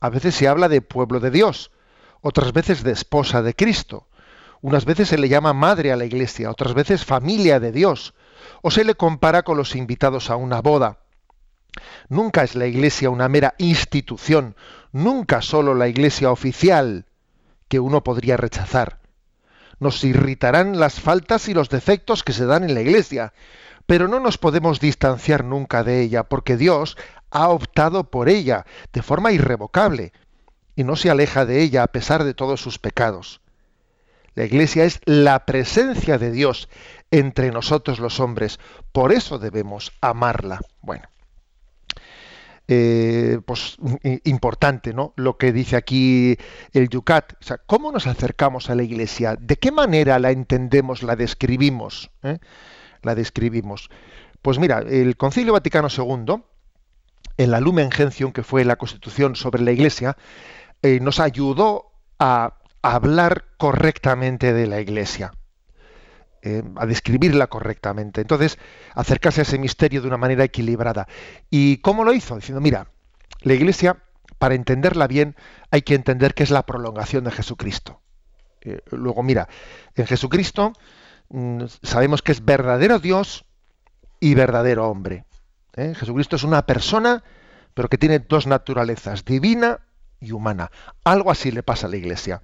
A 0.00 0.08
veces 0.08 0.34
se 0.34 0.48
habla 0.48 0.70
de 0.70 0.80
pueblo 0.80 1.20
de 1.20 1.30
Dios, 1.30 1.70
otras 2.22 2.54
veces 2.54 2.82
de 2.82 2.92
esposa 2.92 3.42
de 3.42 3.52
Cristo. 3.52 4.08
Unas 4.62 4.86
veces 4.86 5.10
se 5.10 5.18
le 5.18 5.28
llama 5.28 5.52
madre 5.52 5.92
a 5.92 5.96
la 5.96 6.06
Iglesia, 6.06 6.50
otras 6.50 6.72
veces 6.72 7.04
familia 7.04 7.60
de 7.60 7.70
Dios, 7.70 8.14
o 8.62 8.70
se 8.70 8.84
le 8.84 8.94
compara 8.94 9.42
con 9.42 9.58
los 9.58 9.76
invitados 9.76 10.30
a 10.30 10.36
una 10.36 10.62
boda. 10.62 11.00
Nunca 12.08 12.42
es 12.42 12.54
la 12.54 12.66
Iglesia 12.66 13.10
una 13.10 13.28
mera 13.28 13.54
institución, 13.58 14.56
nunca 14.92 15.42
solo 15.42 15.74
la 15.74 15.88
Iglesia 15.88 16.30
oficial 16.30 17.06
que 17.68 17.80
uno 17.80 18.02
podría 18.02 18.36
rechazar. 18.36 18.98
Nos 19.80 20.02
irritarán 20.04 20.80
las 20.80 21.00
faltas 21.00 21.48
y 21.48 21.54
los 21.54 21.68
defectos 21.68 22.24
que 22.24 22.32
se 22.32 22.46
dan 22.46 22.64
en 22.64 22.74
la 22.74 22.80
Iglesia, 22.80 23.32
pero 23.86 24.08
no 24.08 24.20
nos 24.20 24.38
podemos 24.38 24.80
distanciar 24.80 25.44
nunca 25.44 25.84
de 25.84 26.02
ella, 26.02 26.24
porque 26.24 26.56
Dios 26.56 26.96
ha 27.30 27.48
optado 27.48 28.04
por 28.04 28.28
ella 28.28 28.66
de 28.92 29.02
forma 29.02 29.32
irrevocable 29.32 30.12
y 30.76 30.84
no 30.84 30.96
se 30.96 31.10
aleja 31.10 31.44
de 31.44 31.62
ella 31.62 31.82
a 31.82 31.88
pesar 31.88 32.24
de 32.24 32.34
todos 32.34 32.60
sus 32.60 32.78
pecados. 32.78 33.40
La 34.34 34.44
Iglesia 34.44 34.84
es 34.84 35.00
la 35.04 35.46
presencia 35.46 36.18
de 36.18 36.30
Dios 36.30 36.68
entre 37.10 37.50
nosotros 37.50 37.98
los 37.98 38.20
hombres, 38.20 38.60
por 38.92 39.12
eso 39.12 39.38
debemos 39.38 39.92
amarla. 40.00 40.60
Bueno, 40.80 41.08
eh, 42.70 43.40
pues 43.46 43.78
importante, 44.24 44.92
¿no? 44.92 45.14
Lo 45.16 45.38
que 45.38 45.52
dice 45.52 45.76
aquí 45.76 46.36
el 46.74 46.90
Yucat. 46.90 47.32
O 47.40 47.42
sea, 47.42 47.56
¿cómo 47.56 47.90
nos 47.90 48.06
acercamos 48.06 48.68
a 48.68 48.74
la 48.74 48.82
Iglesia? 48.82 49.36
¿De 49.40 49.56
qué 49.56 49.72
manera 49.72 50.18
la 50.18 50.30
entendemos, 50.30 51.02
la 51.02 51.16
describimos? 51.16 52.10
¿Eh? 52.22 52.38
La 53.02 53.14
describimos. 53.14 53.88
Pues 54.42 54.58
mira, 54.58 54.80
el 54.80 55.16
Concilio 55.16 55.54
Vaticano 55.54 55.88
II, 55.88 56.42
en 57.38 57.50
la 57.50 57.60
Lumen 57.60 57.90
Gentium, 57.90 58.32
que 58.32 58.42
fue 58.42 58.66
la 58.66 58.76
Constitución 58.76 59.34
sobre 59.34 59.62
la 59.62 59.72
Iglesia, 59.72 60.18
eh, 60.82 61.00
nos 61.00 61.20
ayudó 61.20 61.92
a 62.18 62.58
hablar 62.82 63.46
correctamente 63.56 64.52
de 64.52 64.66
la 64.66 64.80
Iglesia. 64.80 65.32
Eh, 66.42 66.62
a 66.76 66.86
describirla 66.86 67.48
correctamente. 67.48 68.20
Entonces, 68.20 68.58
acercarse 68.94 69.40
a 69.40 69.42
ese 69.42 69.58
misterio 69.58 70.00
de 70.00 70.06
una 70.06 70.16
manera 70.16 70.44
equilibrada. 70.44 71.08
¿Y 71.50 71.78
cómo 71.78 72.04
lo 72.04 72.12
hizo? 72.12 72.36
Diciendo, 72.36 72.60
mira, 72.60 72.92
la 73.42 73.54
Iglesia, 73.54 73.96
para 74.38 74.54
entenderla 74.54 75.08
bien, 75.08 75.34
hay 75.72 75.82
que 75.82 75.96
entender 75.96 76.34
que 76.34 76.44
es 76.44 76.50
la 76.50 76.64
prolongación 76.64 77.24
de 77.24 77.32
Jesucristo. 77.32 78.00
Eh, 78.60 78.80
luego, 78.92 79.24
mira, 79.24 79.48
en 79.96 80.06
Jesucristo 80.06 80.74
mm, 81.28 81.64
sabemos 81.82 82.22
que 82.22 82.30
es 82.30 82.44
verdadero 82.44 83.00
Dios 83.00 83.44
y 84.20 84.34
verdadero 84.34 84.88
hombre. 84.88 85.24
¿eh? 85.74 85.94
Jesucristo 85.96 86.36
es 86.36 86.44
una 86.44 86.62
persona, 86.66 87.24
pero 87.74 87.88
que 87.88 87.98
tiene 87.98 88.20
dos 88.20 88.46
naturalezas, 88.46 89.24
divina 89.24 89.80
y 90.20 90.30
humana. 90.30 90.70
Algo 91.02 91.32
así 91.32 91.50
le 91.50 91.64
pasa 91.64 91.88
a 91.88 91.90
la 91.90 91.96
Iglesia. 91.96 92.40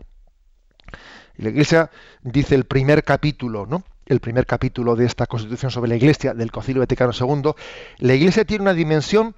Y 1.36 1.42
la 1.42 1.50
Iglesia 1.50 1.90
dice 2.22 2.54
el 2.54 2.64
primer 2.64 3.04
capítulo, 3.04 3.66
¿no? 3.66 3.82
El 4.06 4.20
primer 4.20 4.46
capítulo 4.46 4.96
de 4.96 5.06
esta 5.06 5.26
Constitución 5.26 5.70
sobre 5.70 5.88
la 5.88 5.96
Iglesia 5.96 6.34
del 6.34 6.52
Concilio 6.52 6.80
Vaticano 6.80 7.12
II, 7.18 7.52
la 7.98 8.14
Iglesia 8.14 8.44
tiene 8.44 8.62
una 8.62 8.74
dimensión 8.74 9.34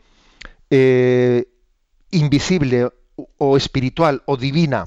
eh, 0.71 1.47
invisible 2.11 2.89
o 3.39 3.57
espiritual 3.57 4.23
o 4.27 4.37
divina. 4.37 4.87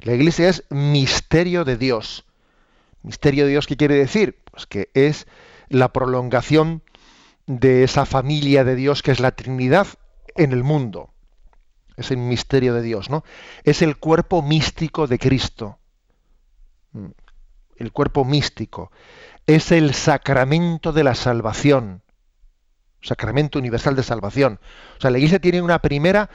La 0.00 0.14
Iglesia 0.14 0.48
es 0.48 0.64
misterio 0.70 1.64
de 1.64 1.76
Dios. 1.76 2.24
Misterio 3.02 3.44
de 3.44 3.50
Dios, 3.50 3.66
¿qué 3.66 3.76
quiere 3.76 3.96
decir? 3.96 4.38
Pues 4.50 4.66
que 4.66 4.90
es 4.94 5.26
la 5.68 5.92
prolongación 5.92 6.82
de 7.46 7.82
esa 7.82 8.06
familia 8.06 8.64
de 8.64 8.76
Dios 8.76 9.02
que 9.02 9.10
es 9.10 9.20
la 9.20 9.32
Trinidad 9.32 9.88
en 10.36 10.52
el 10.52 10.62
mundo. 10.62 11.10
Es 11.96 12.10
el 12.10 12.18
misterio 12.18 12.72
de 12.72 12.82
Dios, 12.82 13.10
¿no? 13.10 13.24
Es 13.64 13.82
el 13.82 13.98
cuerpo 13.98 14.40
místico 14.40 15.06
de 15.06 15.18
Cristo 15.18 15.79
el 17.76 17.92
cuerpo 17.92 18.24
místico, 18.24 18.90
es 19.46 19.72
el 19.72 19.94
sacramento 19.94 20.92
de 20.92 21.04
la 21.04 21.14
salvación, 21.14 22.02
sacramento 23.02 23.58
universal 23.58 23.96
de 23.96 24.02
salvación. 24.02 24.60
O 24.98 25.00
sea, 25.00 25.10
la 25.10 25.18
Iglesia 25.18 25.38
tiene 25.38 25.62
una 25.62 25.80
primera, 25.80 26.30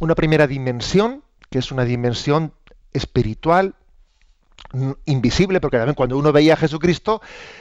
una 0.00 0.14
primera 0.14 0.46
dimensión, 0.46 1.22
que 1.50 1.58
es 1.58 1.70
una 1.70 1.84
dimensión 1.84 2.52
espiritual, 2.92 3.74
invisible, 5.04 5.60
porque 5.60 5.76
también 5.76 5.94
cuando 5.94 6.18
uno 6.18 6.32
veía 6.32 6.54
a 6.54 6.56
Jesucristo, 6.56 7.20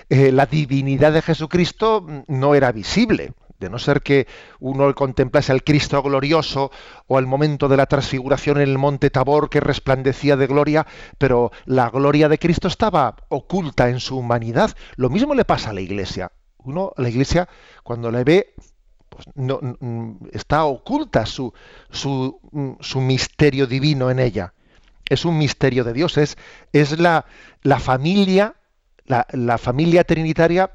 eh, 0.09 0.31
la 0.31 0.45
divinidad 0.45 1.13
de 1.13 1.21
Jesucristo 1.21 2.05
no 2.27 2.55
era 2.55 2.71
visible 2.71 3.33
de 3.59 3.69
no 3.69 3.79
ser 3.79 4.01
que 4.01 4.27
uno 4.59 4.93
contemplase 4.93 5.51
al 5.51 5.63
Cristo 5.63 6.01
glorioso 6.01 6.71
o 7.07 7.17
al 7.17 7.25
momento 7.25 7.67
de 7.67 7.77
la 7.77 7.85
transfiguración 7.85 8.57
en 8.57 8.69
el 8.69 8.77
monte 8.77 9.09
Tabor 9.09 9.49
que 9.49 9.59
resplandecía 9.59 10.35
de 10.35 10.47
gloria, 10.47 10.85
pero 11.17 11.51
la 11.65 11.89
gloria 11.89 12.29
de 12.29 12.39
Cristo 12.39 12.67
estaba 12.67 13.15
oculta 13.29 13.89
en 13.89 13.99
su 13.99 14.17
humanidad. 14.17 14.75
Lo 14.95 15.09
mismo 15.09 15.33
le 15.33 15.45
pasa 15.45 15.69
a 15.69 15.73
la 15.73 15.81
Iglesia. 15.81 16.31
Uno, 16.57 16.91
la 16.97 17.09
Iglesia, 17.09 17.47
cuando 17.83 18.11
la 18.11 18.23
ve, 18.23 18.55
pues 19.09 19.27
no, 19.35 19.59
está 20.33 20.65
oculta 20.65 21.25
su, 21.25 21.53
su, 21.89 22.39
su, 22.81 23.01
misterio 23.01 23.67
divino 23.67 24.09
en 24.09 24.19
ella. 24.19 24.53
Es 25.07 25.23
un 25.23 25.37
misterio 25.37 25.83
de 25.83 25.93
Dios, 25.93 26.17
es, 26.17 26.37
es 26.73 26.99
la, 26.99 27.25
la 27.61 27.79
familia, 27.79 28.55
la, 29.05 29.27
la 29.31 29.59
familia 29.59 30.03
trinitaria 30.03 30.71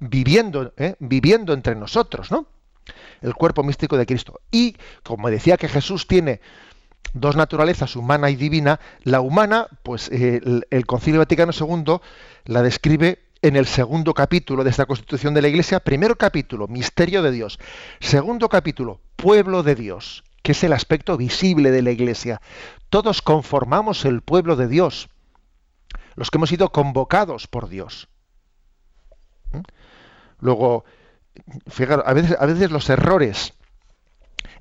viviendo, 0.00 0.72
¿eh? 0.76 0.96
viviendo 0.98 1.52
entre 1.52 1.74
nosotros, 1.74 2.30
¿no? 2.30 2.46
El 3.20 3.34
cuerpo 3.34 3.62
místico 3.62 3.96
de 3.96 4.06
Cristo. 4.06 4.40
Y 4.50 4.76
como 5.02 5.30
decía 5.30 5.56
que 5.56 5.68
Jesús 5.68 6.06
tiene 6.06 6.40
dos 7.12 7.36
naturalezas, 7.36 7.96
humana 7.96 8.30
y 8.30 8.36
divina, 8.36 8.80
la 9.02 9.20
humana, 9.20 9.68
pues 9.82 10.10
eh, 10.10 10.40
el, 10.70 10.86
Concilio 10.86 11.20
Vaticano 11.20 11.52
II 11.52 12.00
la 12.44 12.62
describe 12.62 13.24
en 13.42 13.56
el 13.56 13.66
segundo 13.66 14.14
capítulo 14.14 14.64
de 14.64 14.70
esta 14.70 14.86
Constitución 14.86 15.34
de 15.34 15.42
la 15.42 15.48
Iglesia. 15.48 15.80
Primero 15.80 16.16
capítulo, 16.16 16.66
misterio 16.68 17.22
de 17.22 17.30
Dios. 17.30 17.58
Segundo 18.00 18.48
capítulo, 18.48 19.00
pueblo 19.16 19.62
de 19.62 19.74
Dios, 19.74 20.24
que 20.42 20.52
es 20.52 20.64
el 20.64 20.72
aspecto 20.72 21.16
visible 21.16 21.70
de 21.70 21.82
la 21.82 21.90
Iglesia. 21.90 22.40
Todos 22.88 23.22
conformamos 23.22 24.04
el 24.04 24.22
pueblo 24.22 24.56
de 24.56 24.68
Dios. 24.68 25.08
los 26.16 26.30
que 26.32 26.38
hemos 26.38 26.48
sido 26.48 26.72
convocados 26.72 27.46
por 27.46 27.68
Dios. 27.68 28.08
¿Mm? 29.52 29.60
Luego, 30.40 30.84
fijaros, 31.68 32.04
a 32.06 32.12
veces, 32.46 32.70
los 32.70 32.90
errores 32.90 33.54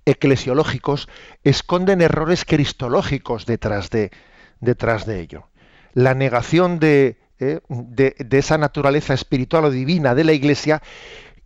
eclesiológicos 0.06 1.10
esconden 1.44 2.02
errores 2.02 2.46
cristológicos 2.46 3.46
detrás 3.46 3.90
de, 3.90 4.12
detrás 4.60 5.06
de 5.06 5.20
ello. 5.20 5.48
La 5.94 6.14
negación 6.14 6.80
de, 6.80 7.18
eh, 7.40 7.60
de, 7.70 8.38
esa 8.38 8.58
naturaleza 8.58 9.14
espiritual 9.14 9.66
o 9.66 9.72
divina 9.72 10.16
de 10.16 10.24
la 10.24 10.34
Iglesia 10.34 10.82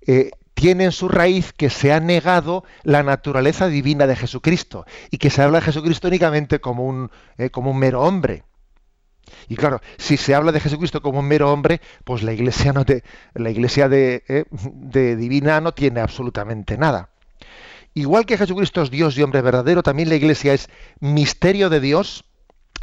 eh, 0.06 0.32
tiene 0.54 0.86
en 0.86 0.91
su 0.91 1.10
raíz 1.10 1.54
que 1.54 1.70
se 1.70 1.91
ha 1.91 2.00
negado 2.00 2.63
la 2.84 3.02
naturaleza 3.02 3.67
divina 3.67 4.06
de 4.06 4.15
Jesucristo 4.15 4.86
y 5.10 5.17
que 5.17 5.30
se 5.30 5.41
habla 5.41 5.60
de 5.60 5.65
Jesucristo 5.65 6.08
únicamente 6.08 6.62
como 6.62 6.86
un, 6.86 7.10
eh, 7.38 7.50
como 7.50 7.72
un 7.72 7.80
mero 7.80 8.02
hombre. 8.02 8.44
Y 9.47 9.55
claro, 9.55 9.81
si 9.97 10.17
se 10.17 10.36
habla 10.36 10.51
de 10.51 10.60
Jesucristo 10.60 11.01
como 11.01 11.19
un 11.19 11.27
mero 11.27 11.51
hombre, 11.51 11.81
pues 12.03 12.23
la 12.23 12.34
iglesia 12.34 12.73
no 12.73 12.86
te, 12.86 13.03
la 13.34 13.49
iglesia 13.49 13.89
de, 13.89 14.45
de 14.51 15.15
divina 15.15 15.62
no 15.62 15.73
tiene 15.73 15.99
absolutamente 15.99 16.77
nada. 16.77 17.10
Igual 17.93 18.25
que 18.25 18.38
Jesucristo 18.38 18.81
es 18.81 18.89
Dios 18.89 19.17
y 19.17 19.23
hombre 19.23 19.41
verdadero, 19.41 19.84
también 19.84 20.10
la 20.10 20.15
Iglesia 20.15 20.53
es 20.53 20.69
misterio 20.99 21.69
de 21.69 21.81
Dios 21.81 22.23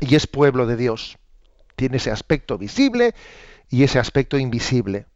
y 0.00 0.14
es 0.14 0.26
pueblo 0.26 0.66
de 0.66 0.76
Dios. 0.76 1.18
Tiene 1.76 1.96
ese 1.96 2.10
aspecto 2.10 2.58
visible 2.58 3.14
y 3.70 3.84
ese 3.84 3.98
aspecto 3.98 4.38
invisible. 4.38 5.06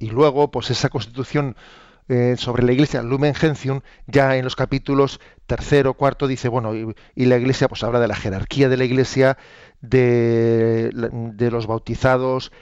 Y 0.00 0.10
luego, 0.10 0.50
pues 0.50 0.70
esa 0.70 0.88
constitución 0.88 1.56
eh, 2.08 2.36
sobre 2.38 2.62
la 2.62 2.72
Iglesia, 2.72 3.02
Lumen 3.02 3.34
Gentium, 3.34 3.80
ya 4.06 4.36
en 4.36 4.44
los 4.44 4.56
capítulos 4.56 5.20
tercero, 5.46 5.94
cuarto, 5.94 6.26
dice, 6.26 6.48
bueno, 6.48 6.74
y, 6.74 7.24
la 7.24 7.36
Iglesia, 7.36 7.68
pues 7.68 7.82
habla 7.84 8.00
de 8.00 8.08
la 8.08 8.16
jerarquía 8.16 8.68
de 8.68 8.76
la 8.76 8.84
Iglesia, 8.84 9.38
de, 9.80 10.90
de 10.92 11.50
los 11.50 11.66
bautizados, 11.66 12.52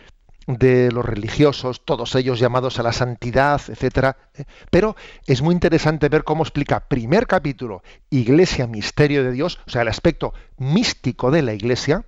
de 0.47 0.91
los 0.93 1.05
religiosos, 1.05 1.85
todos 1.85 2.15
ellos 2.15 2.39
llamados 2.39 2.79
a 2.79 2.83
la 2.83 2.93
santidad, 2.93 3.61
etcétera. 3.69 4.17
¿eh? 4.35 4.45
Pero 4.71 4.97
es 5.27 5.43
muy 5.43 5.55
interesante 5.55 6.09
ver 6.09 6.25
cómo 6.25 6.43
explica 6.43 6.89
primer 6.89 7.27
capítulo 7.27 7.83
Iglesia, 8.11 8.67
misterio 8.67 9.25
de 9.25 9.33
Dios, 9.33 9.61
o 9.67 9.71
sea, 9.71 9.83
el 9.83 9.89
aspecto 9.89 10.35
místico 10.59 11.31
de 11.31 11.43
la 11.43 11.55
Iglesia 11.55 12.05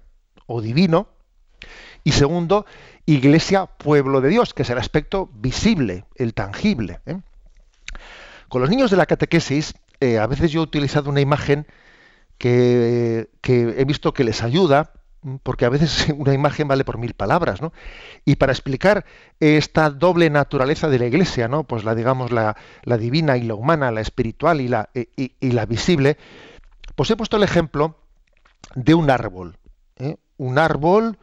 o 0.46 0.60
divino, 0.60 1.08
y 2.06 2.12
segundo, 2.12 2.66
Iglesia, 3.04 3.66
pueblo 3.66 4.20
de 4.20 4.28
Dios, 4.28 4.54
que 4.54 4.62
es 4.62 4.70
el 4.70 4.78
aspecto 4.78 5.28
visible, 5.34 6.04
el 6.14 6.34
tangible. 6.34 7.00
¿eh? 7.04 7.18
Con 8.48 8.60
los 8.60 8.70
niños 8.70 8.92
de 8.92 8.96
la 8.96 9.06
catequesis, 9.06 9.74
eh, 9.98 10.18
a 10.18 10.28
veces 10.28 10.52
yo 10.52 10.60
he 10.60 10.62
utilizado 10.62 11.10
una 11.10 11.20
imagen 11.20 11.66
que, 12.38 13.28
que 13.40 13.74
he 13.76 13.84
visto 13.84 14.14
que 14.14 14.22
les 14.22 14.44
ayuda 14.44 14.92
porque 15.42 15.64
a 15.64 15.68
veces 15.68 16.06
una 16.16 16.32
imagen 16.32 16.68
vale 16.68 16.84
por 16.84 16.96
mil 16.96 17.14
palabras, 17.14 17.60
¿no? 17.60 17.72
Y 18.24 18.36
para 18.36 18.52
explicar 18.52 19.04
esta 19.40 19.90
doble 19.90 20.30
naturaleza 20.30 20.88
de 20.88 21.00
la 21.00 21.06
Iglesia, 21.06 21.48
¿no? 21.48 21.64
Pues 21.64 21.82
la 21.82 21.96
digamos 21.96 22.30
la, 22.30 22.54
divina 22.84 23.36
y 23.36 23.42
la 23.42 23.54
humana, 23.54 23.90
la 23.90 24.00
espiritual 24.00 24.60
y 24.60 24.68
la, 24.68 24.90
y, 24.94 25.50
la 25.50 25.66
visible, 25.66 26.18
pues 26.94 27.10
he 27.10 27.16
puesto 27.16 27.36
el 27.36 27.42
ejemplo 27.42 27.96
de 28.76 28.94
un 28.94 29.10
árbol, 29.10 29.56
¿eh? 29.96 30.18
un 30.36 30.60
árbol 30.60 31.18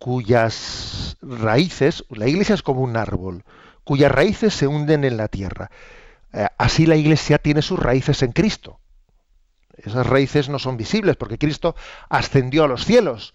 cuyas 0.00 1.18
raíces, 1.20 2.04
la 2.08 2.26
Iglesia 2.26 2.54
es 2.54 2.62
como 2.62 2.80
un 2.80 2.96
árbol, 2.96 3.44
cuyas 3.84 4.10
raíces 4.10 4.54
se 4.54 4.66
hunden 4.66 5.04
en 5.04 5.18
la 5.18 5.28
tierra. 5.28 5.70
Eh, 6.32 6.46
así 6.56 6.86
la 6.86 6.96
Iglesia 6.96 7.36
tiene 7.36 7.60
sus 7.60 7.78
raíces 7.78 8.22
en 8.22 8.32
Cristo. 8.32 8.80
Esas 9.76 10.06
raíces 10.06 10.48
no 10.48 10.58
son 10.58 10.78
visibles 10.78 11.16
porque 11.16 11.36
Cristo 11.36 11.76
ascendió 12.08 12.64
a 12.64 12.68
los 12.68 12.86
cielos 12.86 13.34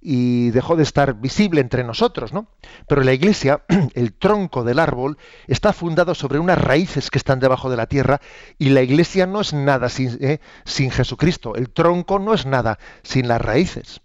y 0.00 0.50
dejó 0.50 0.76
de 0.76 0.84
estar 0.84 1.14
visible 1.14 1.60
entre 1.60 1.82
nosotros, 1.82 2.32
¿no? 2.32 2.46
Pero 2.86 3.02
la 3.02 3.12
iglesia, 3.12 3.64
el 3.94 4.12
tronco 4.12 4.62
del 4.62 4.78
árbol, 4.78 5.18
está 5.48 5.72
fundado 5.72 6.14
sobre 6.14 6.38
unas 6.38 6.58
raíces 6.58 7.10
que 7.10 7.18
están 7.18 7.40
debajo 7.40 7.68
de 7.68 7.76
la 7.76 7.86
tierra 7.86 8.20
y 8.58 8.68
la 8.68 8.82
iglesia 8.82 9.26
no 9.26 9.40
es 9.40 9.52
nada 9.52 9.88
sin, 9.88 10.16
¿eh? 10.20 10.40
sin 10.64 10.92
Jesucristo. 10.92 11.56
El 11.56 11.70
tronco 11.70 12.20
no 12.20 12.32
es 12.32 12.46
nada 12.46 12.78
sin 13.02 13.26
las 13.26 13.40
raíces. 13.40 14.02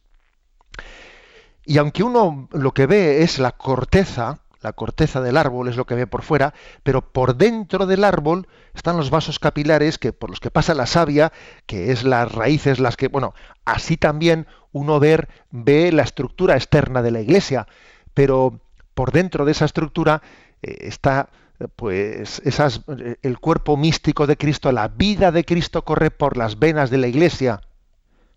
Y 1.65 1.77
aunque 1.77 2.03
uno 2.03 2.49
lo 2.51 2.73
que 2.73 2.87
ve 2.87 3.23
es 3.23 3.39
la 3.39 3.51
corteza, 3.51 4.39
la 4.61 4.73
corteza 4.73 5.21
del 5.21 5.37
árbol 5.37 5.67
es 5.67 5.75
lo 5.75 5.85
que 5.85 5.95
ve 5.95 6.07
por 6.07 6.21
fuera, 6.21 6.53
pero 6.83 7.01
por 7.01 7.35
dentro 7.35 7.85
del 7.85 8.03
árbol 8.03 8.47
están 8.73 8.97
los 8.97 9.09
vasos 9.09 9.39
capilares 9.39 9.97
que 9.97 10.13
por 10.13 10.29
los 10.29 10.39
que 10.39 10.51
pasa 10.51 10.73
la 10.73 10.85
savia, 10.85 11.31
que 11.65 11.91
es 11.91 12.03
las 12.03 12.31
raíces 12.31 12.79
las 12.79 12.97
que, 12.97 13.07
bueno, 13.07 13.33
así 13.65 13.97
también 13.97 14.47
uno 14.71 14.99
ver 14.99 15.29
ve 15.49 15.91
la 15.91 16.03
estructura 16.03 16.55
externa 16.55 17.01
de 17.01 17.11
la 17.11 17.21
iglesia, 17.21 17.67
pero 18.13 18.59
por 18.93 19.11
dentro 19.11 19.45
de 19.45 19.51
esa 19.51 19.65
estructura 19.65 20.21
eh, 20.61 20.77
está 20.81 21.29
pues 21.75 22.41
esas, 22.43 22.81
eh, 22.87 23.17
el 23.21 23.39
cuerpo 23.39 23.77
místico 23.77 24.27
de 24.27 24.37
Cristo, 24.37 24.71
la 24.71 24.87
vida 24.87 25.31
de 25.31 25.45
Cristo 25.45 25.83
corre 25.83 26.11
por 26.11 26.37
las 26.37 26.59
venas 26.59 26.89
de 26.89 26.97
la 26.97 27.07
iglesia. 27.07 27.61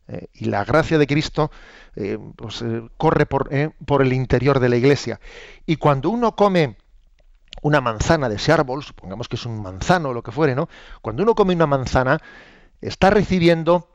Eh, 0.06 0.26
y 0.34 0.44
la 0.46 0.64
gracia 0.64 0.98
de 0.98 1.06
Cristo 1.06 1.50
eh, 1.96 2.18
pues, 2.36 2.60
eh, 2.60 2.82
corre 2.98 3.24
por, 3.26 3.48
el 3.50 4.12
interior 4.12 4.60
de 4.60 4.68
la 4.68 4.76
iglesia. 4.76 5.20
Y 5.66 5.76
cuando 5.76 6.10
uno 6.10 6.36
come 6.36 6.76
una 7.62 7.80
manzana 7.80 8.28
de 8.28 8.36
ese 8.36 8.52
árbol, 8.52 8.82
supongamos 8.82 9.28
que 9.28 9.36
es 9.36 9.46
un 9.46 9.62
manzano 9.62 10.10
o 10.10 10.12
lo 10.12 10.22
que 10.22 10.32
fuere, 10.32 10.54
¿no? 10.54 10.68
Cuando 11.00 11.22
uno 11.22 11.34
come 11.34 11.54
una 11.54 11.66
manzana, 11.66 12.18
está 12.82 13.08
recibiendo, 13.08 13.88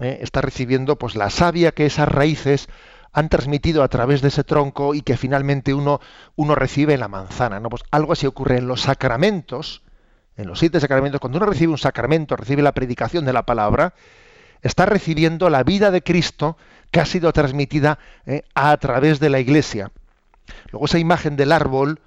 está 0.00 0.40
recibiendo 0.40 0.96
pues 0.96 1.14
la 1.14 1.30
savia 1.30 1.70
que 1.70 1.86
esas 1.86 2.08
raíces 2.08 2.68
han 3.12 3.28
transmitido 3.28 3.84
a 3.84 3.88
través 3.88 4.22
de 4.22 4.28
ese 4.28 4.42
tronco 4.42 4.94
y 4.94 5.02
que 5.02 5.16
finalmente 5.16 5.72
uno, 5.72 6.00
uno 6.34 6.56
recibe 6.56 6.94
en 6.94 7.00
la 7.00 7.08
manzana. 7.08 7.60
¿no? 7.60 7.68
Pues 7.68 7.84
algo 7.92 8.12
así 8.12 8.26
ocurre 8.26 8.58
en 8.58 8.66
los 8.66 8.80
sacramentos, 8.80 9.82
en 10.36 10.48
los 10.48 10.58
siete 10.58 10.80
sacramentos, 10.80 11.20
cuando 11.20 11.38
uno 11.38 11.46
recibe 11.46 11.70
un 11.70 11.78
sacramento, 11.78 12.34
recibe 12.34 12.62
la 12.62 12.72
predicación 12.72 13.24
de 13.24 13.32
la 13.32 13.44
palabra, 13.44 13.94
está 14.62 14.86
recibiendo 14.86 15.50
la 15.50 15.62
vida 15.62 15.90
de 15.90 16.02
Cristo 16.02 16.56
que 16.90 17.00
ha 17.00 17.06
sido 17.06 17.32
transmitida 17.32 17.98
eh, 18.26 18.42
a 18.54 18.76
través 18.76 19.20
de 19.20 19.30
la 19.30 19.40
iglesia. 19.40 19.90
Luego 20.70 20.86
esa 20.86 20.98
imagen 20.98 21.36
del 21.36 21.52
árbol, 21.52 22.00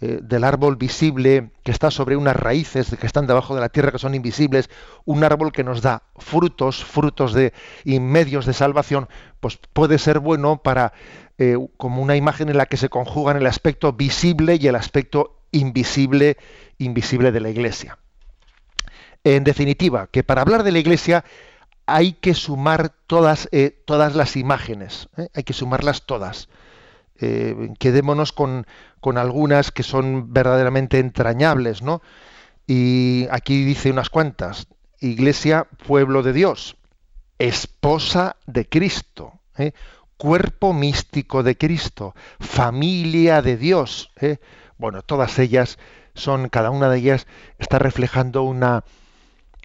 eh, 0.00 0.18
del 0.22 0.44
árbol 0.44 0.76
visible 0.76 1.50
que 1.62 1.70
está 1.70 1.90
sobre 1.90 2.16
unas 2.16 2.34
raíces 2.34 2.96
que 2.98 3.06
están 3.06 3.26
debajo 3.26 3.54
de 3.54 3.60
la 3.60 3.68
tierra 3.68 3.92
que 3.92 3.98
son 3.98 4.14
invisibles, 4.14 4.70
un 5.04 5.22
árbol 5.22 5.52
que 5.52 5.62
nos 5.62 5.82
da 5.82 6.02
frutos, 6.16 6.84
frutos 6.84 7.32
de 7.32 7.52
y 7.84 8.00
medios 8.00 8.44
de 8.44 8.54
salvación, 8.54 9.08
pues 9.40 9.58
puede 9.72 9.98
ser 9.98 10.18
bueno 10.18 10.62
para 10.62 10.92
eh, 11.38 11.56
como 11.76 12.02
una 12.02 12.16
imagen 12.16 12.48
en 12.48 12.56
la 12.56 12.66
que 12.66 12.76
se 12.76 12.88
conjugan 12.88 13.36
el 13.36 13.46
aspecto 13.46 13.92
visible 13.92 14.58
y 14.60 14.66
el 14.66 14.74
aspecto 14.74 15.36
invisible, 15.52 16.36
invisible 16.78 17.32
de 17.32 17.40
la 17.40 17.50
iglesia. 17.50 17.98
En 19.22 19.44
definitiva, 19.44 20.08
que 20.08 20.22
para 20.22 20.42
hablar 20.42 20.64
de 20.64 20.72
la 20.72 20.80
iglesia 20.80 21.24
hay 21.86 22.14
que 22.14 22.34
sumar 22.34 22.92
todas, 23.06 23.48
eh, 23.52 23.82
todas 23.84 24.14
las 24.14 24.36
imágenes, 24.36 25.08
¿eh? 25.16 25.28
hay 25.34 25.42
que 25.44 25.52
sumarlas 25.52 26.06
todas. 26.06 26.48
Eh, 27.20 27.72
quedémonos 27.78 28.32
con, 28.32 28.66
con, 29.00 29.18
algunas 29.18 29.70
que 29.70 29.82
son 29.82 30.32
verdaderamente 30.32 30.98
entrañables, 30.98 31.82
¿no? 31.82 32.02
Y 32.66 33.26
aquí 33.30 33.64
dice 33.64 33.90
unas 33.90 34.10
cuantas. 34.10 34.66
Iglesia, 35.00 35.68
pueblo 35.86 36.22
de 36.22 36.32
Dios, 36.32 36.76
esposa 37.38 38.36
de 38.46 38.66
Cristo, 38.68 39.40
cuerpo 40.16 40.72
místico 40.72 41.42
de 41.42 41.58
Cristo, 41.58 42.14
familia 42.40 43.42
de 43.42 43.58
Dios. 43.58 44.10
Bueno, 44.78 45.02
todas 45.02 45.38
ellas 45.38 45.78
son, 46.14 46.48
cada 46.48 46.70
una 46.70 46.88
de 46.88 46.98
ellas 46.98 47.26
está 47.58 47.78
reflejando 47.78 48.44
una, 48.44 48.84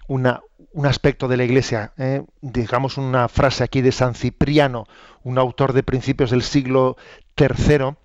una, 0.08 0.42
un 0.72 0.86
aspecto 0.86 1.26
de 1.28 1.36
la 1.36 1.44
Iglesia, 1.44 1.92
¿eh? 1.98 2.22
digamos 2.40 2.96
una 2.96 3.28
frase 3.28 3.64
aquí 3.64 3.80
de 3.80 3.92
San 3.92 4.14
Cipriano, 4.14 4.86
un 5.24 5.38
autor 5.38 5.72
de 5.72 5.82
principios 5.82 6.30
del 6.30 6.42
siglo 6.42 6.96
III, 7.36 7.96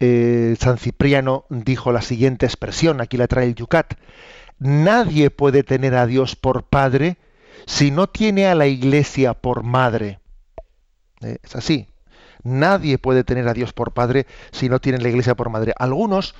eh, 0.00 0.56
San 0.58 0.78
Cipriano 0.78 1.44
dijo 1.50 1.92
la 1.92 2.02
siguiente 2.02 2.46
expresión, 2.46 3.00
aquí 3.00 3.16
la 3.16 3.28
trae 3.28 3.46
el 3.46 3.54
Yucat, 3.54 3.94
nadie 4.58 5.30
puede 5.30 5.62
tener 5.62 5.94
a 5.94 6.06
Dios 6.06 6.34
por 6.34 6.64
padre 6.64 7.18
si 7.66 7.90
no 7.90 8.08
tiene 8.08 8.46
a 8.46 8.54
la 8.54 8.66
Iglesia 8.66 9.34
por 9.34 9.62
madre. 9.62 10.20
¿Eh? 11.20 11.38
Es 11.42 11.56
así, 11.56 11.88
nadie 12.42 12.98
puede 12.98 13.22
tener 13.22 13.48
a 13.48 13.54
Dios 13.54 13.72
por 13.72 13.92
padre 13.92 14.26
si 14.50 14.68
no 14.68 14.80
tiene 14.80 14.98
la 14.98 15.08
Iglesia 15.10 15.34
por 15.34 15.50
madre. 15.50 15.74
Algunos, 15.78 16.34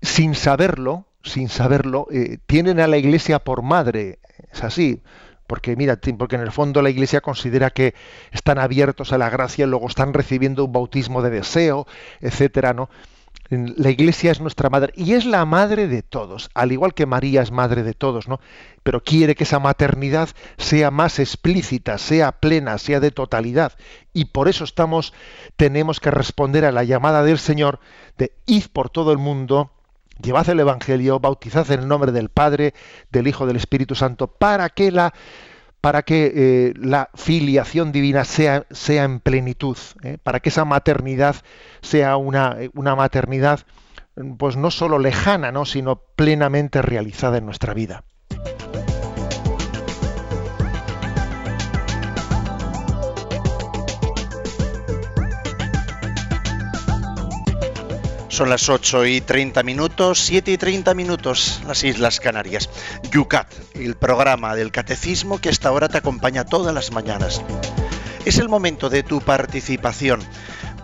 sin 0.00 0.34
saberlo, 0.34 1.06
sin 1.24 1.48
saberlo, 1.48 2.06
eh, 2.12 2.38
tienen 2.46 2.78
a 2.80 2.86
la 2.86 2.98
iglesia 2.98 3.38
por 3.40 3.62
madre. 3.62 4.18
Es 4.52 4.62
así. 4.62 5.02
Porque 5.46 5.76
mira, 5.76 5.98
porque 6.18 6.36
en 6.36 6.42
el 6.42 6.52
fondo 6.52 6.80
la 6.80 6.88
Iglesia 6.88 7.20
considera 7.20 7.70
que 7.70 7.94
están 8.32 8.58
abiertos 8.58 9.12
a 9.12 9.18
la 9.18 9.28
gracia, 9.28 9.66
luego 9.66 9.88
están 9.88 10.14
recibiendo 10.14 10.64
un 10.64 10.72
bautismo 10.72 11.20
de 11.20 11.30
deseo, 11.30 11.86
etcétera, 12.20 12.72
¿no? 12.72 12.88
La 13.50 13.90
iglesia 13.90 14.32
es 14.32 14.40
nuestra 14.40 14.70
madre 14.70 14.94
y 14.96 15.12
es 15.12 15.26
la 15.26 15.44
madre 15.44 15.86
de 15.86 16.02
todos, 16.02 16.50
al 16.54 16.72
igual 16.72 16.94
que 16.94 17.04
María 17.04 17.42
es 17.42 17.50
madre 17.50 17.82
de 17.82 17.92
todos, 17.92 18.26
¿no? 18.26 18.40
Pero 18.82 19.02
quiere 19.02 19.34
que 19.34 19.44
esa 19.44 19.58
maternidad 19.58 20.30
sea 20.56 20.90
más 20.90 21.18
explícita, 21.18 21.98
sea 21.98 22.32
plena, 22.32 22.78
sea 22.78 23.00
de 23.00 23.10
totalidad. 23.10 23.72
Y 24.14 24.26
por 24.26 24.48
eso 24.48 24.64
estamos, 24.64 25.12
tenemos 25.56 26.00
que 26.00 26.10
responder 26.10 26.64
a 26.64 26.72
la 26.72 26.84
llamada 26.84 27.22
del 27.22 27.38
Señor 27.38 27.80
de 28.16 28.32
id 28.46 28.64
por 28.72 28.88
todo 28.88 29.12
el 29.12 29.18
mundo, 29.18 29.70
llevad 30.22 30.48
el 30.48 30.60
Evangelio, 30.60 31.20
bautizad 31.20 31.70
en 31.70 31.80
el 31.80 31.88
nombre 31.88 32.12
del 32.12 32.28
Padre, 32.28 32.74
del 33.10 33.28
Hijo, 33.28 33.46
del 33.46 33.56
Espíritu 33.56 33.94
Santo, 33.94 34.26
para 34.26 34.68
que 34.70 34.90
la 34.90 35.14
para 35.80 36.00
que 36.00 36.32
eh, 36.34 36.74
la 36.78 37.10
filiación 37.14 37.92
divina 37.92 38.24
sea, 38.24 38.64
sea 38.70 39.04
en 39.04 39.20
plenitud, 39.20 39.76
¿eh? 40.02 40.16
para 40.22 40.40
que 40.40 40.48
esa 40.48 40.64
maternidad 40.64 41.36
sea 41.82 42.16
una, 42.16 42.56
una, 42.72 42.96
maternidad 42.96 43.60
pues 44.38 44.56
no 44.56 44.70
solo 44.70 44.98
lejana, 44.98 45.52
¿no? 45.52 45.66
sino 45.66 45.96
plenamente 46.16 46.80
realizada 46.80 47.36
en 47.36 47.44
nuestra 47.44 47.74
vida. 47.74 48.02
Son 58.34 58.50
las 58.50 58.68
8 58.68 59.06
y 59.06 59.20
30 59.20 59.62
minutos, 59.62 60.18
7 60.18 60.50
y 60.50 60.58
30 60.58 60.92
minutos, 60.94 61.60
las 61.68 61.84
Islas 61.84 62.18
Canarias. 62.18 62.68
Yucat, 63.12 63.46
el 63.74 63.94
programa 63.94 64.56
del 64.56 64.72
catecismo 64.72 65.40
que 65.40 65.50
hasta 65.50 65.68
ahora 65.68 65.88
te 65.88 65.98
acompaña 65.98 66.44
todas 66.44 66.74
las 66.74 66.90
mañanas. 66.90 67.40
Es 68.24 68.38
el 68.38 68.48
momento 68.48 68.90
de 68.90 69.04
tu 69.04 69.20
participación. 69.20 70.18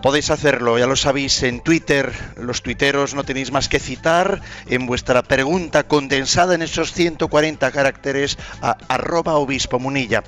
Podéis 0.01 0.29
hacerlo, 0.29 0.79
ya 0.79 0.87
lo 0.87 0.95
sabéis, 0.95 1.43
en 1.43 1.59
Twitter. 1.59 2.13
Los 2.37 2.61
tuiteros 2.61 3.15
no 3.15 3.25
tenéis 3.25 3.51
más 3.51 3.67
que 3.67 3.79
citar 3.79 4.39
en 4.67 4.85
vuestra 4.85 5.21
pregunta 5.21 5.83
condensada 5.83 6.55
en 6.55 6.61
esos 6.61 6.93
140 6.93 7.69
caracteres 7.71 8.37
a 8.61 8.77
arroba 8.87 9.33
obispo 9.33 9.77
munilla. 9.77 10.23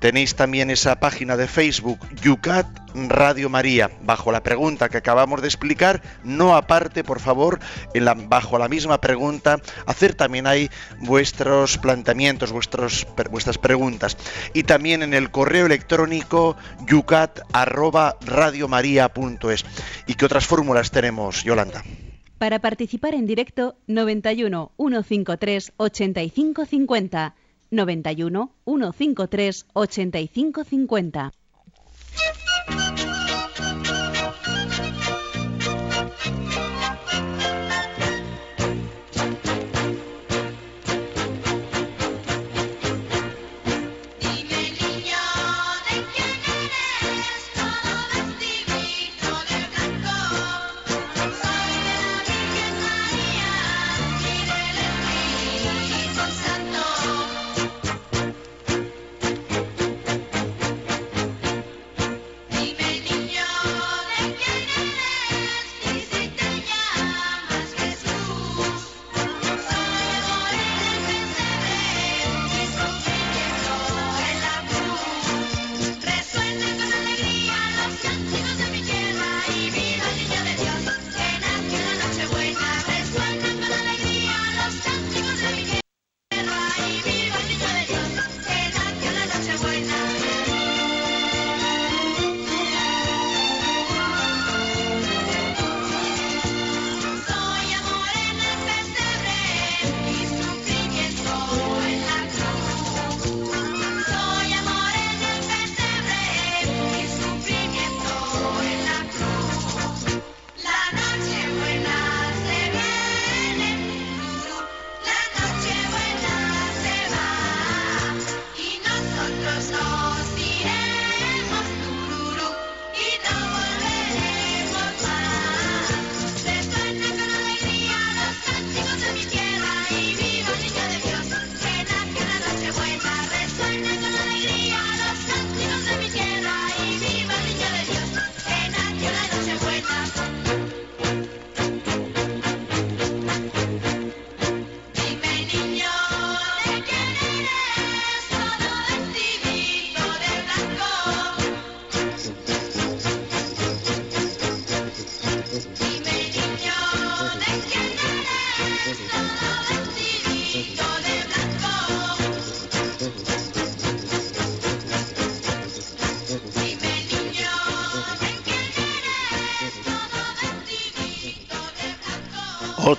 Tenéis 0.00 0.36
también 0.36 0.70
esa 0.70 1.00
página 1.00 1.36
de 1.36 1.48
Facebook, 1.48 1.98
Yucat 2.22 2.66
Radio 3.08 3.48
María, 3.48 3.90
bajo 4.02 4.30
la 4.30 4.42
pregunta 4.42 4.88
que 4.88 4.98
acabamos 4.98 5.42
de 5.42 5.48
explicar, 5.48 6.00
no 6.24 6.56
aparte, 6.56 7.04
por 7.04 7.20
favor, 7.20 7.60
bajo 8.28 8.58
la 8.58 8.68
misma 8.68 9.00
pregunta, 9.00 9.60
hacer 9.86 10.14
también 10.14 10.46
ahí 10.46 10.68
vuestros 11.00 11.78
planteamientos, 11.78 12.52
vuestros, 12.52 13.06
vuestras 13.30 13.56
preguntas. 13.58 14.16
Y 14.54 14.62
también 14.62 15.02
en 15.02 15.14
el 15.14 15.30
correo 15.30 15.66
electrónico 15.66 16.56
yucat@radiomaria.es. 16.86 19.64
¿Y 20.06 20.14
qué 20.14 20.24
otras 20.24 20.46
fórmulas 20.46 20.92
tenemos, 20.92 21.42
Yolanda? 21.42 21.82
Para 22.38 22.60
participar 22.60 23.14
en 23.14 23.26
directo, 23.26 23.76
91 23.88 24.70
153 24.76 25.72
8550 25.76 27.34
91 27.70 28.50
153 28.64 29.66
8550. 29.74 31.32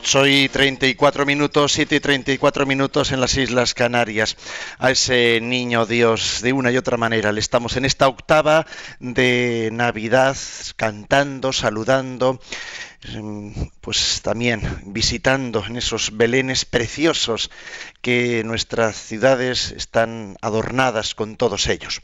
Soy 0.10 0.50
34 0.50 1.24
minutos, 1.24 1.72
7 1.74 1.98
y 1.98 2.00
34 2.00 2.66
minutos 2.66 3.12
en 3.12 3.22
las 3.22 3.38
Islas 3.38 3.76
Canarias. 3.76 4.38
A 4.80 4.90
ese 4.90 5.40
niño 5.40 5.86
Dios, 5.86 6.42
de 6.42 6.52
una 6.52 6.72
y 6.72 6.78
otra 6.78 6.98
manera, 6.98 7.32
le 7.32 7.40
estamos 7.40 7.78
en 7.78 7.86
esta 7.86 8.08
octava 8.08 8.66
de 9.00 9.70
Navidad 9.72 10.36
cantando, 10.78 11.54
saludando, 11.54 12.40
em, 13.04 13.54
pues 13.90 14.22
también 14.22 14.62
visitando 14.86 15.66
en 15.66 15.76
esos 15.76 16.16
belenes 16.16 16.64
preciosos 16.64 17.50
que 18.02 18.44
nuestras 18.44 18.96
ciudades 18.96 19.72
están 19.72 20.38
adornadas 20.44 21.16
con 21.16 21.38
todos 21.38 21.66
ellos. 21.66 22.00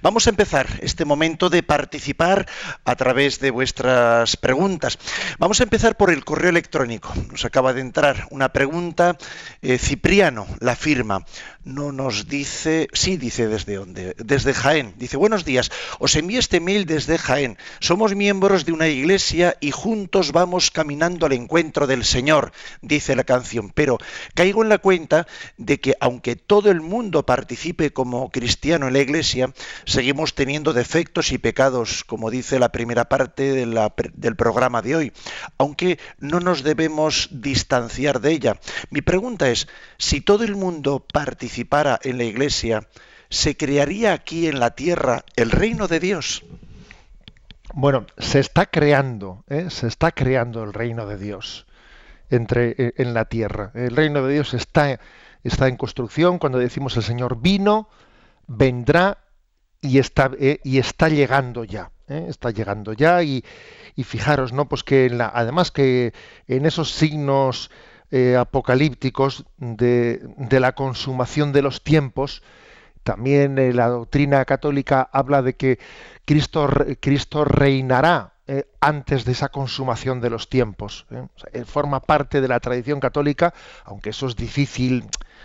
Vamos 0.00 0.26
a 0.26 0.30
empezar 0.30 0.66
este 0.80 1.04
momento 1.04 1.50
de 1.50 1.62
participar 1.62 2.48
a 2.86 2.96
través 2.96 3.38
de 3.38 3.50
vuestras 3.50 4.38
preguntas. 4.38 4.98
Vamos 5.38 5.60
a 5.60 5.64
empezar 5.64 5.98
por 5.98 6.10
el 6.10 6.24
correo 6.24 6.48
electrónico. 6.48 7.12
Nos 7.30 7.44
acaba 7.44 7.74
de 7.74 7.82
entrar 7.82 8.26
una 8.30 8.48
pregunta. 8.48 9.18
Eh, 9.60 9.76
Cipriano 9.76 10.46
la 10.60 10.74
firma. 10.74 11.26
No 11.64 11.90
nos 11.90 12.28
dice, 12.28 12.88
sí 12.92 13.16
dice 13.16 13.48
desde 13.48 13.74
dónde, 13.74 14.14
desde 14.18 14.54
Jaén. 14.54 14.94
Dice, 14.96 15.16
buenos 15.16 15.44
días, 15.44 15.70
os 15.98 16.14
envío 16.14 16.38
este 16.38 16.60
mail 16.60 16.86
desde 16.86 17.18
Jaén. 17.18 17.58
Somos 17.80 18.14
miembros 18.14 18.64
de 18.64 18.72
una 18.72 18.86
iglesia 18.86 19.56
y 19.60 19.72
juntos 19.72 20.30
vamos 20.30 20.70
caminando 20.70 21.25
al 21.26 21.32
encuentro 21.32 21.86
del 21.86 22.04
Señor, 22.04 22.52
dice 22.82 23.16
la 23.16 23.24
canción, 23.24 23.70
pero 23.70 23.98
caigo 24.34 24.62
en 24.62 24.68
la 24.68 24.78
cuenta 24.78 25.26
de 25.56 25.80
que 25.80 25.94
aunque 26.00 26.36
todo 26.36 26.70
el 26.70 26.80
mundo 26.80 27.26
participe 27.26 27.92
como 27.92 28.30
cristiano 28.30 28.86
en 28.86 28.94
la 28.94 29.00
Iglesia, 29.00 29.52
seguimos 29.84 30.34
teniendo 30.34 30.72
defectos 30.72 31.32
y 31.32 31.38
pecados, 31.38 32.04
como 32.04 32.30
dice 32.30 32.58
la 32.58 32.72
primera 32.72 33.08
parte 33.08 33.52
del 33.52 34.36
programa 34.36 34.82
de 34.82 34.96
hoy, 34.96 35.12
aunque 35.58 35.98
no 36.18 36.40
nos 36.40 36.62
debemos 36.62 37.28
distanciar 37.30 38.20
de 38.20 38.32
ella. 38.32 38.60
Mi 38.90 39.02
pregunta 39.02 39.50
es, 39.50 39.68
si 39.98 40.20
todo 40.20 40.44
el 40.44 40.56
mundo 40.56 41.04
participara 41.12 41.98
en 42.02 42.18
la 42.18 42.24
Iglesia, 42.24 42.88
¿se 43.28 43.56
crearía 43.56 44.12
aquí 44.12 44.46
en 44.46 44.60
la 44.60 44.74
tierra 44.74 45.24
el 45.36 45.50
reino 45.50 45.88
de 45.88 46.00
Dios? 46.00 46.44
Bueno, 47.78 48.06
se 48.16 48.38
está 48.38 48.64
creando, 48.64 49.44
¿eh? 49.48 49.68
se 49.68 49.86
está 49.86 50.10
creando 50.10 50.64
el 50.64 50.72
reino 50.72 51.06
de 51.06 51.18
Dios 51.18 51.66
entre, 52.30 52.74
eh, 52.78 52.94
en 52.96 53.12
la 53.12 53.26
tierra. 53.26 53.70
El 53.74 53.94
reino 53.94 54.22
de 54.22 54.32
Dios 54.32 54.54
está, 54.54 54.98
está 55.44 55.68
en 55.68 55.76
construcción. 55.76 56.38
Cuando 56.38 56.58
decimos 56.58 56.96
el 56.96 57.02
Señor 57.02 57.38
vino, 57.42 57.90
vendrá 58.46 59.18
y 59.82 59.98
está, 59.98 60.30
eh, 60.40 60.58
y 60.64 60.78
está 60.78 61.10
llegando 61.10 61.64
ya. 61.64 61.90
Está 62.08 62.50
llegando 62.50 62.94
ya 62.94 63.22
y, 63.22 63.44
y, 63.94 64.04
fijaros, 64.04 64.54
¿no? 64.54 64.70
Pues 64.70 64.82
que 64.82 65.10
la, 65.10 65.28
además 65.28 65.70
que 65.70 66.14
en 66.46 66.64
esos 66.64 66.92
signos 66.92 67.70
apocalípticos 68.38 69.44
de, 69.58 70.22
de 70.38 70.60
la 70.60 70.74
consumación 70.74 71.52
de 71.52 71.60
los 71.60 71.82
tiempos, 71.82 72.42
también 73.06 73.56
eh, 73.56 73.72
la 73.72 73.86
doctrina 73.86 74.44
católica 74.44 75.08
habla 75.12 75.40
de 75.40 75.54
que 75.54 75.78
Cristo, 76.24 76.66
reinará 77.44 78.32
eh, 78.48 78.64
antes 78.80 79.24
de 79.24 79.30
esa 79.30 79.48
consumación 79.48 80.20
de 80.20 80.28
los 80.28 80.48
tiempos. 80.48 81.06
¿eh? 81.12 81.64
forma 81.64 82.00
parte 82.00 82.40
de 82.40 82.48
la 82.48 82.58
tradición 82.58 82.98
católica, 82.98 83.54
aunque 83.84 84.10
eso 84.10 84.26
es 84.26 84.34
difícil, 84.34 85.04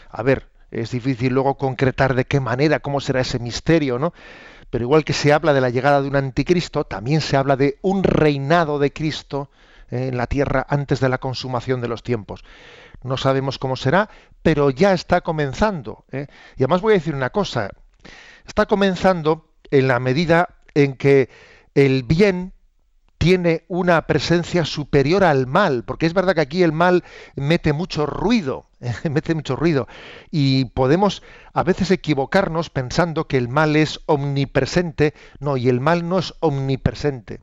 a 0.10 0.24
ver, 0.24 0.48
es 0.72 0.90
difícil 0.90 1.34
luego 1.34 1.56
concretar 1.56 2.16
de 2.16 2.26
qué 2.26 2.40
manera, 2.40 2.80
cómo 2.80 3.00
será 3.00 3.22
ese 3.22 3.38
misterio, 3.38 4.00
¿no? 4.00 4.12
Pero 4.72 4.86
igual 4.86 5.04
que 5.04 5.14
se 5.14 5.32
habla 5.32 5.54
de 5.54 5.62
la 5.62 5.70
llegada 5.70 6.02
de 6.02 6.08
un 6.08 6.16
anticristo, 6.16 6.86
también 6.86 7.22
se 7.22 7.38
habla 7.38 7.58
de 7.58 7.78
un 7.84 8.02
reinado 8.04 8.80
de 8.80 8.92
Cristo 8.92 9.52
en 9.92 10.18
la 10.18 10.26
tierra 10.26 10.66
antes 10.68 11.00
de 11.00 11.10
la 11.10 11.20
consumación 11.20 11.80
de 11.82 11.90
los 11.90 12.02
tiempos 12.02 12.44
no 13.04 13.18
sabemos 13.18 13.58
cómo 13.58 13.76
será, 13.76 14.10
pero 14.42 14.70
ya 14.70 14.94
está 14.94 15.22
comenzando. 15.22 16.06
¿eh? 16.12 16.28
Y 16.58 16.64
además 16.64 16.82
voy 16.82 16.94
a 16.94 16.98
decir 16.98 17.16
una 17.16 17.30
cosa, 17.30 17.70
está 18.46 18.66
comenzando 18.66 19.54
en 19.70 19.88
la 19.88 20.00
medida 20.00 20.56
en 20.74 20.96
que 20.96 21.30
el 21.76 22.04
bien 22.04 22.54
tiene 23.22 23.66
una 23.68 24.08
presencia 24.08 24.66
superior 24.66 25.24
al 25.24 25.46
mal, 25.46 25.84
porque 25.84 26.08
es 26.08 26.14
verdad 26.16 26.34
que 26.34 26.42
aquí 26.42 26.64
el 26.64 26.72
mal 26.72 27.04
mete 27.36 27.72
mucho 27.72 28.08
ruido, 28.08 28.66
mete 29.12 29.36
mucho 29.36 29.56
ruido, 29.56 29.88
y 30.32 30.66
podemos 30.66 31.22
a 31.54 31.62
veces 31.62 31.92
equivocarnos 31.92 32.72
pensando 32.72 33.28
que 33.28 33.38
el 33.38 33.48
mal 33.48 33.76
es 33.76 34.00
omnipresente, 34.08 35.14
no, 35.40 35.56
y 35.56 35.70
el 35.70 35.80
mal 35.82 36.10
no 36.10 36.18
es 36.18 36.34
omnipresente. 36.40 37.42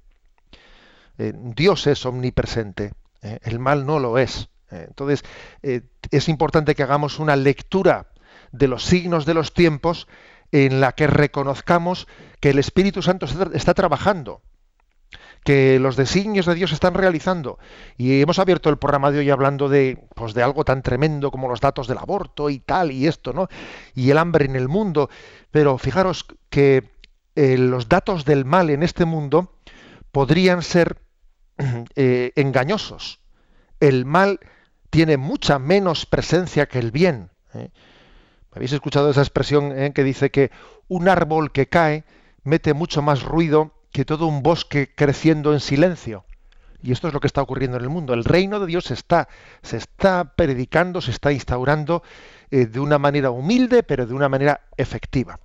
Eh, 1.18 1.32
Dios 1.36 1.86
es 1.86 2.04
omnipresente, 2.04 2.92
¿eh? 3.22 3.38
el 3.42 3.60
mal 3.60 3.86
no 3.86 4.00
lo 4.00 4.18
es. 4.18 4.48
Eh, 4.70 4.86
entonces, 4.88 5.24
eh, 5.62 5.82
es 6.10 6.28
importante 6.28 6.74
que 6.74 6.82
hagamos 6.82 7.18
una 7.18 7.36
lectura 7.36 8.08
de 8.52 8.68
los 8.68 8.84
signos 8.84 9.26
de 9.26 9.34
los 9.34 9.52
tiempos 9.52 10.08
en 10.52 10.80
la 10.80 10.92
que 10.92 11.06
reconozcamos 11.06 12.06
que 12.40 12.50
el 12.50 12.58
Espíritu 12.58 13.02
Santo 13.02 13.26
está 13.52 13.74
trabajando, 13.74 14.40
que 15.44 15.78
los 15.78 15.96
designios 15.96 16.46
de 16.46 16.54
Dios 16.54 16.70
se 16.70 16.74
están 16.74 16.94
realizando. 16.94 17.58
Y 17.96 18.20
hemos 18.22 18.38
abierto 18.38 18.70
el 18.70 18.78
programa 18.78 19.10
de 19.10 19.18
hoy 19.18 19.30
hablando 19.30 19.68
de, 19.68 20.06
pues, 20.14 20.32
de 20.34 20.42
algo 20.42 20.64
tan 20.64 20.82
tremendo 20.82 21.30
como 21.30 21.48
los 21.48 21.60
datos 21.60 21.86
del 21.86 21.98
aborto 21.98 22.48
y 22.48 22.58
tal, 22.60 22.90
y 22.90 23.06
esto, 23.06 23.32
¿no? 23.32 23.48
Y 23.94 24.10
el 24.10 24.18
hambre 24.18 24.46
en 24.46 24.56
el 24.56 24.68
mundo. 24.68 25.10
Pero 25.50 25.76
fijaros 25.76 26.24
que 26.48 26.90
eh, 27.36 27.58
los 27.58 27.88
datos 27.88 28.24
del 28.24 28.44
mal 28.44 28.70
en 28.70 28.82
este 28.82 29.04
mundo 29.04 29.58
podrían 30.12 30.62
ser 30.62 31.02
engañosos. 31.94 33.20
El 33.80 34.06
mal 34.06 34.40
tiene 34.90 35.16
mucha 35.16 35.58
menos 35.58 36.06
presencia 36.06 36.66
que 36.66 36.78
el 36.78 36.90
bien. 36.90 37.30
¿eh? 37.54 37.70
¿Habéis 38.52 38.72
escuchado 38.72 39.10
esa 39.10 39.20
expresión 39.20 39.72
eh, 39.78 39.92
que 39.92 40.04
dice 40.04 40.30
que 40.30 40.50
un 40.88 41.08
árbol 41.08 41.52
que 41.52 41.68
cae 41.68 42.04
mete 42.42 42.74
mucho 42.74 43.02
más 43.02 43.22
ruido 43.22 43.72
que 43.92 44.04
todo 44.04 44.26
un 44.26 44.42
bosque 44.42 44.92
creciendo 44.94 45.52
en 45.52 45.60
silencio? 45.60 46.24
Y 46.82 46.92
esto 46.92 47.08
es 47.08 47.14
lo 47.14 47.20
que 47.20 47.26
está 47.26 47.42
ocurriendo 47.42 47.76
en 47.76 47.82
el 47.82 47.90
mundo. 47.90 48.14
El 48.14 48.24
reino 48.24 48.60
de 48.60 48.66
Dios 48.66 48.90
está, 48.90 49.28
se 49.62 49.76
está 49.76 50.32
predicando, 50.36 51.00
se 51.00 51.10
está 51.10 51.32
instaurando 51.32 52.02
eh, 52.50 52.66
de 52.66 52.80
una 52.80 52.98
manera 52.98 53.30
humilde, 53.30 53.82
pero 53.82 54.06
de 54.06 54.14
una 54.14 54.28
manera 54.28 54.60
efectiva. 54.76 55.40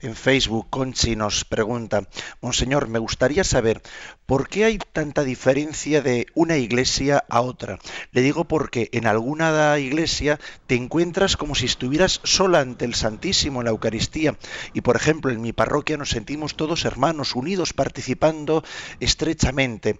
En 0.00 0.14
Facebook, 0.14 0.68
Conchi 0.70 1.16
nos 1.16 1.44
pregunta, 1.44 2.08
Monseñor, 2.40 2.88
me 2.88 2.98
gustaría 2.98 3.44
saber 3.44 3.82
por 4.26 4.48
qué 4.48 4.64
hay 4.64 4.78
tanta 4.78 5.24
diferencia 5.24 6.02
de 6.02 6.26
una 6.34 6.56
iglesia 6.56 7.24
a 7.28 7.40
otra. 7.40 7.78
Le 8.12 8.22
digo 8.22 8.44
porque 8.44 8.88
en 8.92 9.06
alguna 9.06 9.78
iglesia 9.78 10.38
te 10.66 10.76
encuentras 10.76 11.36
como 11.36 11.54
si 11.54 11.66
estuvieras 11.66 12.20
sola 12.24 12.60
ante 12.60 12.84
el 12.84 12.94
Santísimo 12.94 13.60
en 13.60 13.64
la 13.64 13.70
Eucaristía. 13.70 14.36
Y 14.72 14.82
por 14.82 14.96
ejemplo, 14.96 15.32
en 15.32 15.40
mi 15.40 15.52
parroquia 15.52 15.96
nos 15.96 16.10
sentimos 16.10 16.56
todos 16.56 16.84
hermanos, 16.84 17.34
unidos, 17.34 17.72
participando 17.72 18.62
estrechamente. 19.00 19.98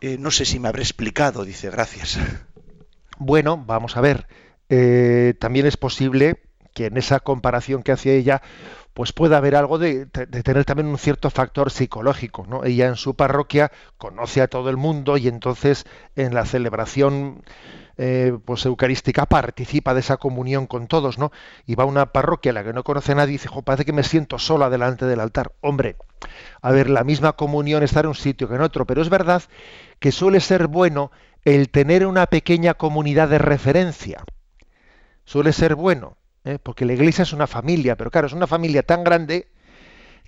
Eh, 0.00 0.16
no 0.18 0.30
sé 0.30 0.44
si 0.44 0.58
me 0.58 0.68
habré 0.68 0.82
explicado, 0.82 1.44
dice, 1.44 1.70
gracias. 1.70 2.18
Bueno, 3.18 3.56
vamos 3.56 3.96
a 3.96 4.00
ver. 4.00 4.26
Eh, 4.68 5.34
también 5.38 5.66
es 5.66 5.76
posible 5.76 6.40
que 6.74 6.86
en 6.86 6.96
esa 6.96 7.20
comparación 7.20 7.82
que 7.82 7.92
hacía 7.92 8.14
ella 8.14 8.42
pues 8.94 9.12
puede 9.12 9.36
haber 9.36 9.56
algo 9.56 9.78
de, 9.78 10.06
tener 10.06 10.64
también 10.64 10.88
un 10.88 10.98
cierto 10.98 11.30
factor 11.30 11.70
psicológico. 11.70 12.46
¿no? 12.46 12.64
Ella 12.64 12.88
en 12.88 12.96
su 12.96 13.14
parroquia 13.14 13.72
conoce 13.98 14.42
a 14.42 14.48
todo 14.48 14.70
el 14.70 14.76
mundo 14.76 15.16
y 15.16 15.28
entonces 15.28 15.84
en 16.16 16.34
la 16.34 16.44
celebración 16.44 17.42
eh, 17.98 18.36
pues 18.44 18.64
eucarística 18.64 19.26
participa 19.26 19.94
de 19.94 20.00
esa 20.00 20.16
comunión 20.16 20.66
con 20.66 20.86
todos, 20.86 21.18
¿no? 21.18 21.30
Y 21.66 21.74
va 21.74 21.84
a 21.84 21.86
una 21.86 22.06
parroquia 22.06 22.50
a 22.50 22.54
la 22.54 22.64
que 22.64 22.72
no 22.72 22.84
conoce 22.84 23.12
a 23.12 23.16
nadie 23.16 23.30
y 23.30 23.32
dice, 23.34 23.50
parece 23.64 23.84
que 23.84 23.92
me 23.92 24.02
siento 24.02 24.38
sola 24.38 24.70
delante 24.70 25.04
del 25.04 25.20
altar. 25.20 25.52
Hombre, 25.60 25.96
a 26.62 26.70
ver, 26.70 26.88
la 26.88 27.04
misma 27.04 27.34
comunión 27.34 27.82
está 27.82 28.00
en 28.00 28.06
un 28.06 28.14
sitio 28.14 28.48
que 28.48 28.54
en 28.54 28.62
otro, 28.62 28.86
pero 28.86 29.02
es 29.02 29.10
verdad 29.10 29.42
que 29.98 30.10
suele 30.10 30.40
ser 30.40 30.68
bueno 30.68 31.10
el 31.44 31.68
tener 31.68 32.06
una 32.06 32.26
pequeña 32.26 32.74
comunidad 32.74 33.28
de 33.28 33.38
referencia. 33.38 34.24
Suele 35.24 35.52
ser 35.52 35.74
bueno. 35.74 36.16
¿Eh? 36.44 36.58
porque 36.62 36.84
la 36.84 36.92
iglesia 36.92 37.22
es 37.22 37.32
una 37.32 37.46
familia, 37.46 37.96
pero 37.96 38.10
claro, 38.10 38.26
es 38.26 38.32
una 38.32 38.46
familia 38.46 38.82
tan 38.82 39.04
grande 39.04 39.48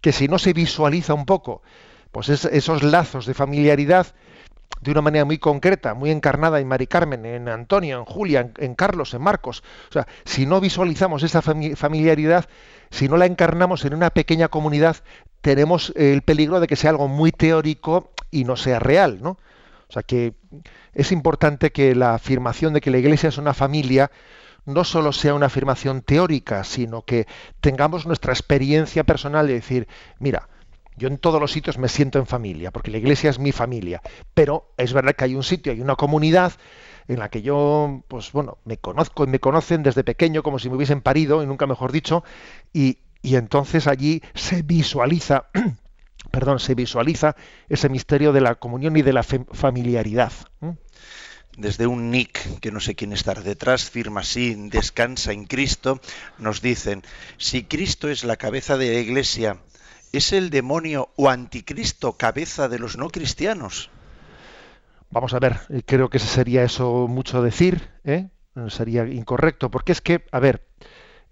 que 0.00 0.12
si 0.12 0.28
no 0.28 0.38
se 0.38 0.52
visualiza 0.52 1.14
un 1.14 1.26
poco, 1.26 1.62
pues 2.12 2.28
esos 2.28 2.82
lazos 2.82 3.26
de 3.26 3.34
familiaridad 3.34 4.14
de 4.80 4.90
una 4.90 5.00
manera 5.00 5.24
muy 5.24 5.38
concreta, 5.38 5.94
muy 5.94 6.10
encarnada 6.10 6.60
en 6.60 6.68
Mari 6.68 6.86
Carmen, 6.86 7.24
en 7.24 7.48
Antonio, 7.48 7.98
en 7.98 8.04
Julia, 8.04 8.52
en, 8.58 8.74
Carlos, 8.74 9.14
en 9.14 9.22
Marcos. 9.22 9.62
O 9.88 9.92
sea, 9.92 10.06
si 10.24 10.44
no 10.44 10.60
visualizamos 10.60 11.22
esa 11.22 11.40
familiaridad, 11.42 12.44
si 12.90 13.08
no 13.08 13.16
la 13.16 13.26
encarnamos 13.26 13.84
en 13.84 13.94
una 13.94 14.10
pequeña 14.10 14.48
comunidad, 14.48 14.96
tenemos 15.40 15.92
el 15.96 16.22
peligro 16.22 16.60
de 16.60 16.66
que 16.66 16.76
sea 16.76 16.90
algo 16.90 17.08
muy 17.08 17.32
teórico 17.32 18.12
y 18.30 18.44
no 18.44 18.56
sea 18.56 18.78
real, 18.78 19.20
¿no? 19.22 19.38
O 19.88 19.92
sea 19.92 20.02
que 20.02 20.34
es 20.92 21.12
importante 21.12 21.72
que 21.72 21.94
la 21.94 22.14
afirmación 22.14 22.74
de 22.74 22.80
que 22.80 22.90
la 22.90 22.98
Iglesia 22.98 23.28
es 23.28 23.38
una 23.38 23.54
familia 23.54 24.10
no 24.66 24.84
solo 24.84 25.12
sea 25.12 25.34
una 25.34 25.46
afirmación 25.46 26.02
teórica, 26.02 26.64
sino 26.64 27.02
que 27.02 27.26
tengamos 27.60 28.06
nuestra 28.06 28.32
experiencia 28.32 29.04
personal 29.04 29.46
de 29.46 29.54
decir, 29.54 29.88
mira, 30.18 30.48
yo 30.96 31.08
en 31.08 31.18
todos 31.18 31.40
los 31.40 31.52
sitios 31.52 31.78
me 31.78 31.88
siento 31.88 32.18
en 32.18 32.26
familia, 32.26 32.70
porque 32.70 32.90
la 32.90 32.98
iglesia 32.98 33.30
es 33.30 33.38
mi 33.38 33.52
familia, 33.52 34.00
pero 34.32 34.72
es 34.76 34.92
verdad 34.92 35.14
que 35.14 35.24
hay 35.24 35.34
un 35.34 35.42
sitio, 35.42 35.72
hay 35.72 35.80
una 35.80 35.96
comunidad 35.96 36.52
en 37.08 37.18
la 37.18 37.28
que 37.28 37.42
yo, 37.42 38.02
pues 38.08 38.32
bueno, 38.32 38.58
me 38.64 38.78
conozco 38.78 39.24
y 39.24 39.26
me 39.26 39.40
conocen 39.40 39.82
desde 39.82 40.04
pequeño 40.04 40.42
como 40.42 40.58
si 40.58 40.70
me 40.70 40.76
hubiesen 40.76 41.00
parido, 41.00 41.42
y 41.42 41.46
nunca 41.46 41.66
mejor 41.66 41.92
dicho, 41.92 42.24
y, 42.72 42.98
entonces 43.22 43.86
allí 43.86 44.22
se 44.34 44.62
visualiza, 44.62 45.46
perdón, 46.30 46.60
se 46.60 46.74
visualiza 46.74 47.36
ese 47.68 47.88
misterio 47.88 48.32
de 48.32 48.40
la 48.40 48.54
comunión 48.54 48.96
y 48.96 49.02
de 49.02 49.12
la 49.12 49.22
familiaridad 49.22 50.32
desde 51.56 51.86
un 51.86 52.10
nick 52.10 52.60
que 52.60 52.72
no 52.72 52.80
sé 52.80 52.94
quién 52.94 53.12
está 53.12 53.34
detrás, 53.34 53.88
firma 53.88 54.20
así, 54.20 54.54
descansa 54.68 55.32
en 55.32 55.44
Cristo, 55.44 56.00
nos 56.38 56.60
dicen, 56.60 57.02
si 57.36 57.64
Cristo 57.64 58.08
es 58.08 58.24
la 58.24 58.36
cabeza 58.36 58.76
de 58.76 58.92
la 58.92 59.00
iglesia, 59.00 59.58
¿es 60.12 60.32
el 60.32 60.50
demonio 60.50 61.10
o 61.16 61.28
anticristo 61.28 62.16
cabeza 62.16 62.68
de 62.68 62.78
los 62.78 62.96
no 62.96 63.08
cristianos? 63.10 63.90
Vamos 65.10 65.34
a 65.34 65.38
ver, 65.38 65.60
eh, 65.68 65.82
creo 65.84 66.10
que 66.10 66.18
sería 66.18 66.64
eso 66.64 67.06
mucho 67.08 67.42
decir, 67.42 67.88
¿eh? 68.04 68.28
sería 68.68 69.06
incorrecto, 69.06 69.70
porque 69.70 69.92
es 69.92 70.00
que, 70.00 70.24
a 70.30 70.38
ver, 70.38 70.66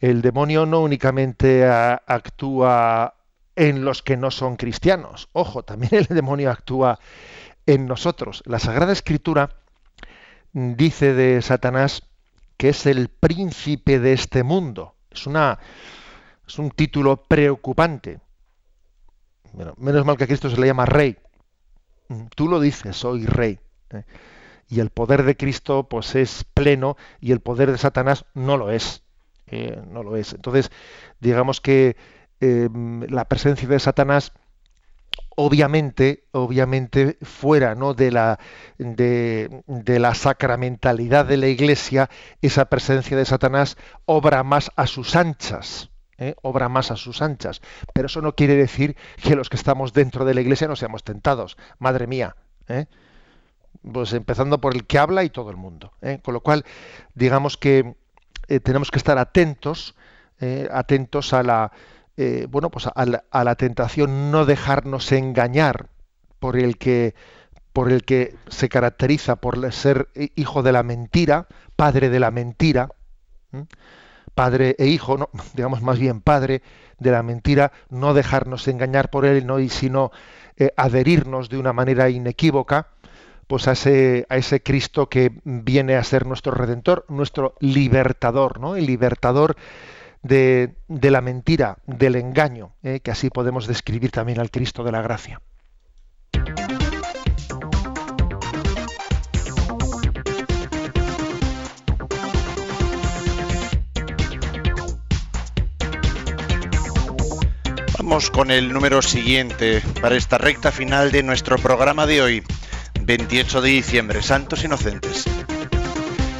el 0.00 0.22
demonio 0.22 0.66
no 0.66 0.80
únicamente 0.80 1.64
actúa 1.66 3.14
en 3.54 3.84
los 3.84 4.02
que 4.02 4.16
no 4.16 4.30
son 4.30 4.56
cristianos, 4.56 5.28
ojo, 5.32 5.62
también 5.62 5.94
el 5.94 6.06
demonio 6.06 6.50
actúa 6.50 6.98
en 7.66 7.86
nosotros. 7.86 8.42
La 8.46 8.58
Sagrada 8.58 8.92
Escritura 8.92 9.61
dice 10.52 11.14
de 11.14 11.40
Satanás 11.42 12.02
que 12.56 12.68
es 12.68 12.86
el 12.86 13.08
príncipe 13.08 13.98
de 13.98 14.12
este 14.12 14.42
mundo. 14.42 14.94
Es, 15.10 15.26
una, 15.26 15.58
es 16.46 16.58
un 16.58 16.70
título 16.70 17.24
preocupante. 17.24 18.20
menos 19.76 20.06
mal 20.06 20.16
que 20.16 20.24
a 20.24 20.26
Cristo 20.26 20.48
se 20.48 20.60
le 20.60 20.68
llama 20.68 20.86
rey. 20.86 21.16
Tú 22.36 22.48
lo 22.48 22.60
dices, 22.60 22.96
soy 22.96 23.26
rey. 23.26 23.58
¿eh? 23.90 24.04
Y 24.68 24.80
el 24.80 24.90
poder 24.90 25.24
de 25.24 25.36
Cristo 25.36 25.88
pues 25.88 26.14
es 26.14 26.44
pleno 26.54 26.96
y 27.20 27.32
el 27.32 27.40
poder 27.40 27.72
de 27.72 27.78
Satanás 27.78 28.26
no 28.34 28.56
lo 28.56 28.70
es. 28.70 29.02
Eh, 29.48 29.82
no 29.90 30.02
lo 30.02 30.16
es. 30.16 30.32
Entonces, 30.32 30.70
digamos 31.20 31.60
que 31.60 31.96
em, 32.40 33.02
la 33.02 33.24
presencia 33.26 33.68
de 33.68 33.80
Satanás 33.80 34.32
obviamente, 35.36 36.24
obviamente 36.32 37.18
fuera 37.22 37.74
¿no? 37.74 37.94
de, 37.94 38.10
la, 38.10 38.38
de, 38.78 39.62
la 39.98 40.14
sacramentalidad 40.14 41.26
de 41.26 41.36
la 41.36 41.48
Iglesia, 41.48 42.10
esa 42.40 42.66
presencia 42.66 43.16
de 43.16 43.24
Satanás 43.24 43.76
obra 44.04 44.42
más 44.42 44.70
a 44.76 44.86
sus 44.86 45.16
anchas. 45.16 45.90
¿eh? 46.18 46.34
Obra 46.42 46.68
más 46.68 46.90
a 46.90 46.96
sus 46.96 47.22
anchas. 47.22 47.60
Pero 47.92 48.06
eso 48.06 48.20
no 48.20 48.34
quiere 48.34 48.54
decir 48.56 48.96
que 49.22 49.36
los 49.36 49.48
que 49.48 49.56
estamos 49.56 49.92
dentro 49.92 50.24
de 50.24 50.34
la 50.34 50.40
Iglesia 50.40 50.68
no 50.68 50.76
seamos 50.76 51.04
tentados. 51.04 51.56
Madre 51.78 52.06
mía. 52.06 52.36
¿eh? 52.68 52.86
Pues 53.90 54.12
empezando 54.12 54.60
por 54.60 54.74
el 54.74 54.86
que 54.86 54.98
habla 54.98 55.24
y 55.24 55.30
todo 55.30 55.50
el 55.50 55.56
mundo. 55.56 55.92
¿eh? 56.02 56.20
Con 56.22 56.34
lo 56.34 56.40
cual, 56.40 56.64
digamos 57.14 57.56
que 57.56 57.94
tenemos 58.64 58.90
que 58.90 58.98
estar 58.98 59.16
atentos, 59.16 59.94
atentos 60.70 61.32
a 61.32 61.42
la 61.42 61.72
eh, 62.16 62.46
bueno, 62.50 62.70
pues 62.70 62.88
a 62.94 63.44
la, 63.44 63.54
tentación 63.54 64.30
no 64.30 64.44
dejarnos 64.44 65.12
engañar 65.12 65.88
por 66.38 66.56
el 66.56 66.76
que 66.76 67.14
por 67.72 67.90
el 67.90 68.04
que 68.04 68.36
se 68.48 68.68
caracteriza 68.68 69.36
por 69.36 69.72
ser 69.72 70.08
hijo 70.34 70.62
de 70.62 70.72
la 70.72 70.82
mentira, 70.82 71.46
padre 71.74 72.10
de 72.10 72.20
la 72.20 72.30
mentira, 72.30 72.90
padre 74.34 74.76
e 74.78 74.88
hijo, 74.88 75.16
no, 75.16 75.30
digamos 75.54 75.80
más 75.80 75.98
bien 75.98 76.20
padre 76.20 76.62
de 76.98 77.10
la 77.10 77.22
mentira, 77.22 77.72
no 77.88 78.12
dejarnos 78.12 78.68
engañar 78.68 79.10
por 79.10 79.24
él, 79.24 79.46
no 79.46 79.58
y 79.58 79.70
sino 79.70 80.10
eh, 80.56 80.72
adherirnos 80.76 81.48
de 81.48 81.58
una 81.58 81.72
manera 81.72 82.10
inequívoca, 82.10 82.88
pues 83.46 83.68
a 83.68 83.72
ese, 83.72 84.26
a 84.28 84.36
ese 84.36 84.62
Cristo 84.62 85.08
que 85.08 85.32
viene 85.44 85.96
a 85.96 86.04
ser 86.04 86.26
nuestro 86.26 86.52
redentor, 86.52 87.04
nuestro 87.08 87.54
libertador, 87.60 88.60
¿no? 88.60 88.76
El 88.76 88.86
libertador 88.86 89.56
de, 90.22 90.74
la 90.88 91.20
mentira, 91.20 91.78
del 91.86 92.16
engaño, 92.16 92.74
¿eh? 92.82 93.00
que 93.00 93.10
así 93.10 93.30
podemos 93.30 93.66
describir 93.66 94.10
también 94.10 94.40
al 94.40 94.50
Cristo 94.50 94.84
de 94.84 94.92
la 94.92 95.02
gracia. 95.02 95.40
Vamos 107.98 108.30
con 108.30 108.50
el 108.50 108.72
número 108.72 109.00
siguiente 109.00 109.82
para 110.00 110.16
esta 110.16 110.36
recta 110.36 110.70
final 110.70 111.12
de 111.12 111.22
nuestro 111.22 111.56
programa 111.56 112.06
de 112.06 112.20
hoy, 112.20 112.42
28 113.00 113.62
de 113.62 113.68
diciembre, 113.70 114.22
Santos 114.22 114.64
Inocentes 114.64 115.24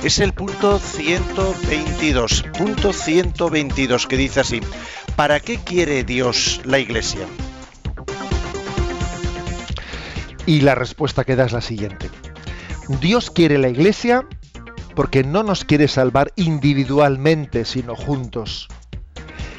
es 0.02 0.18
el 0.18 0.32
punto 0.32 0.78
122. 0.80 2.44
Punto 2.58 2.92
122 2.92 4.06
que 4.08 4.16
dice 4.16 4.40
así, 4.40 4.60
¿para 5.14 5.38
qué 5.38 5.58
quiere 5.58 6.02
Dios 6.02 6.60
la 6.64 6.80
iglesia? 6.80 7.26
Y 10.44 10.62
la 10.62 10.74
respuesta 10.74 11.24
que 11.24 11.36
da 11.36 11.44
es 11.44 11.52
la 11.52 11.60
siguiente. 11.60 12.10
Dios 13.00 13.30
quiere 13.30 13.58
la 13.58 13.68
iglesia 13.68 14.26
porque 14.96 15.22
no 15.22 15.44
nos 15.44 15.64
quiere 15.64 15.86
salvar 15.86 16.32
individualmente, 16.34 17.64
sino 17.64 17.94
juntos. 17.94 18.68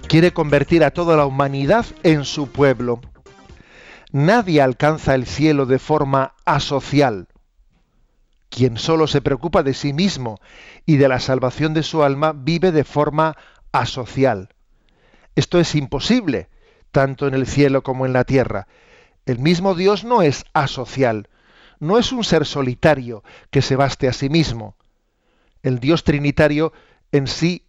Quiere 0.08 0.34
convertir 0.34 0.84
a 0.84 0.92
toda 0.92 1.16
la 1.16 1.26
humanidad 1.26 1.86
en 2.04 2.26
su 2.26 2.48
pueblo. 2.48 3.00
Nadie 4.12 4.62
alcanza 4.62 5.16
el 5.16 5.26
cielo 5.26 5.66
de 5.66 5.80
forma 5.80 6.34
asocial 6.46 7.28
quien 8.54 8.78
solo 8.78 9.08
se 9.08 9.22
preocupa 9.22 9.64
de 9.64 9.74
sí 9.74 9.94
mismo 9.94 10.40
y 10.86 10.98
de 10.98 11.08
la 11.08 11.20
salvación 11.20 11.74
de 11.74 11.82
su 11.82 12.04
alma 12.04 12.34
vive 12.36 12.72
de 12.72 12.84
forma 12.84 13.36
asocial. 13.72 14.50
Esto 15.36 15.60
es 15.60 15.74
imposible, 15.74 16.50
tanto 16.92 17.28
en 17.28 17.34
el 17.34 17.48
cielo 17.48 17.82
como 17.82 18.06
en 18.06 18.14
la 18.14 18.26
tierra. 18.26 18.68
El 19.26 19.40
mismo 19.40 19.74
Dios 19.74 20.04
no 20.04 20.22
es 20.22 20.46
asocial, 20.54 21.30
no 21.80 21.98
es 21.98 22.12
un 22.12 22.24
ser 22.24 22.46
solitario 22.46 23.24
que 23.50 23.64
se 23.64 23.76
baste 23.76 24.08
a 24.08 24.14
sí 24.14 24.30
mismo. 24.30 24.76
El 25.64 25.80
Dios 25.80 26.04
trinitario 26.04 26.74
en 27.12 27.26
sí 27.26 27.66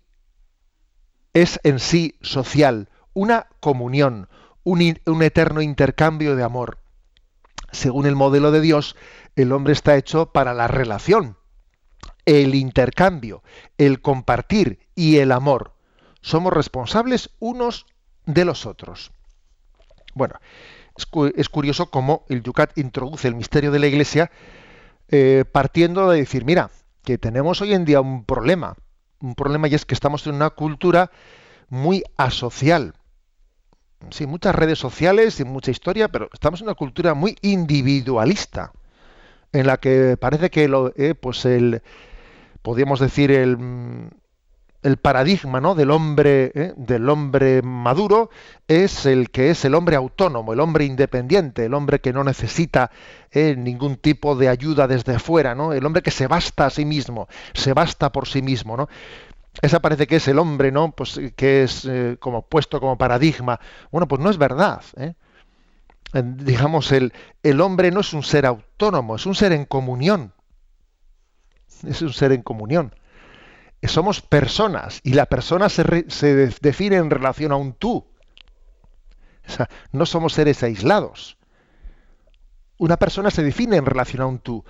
es 1.32 1.60
en 1.62 1.78
sí 1.78 2.18
social, 2.20 2.90
una 3.14 3.46
comunión, 3.60 4.28
un, 4.64 4.98
un 5.06 5.22
eterno 5.22 5.62
intercambio 5.62 6.36
de 6.36 6.42
amor. 6.42 6.78
Según 7.72 8.06
el 8.06 8.14
modelo 8.14 8.52
de 8.52 8.60
Dios, 8.60 8.96
el 9.36 9.52
hombre 9.52 9.72
está 9.72 9.96
hecho 9.96 10.32
para 10.32 10.54
la 10.54 10.68
relación, 10.68 11.36
el 12.24 12.54
intercambio, 12.54 13.42
el 13.78 14.00
compartir 14.00 14.78
y 14.94 15.18
el 15.18 15.32
amor. 15.32 15.74
Somos 16.20 16.52
responsables 16.52 17.30
unos 17.38 17.86
de 18.26 18.44
los 18.44 18.66
otros. 18.66 19.12
Bueno, 20.14 20.38
es, 21.36 21.48
curioso 21.48 21.90
cómo 21.90 22.24
el 22.28 22.42
Yucat 22.42 22.78
introduce 22.78 23.26
el 23.26 23.34
misterio 23.34 23.72
de 23.72 23.80
la 23.80 23.88
Iglesia 23.88 24.30
eh, 25.08 25.44
partiendo 25.50 26.08
de 26.08 26.18
decir, 26.18 26.44
mira, 26.44 26.70
que 27.02 27.18
tenemos 27.18 27.60
hoy 27.60 27.74
en 27.74 27.84
día 27.84 28.00
un 28.00 28.24
problema, 28.24 28.76
un 29.20 29.34
problema 29.34 29.68
y 29.68 29.74
es 29.74 29.84
que 29.84 29.94
estamos 29.94 30.26
en 30.26 30.36
una 30.36 30.50
cultura 30.50 31.10
muy 31.68 32.04
asocial. 32.16 32.94
Sí, 34.10 34.26
muchas 34.26 34.54
redes 34.54 34.78
sociales 34.78 35.40
y 35.40 35.44
mucha 35.44 35.70
historia, 35.70 36.08
pero 36.08 36.28
estamos 36.32 36.60
en 36.60 36.68
una 36.68 36.74
cultura 36.74 37.14
muy 37.14 37.36
individualista 37.42 38.72
en 39.54 39.66
la 39.66 39.78
que 39.78 40.16
parece 40.18 40.50
que 40.50 40.68
lo, 40.68 40.92
eh, 40.96 41.14
pues 41.14 41.44
el, 41.46 41.80
podríamos 42.60 42.98
decir 42.98 43.30
el, 43.30 44.10
el 44.82 44.96
paradigma 44.96 45.60
¿no? 45.60 45.76
del 45.76 45.92
hombre 45.92 46.50
eh, 46.54 46.74
del 46.76 47.08
hombre 47.08 47.62
maduro 47.62 48.30
es 48.66 49.06
el 49.06 49.30
que 49.30 49.50
es 49.50 49.64
el 49.64 49.76
hombre 49.76 49.94
autónomo 49.94 50.52
el 50.52 50.60
hombre 50.60 50.84
independiente 50.84 51.64
el 51.64 51.74
hombre 51.74 52.00
que 52.00 52.12
no 52.12 52.24
necesita 52.24 52.90
eh, 53.30 53.54
ningún 53.56 53.96
tipo 53.96 54.34
de 54.34 54.48
ayuda 54.48 54.88
desde 54.88 55.20
fuera 55.20 55.54
no 55.54 55.72
el 55.72 55.86
hombre 55.86 56.02
que 56.02 56.10
se 56.10 56.26
basta 56.26 56.66
a 56.66 56.70
sí 56.70 56.84
mismo 56.84 57.28
se 57.54 57.72
basta 57.72 58.10
por 58.10 58.26
sí 58.26 58.42
mismo 58.42 58.76
no 58.76 58.88
esa 59.62 59.80
parece 59.80 60.08
que 60.08 60.16
es 60.16 60.26
el 60.26 60.40
hombre 60.40 60.72
no 60.72 60.90
pues 60.90 61.20
que 61.36 61.62
es 61.62 61.88
como 62.18 62.42
puesto 62.42 62.80
como 62.80 62.98
paradigma 62.98 63.60
bueno 63.92 64.08
pues 64.08 64.20
no 64.20 64.30
es 64.30 64.36
verdad 64.36 64.82
¿eh? 64.96 65.14
Digamos, 66.22 66.92
el, 66.92 67.12
el 67.42 67.60
hombre 67.60 67.90
no 67.90 68.00
es 68.00 68.12
un 68.12 68.22
ser 68.22 68.46
autónomo, 68.46 69.16
es 69.16 69.26
un 69.26 69.34
ser 69.34 69.52
en 69.52 69.64
comunión. 69.64 70.32
Es 71.86 72.02
un 72.02 72.12
ser 72.12 72.32
en 72.32 72.42
comunión. 72.42 72.94
Somos 73.82 74.22
personas 74.22 75.00
y 75.02 75.12
la 75.12 75.26
persona 75.26 75.68
se, 75.68 76.08
se 76.08 76.34
define 76.62 76.96
en 76.96 77.10
relación 77.10 77.52
a 77.52 77.56
un 77.56 77.74
tú. 77.74 78.06
No 79.92 80.06
somos 80.06 80.32
seres 80.32 80.62
aislados. 80.62 81.36
Una 82.78 82.96
persona 82.96 83.30
se 83.30 83.42
define 83.42 83.76
en 83.76 83.86
relación 83.86 84.22
a 84.22 84.26
un 84.26 84.38
tú. 84.38 84.64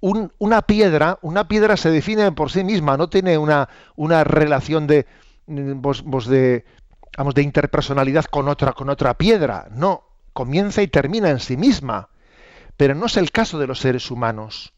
una 0.00 0.62
piedra, 0.62 1.18
una 1.22 1.46
piedra 1.46 1.76
se 1.76 1.90
define 1.90 2.32
por 2.32 2.50
sí 2.50 2.64
misma, 2.64 2.96
no 2.96 3.08
tiene 3.08 3.36
una, 3.36 3.68
una 3.96 4.24
relación 4.24 4.86
de, 4.86 5.06
de, 5.46 6.64
vamos, 7.16 7.34
de 7.34 7.42
interpersonalidad 7.42 8.24
con 8.24 8.48
otra, 8.48 8.72
con 8.72 8.88
otra 8.88 9.14
piedra. 9.14 9.68
No, 9.70 10.07
comienza 10.38 10.82
y 10.82 10.86
termina 10.86 11.30
en 11.30 11.40
sí 11.40 11.56
misma. 11.56 12.10
Pero 12.76 12.94
no 12.94 13.06
es 13.06 13.16
el 13.16 13.32
caso 13.32 13.58
de 13.58 13.66
los 13.66 13.80
seres 13.80 14.08
humanos. 14.08 14.72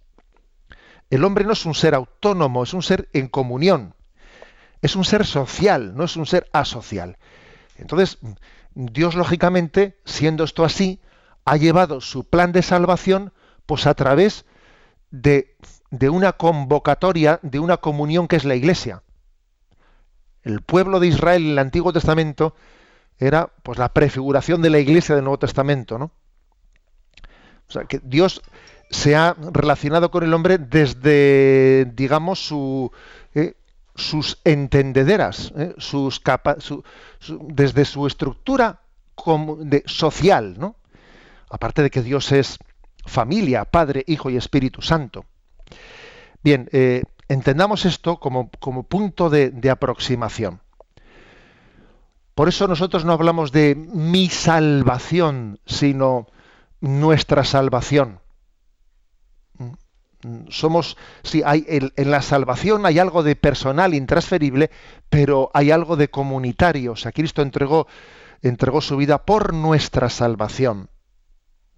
El 1.10 1.22
hombre 1.22 1.44
no 1.44 1.52
es 1.52 1.66
un 1.66 1.74
ser 1.74 1.94
autónomo, 1.94 2.62
es 2.62 2.72
un 2.72 2.82
ser 2.82 3.10
en 3.12 3.28
comunión. 3.28 3.94
Es 4.80 4.96
un 4.96 5.04
ser 5.04 5.26
social, 5.26 5.94
no 5.94 6.04
es 6.04 6.16
un 6.16 6.24
ser 6.24 6.48
asocial. 6.54 7.18
Entonces, 7.76 8.16
Dios, 8.74 9.14
lógicamente, 9.14 9.98
siendo 10.06 10.44
esto 10.44 10.64
así, 10.64 11.02
ha 11.44 11.58
llevado 11.58 12.00
su 12.00 12.24
plan 12.24 12.52
de 12.52 12.62
salvación 12.62 13.34
pues 13.66 13.86
a 13.86 13.92
través 13.92 14.46
de, 15.10 15.58
de 15.90 16.08
una 16.08 16.32
convocatoria, 16.32 17.38
de 17.42 17.58
una 17.58 17.76
comunión 17.76 18.28
que 18.28 18.36
es 18.36 18.46
la 18.46 18.54
Iglesia. 18.54 19.02
El 20.42 20.62
pueblo 20.62 21.00
de 21.00 21.08
Israel 21.08 21.44
en 21.44 21.50
el 21.50 21.58
Antiguo 21.58 21.92
Testamento 21.92 22.54
era 23.20 23.50
pues 23.62 23.78
la 23.78 23.90
prefiguración 23.90 24.62
de 24.62 24.70
la 24.70 24.78
iglesia 24.78 25.14
del 25.14 25.24
Nuevo 25.24 25.38
Testamento, 25.38 25.98
¿no? 25.98 26.10
O 27.68 27.72
sea, 27.72 27.84
que 27.84 28.00
Dios 28.02 28.42
se 28.90 29.14
ha 29.14 29.36
relacionado 29.52 30.10
con 30.10 30.24
el 30.24 30.34
hombre 30.34 30.58
desde, 30.58 31.84
digamos, 31.94 32.44
su, 32.44 32.90
eh, 33.34 33.54
sus 33.94 34.40
entendederas, 34.44 35.52
eh, 35.56 35.74
sus 35.78 36.20
desde 37.40 37.84
su 37.84 38.06
estructura 38.06 38.80
de, 39.58 39.84
social, 39.86 40.56
¿no? 40.58 40.76
Aparte 41.50 41.82
de 41.82 41.90
que 41.90 42.02
Dios 42.02 42.32
es 42.32 42.58
familia, 43.06 43.64
Padre, 43.64 44.02
Hijo 44.06 44.30
y 44.30 44.36
Espíritu 44.36 44.82
Santo. 44.82 45.26
Bien, 46.42 46.68
eh, 46.72 47.02
entendamos 47.28 47.84
esto 47.84 48.18
como, 48.18 48.50
como 48.58 48.84
punto 48.84 49.30
de, 49.30 49.50
de 49.50 49.70
aproximación. 49.70 50.60
Por 52.34 52.48
eso 52.48 52.68
nosotros 52.68 53.04
no 53.04 53.12
hablamos 53.12 53.52
de 53.52 53.74
mi 53.74 54.28
salvación, 54.28 55.60
sino 55.66 56.26
nuestra 56.80 57.44
salvación. 57.44 58.20
Somos, 60.50 60.98
sí, 61.22 61.42
hay 61.44 61.64
en 61.68 62.10
la 62.10 62.20
salvación 62.20 62.84
hay 62.84 62.98
algo 62.98 63.22
de 63.22 63.36
personal 63.36 63.94
intransferible, 63.94 64.70
pero 65.08 65.50
hay 65.54 65.70
algo 65.70 65.96
de 65.96 66.08
comunitario. 66.08 66.92
O 66.92 66.96
sea, 66.96 67.12
Cristo 67.12 67.40
entregó, 67.40 67.86
entregó 68.42 68.80
su 68.82 68.96
vida 68.96 69.24
por 69.24 69.54
nuestra 69.54 70.10
salvación, 70.10 70.90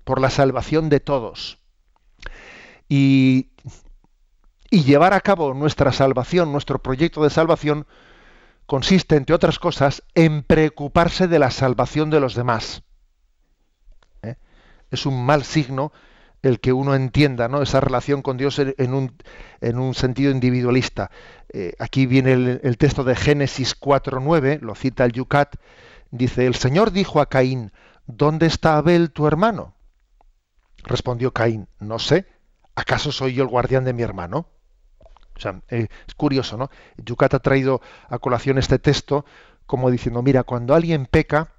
por 0.05 0.21
la 0.21 0.29
salvación 0.29 0.89
de 0.89 1.01
todos. 1.01 1.59
Y, 2.89 3.53
y 4.71 4.83
llevar 4.83 5.13
a 5.13 5.21
cabo 5.21 5.55
nuestra 5.55 5.93
salvación, 5.93 6.51
nuestro 6.51 6.83
proyecto 6.83 7.23
de 7.23 7.31
salvación, 7.31 7.87
consiste, 8.67 9.17
entre 9.17 9.35
otras 9.35 9.59
cosas, 9.59 10.03
en 10.15 10.43
preocuparse 10.43 11.29
de 11.29 11.39
la 11.39 11.51
salvación 11.51 12.11
de 12.11 12.21
los 12.21 12.35
demás. 12.35 12.83
¿Eh? 14.23 14.37
Es 14.91 15.07
un 15.07 15.25
mal 15.25 15.45
signo 15.45 15.93
el 16.43 16.59
que 16.59 16.73
uno 16.73 16.95
entienda 16.95 17.49
¿no? 17.49 17.63
esa 17.63 17.81
relación 17.81 18.21
con 18.21 18.37
Dios 18.37 18.59
en 18.59 18.95
un, 18.95 19.17
en 19.61 19.79
un 19.79 19.95
sentido 19.95 20.33
individualista. 20.33 21.11
Eh, 21.53 21.75
aquí 21.79 22.07
viene 22.07 22.33
el, 22.33 22.79
texto 22.79 23.05
de 23.05 23.15
Génesis 23.15 23.79
4.9, 23.79 24.61
lo 24.61 24.75
cita 24.75 25.05
el 25.05 25.13
Yucat, 25.13 25.57
dice, 26.11 26.47
el 26.47 26.57
Señor 26.57 26.91
dijo 26.91 27.21
a 27.21 27.29
Caín, 27.29 27.73
¿dónde 28.07 28.47
está 28.47 28.77
Abel 28.77 29.13
tu 29.13 29.27
hermano? 29.27 29.77
Respondió 30.83 31.33
Caín, 31.33 31.69
no 31.79 32.01
sé, 32.01 32.27
¿acaso 32.75 33.13
soy 33.13 33.35
yo 33.35 33.45
el 33.45 33.49
guardián 33.49 33.85
de 33.85 33.93
mi 33.93 34.03
hermano? 34.03 34.49
Sea, 35.43 35.61
eh, 35.69 35.89
es 36.07 36.15
curioso, 36.15 36.57
¿no? 36.57 36.71
Yucat 36.97 37.35
ha 37.35 37.39
traído 37.41 37.81
a 38.09 38.19
colación 38.19 38.59
este 38.59 38.79
texto 38.79 39.25
como 39.67 39.91
diciendo, 39.91 40.23
mira, 40.23 40.45
cuando 40.45 40.75
alguien 40.75 41.07
peca, 41.07 41.53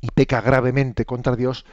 y 0.00 0.08
peca 0.08 0.40
gravemente 0.40 1.04
contra 1.04 1.36
Dios, 1.36 1.64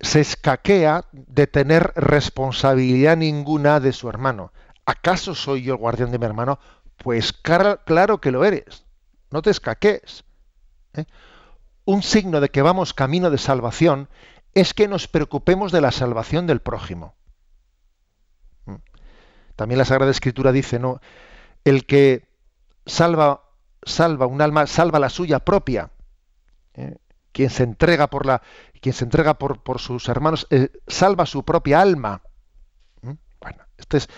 se 0.00 0.20
escaquea 0.20 1.06
de 1.12 1.46
tener 1.46 1.92
responsabilidad 1.96 3.16
ninguna 3.16 3.80
de 3.80 3.92
su 3.92 4.08
hermano. 4.08 4.52
¿Acaso 4.84 5.34
soy 5.34 5.62
yo 5.62 5.74
el 5.74 5.80
guardián 5.80 6.12
de 6.12 6.18
mi 6.18 6.26
hermano? 6.26 6.58
Pues 6.96 7.32
claro 7.32 8.20
que 8.20 8.30
lo 8.30 8.44
eres. 8.44 8.84
No 9.30 9.42
te 9.42 9.50
escaquees. 9.50 10.24
¿eh? 10.94 11.06
Un 11.84 12.02
signo 12.02 12.40
de 12.40 12.48
que 12.48 12.62
vamos 12.62 12.94
camino 12.94 13.30
de 13.30 13.38
salvación 13.38 14.08
es 14.54 14.74
que 14.74 14.88
nos 14.88 15.08
preocupemos 15.08 15.72
de 15.72 15.80
la 15.80 15.90
salvación 15.90 16.46
del 16.46 16.60
prójimo. 16.60 17.14
También 19.56 19.78
la 19.78 19.84
Sagrada 19.86 20.10
Escritura 20.10 20.52
dice, 20.52 20.78
¿no? 20.78 21.00
El 21.64 21.86
que 21.86 22.28
salva, 22.84 23.42
salva 23.82 24.26
un 24.26 24.40
alma, 24.42 24.66
salva 24.66 24.98
la 24.98 25.08
suya 25.08 25.40
propia. 25.40 25.90
¿eh? 26.74 26.96
Quien 27.32 27.50
se 27.50 27.64
entrega 27.64 28.08
por 28.08 28.26
la, 28.26 28.42
quien 28.80 28.92
se 28.92 29.04
entrega 29.04 29.34
por, 29.34 29.62
por 29.62 29.80
sus 29.80 30.08
hermanos, 30.08 30.46
eh, 30.50 30.70
salva 30.86 31.26
su 31.26 31.44
propia 31.44 31.80
alma. 31.80 32.22
¿Mm? 33.02 33.12
Bueno, 33.40 33.64
este 33.78 33.96
es 33.96 34.08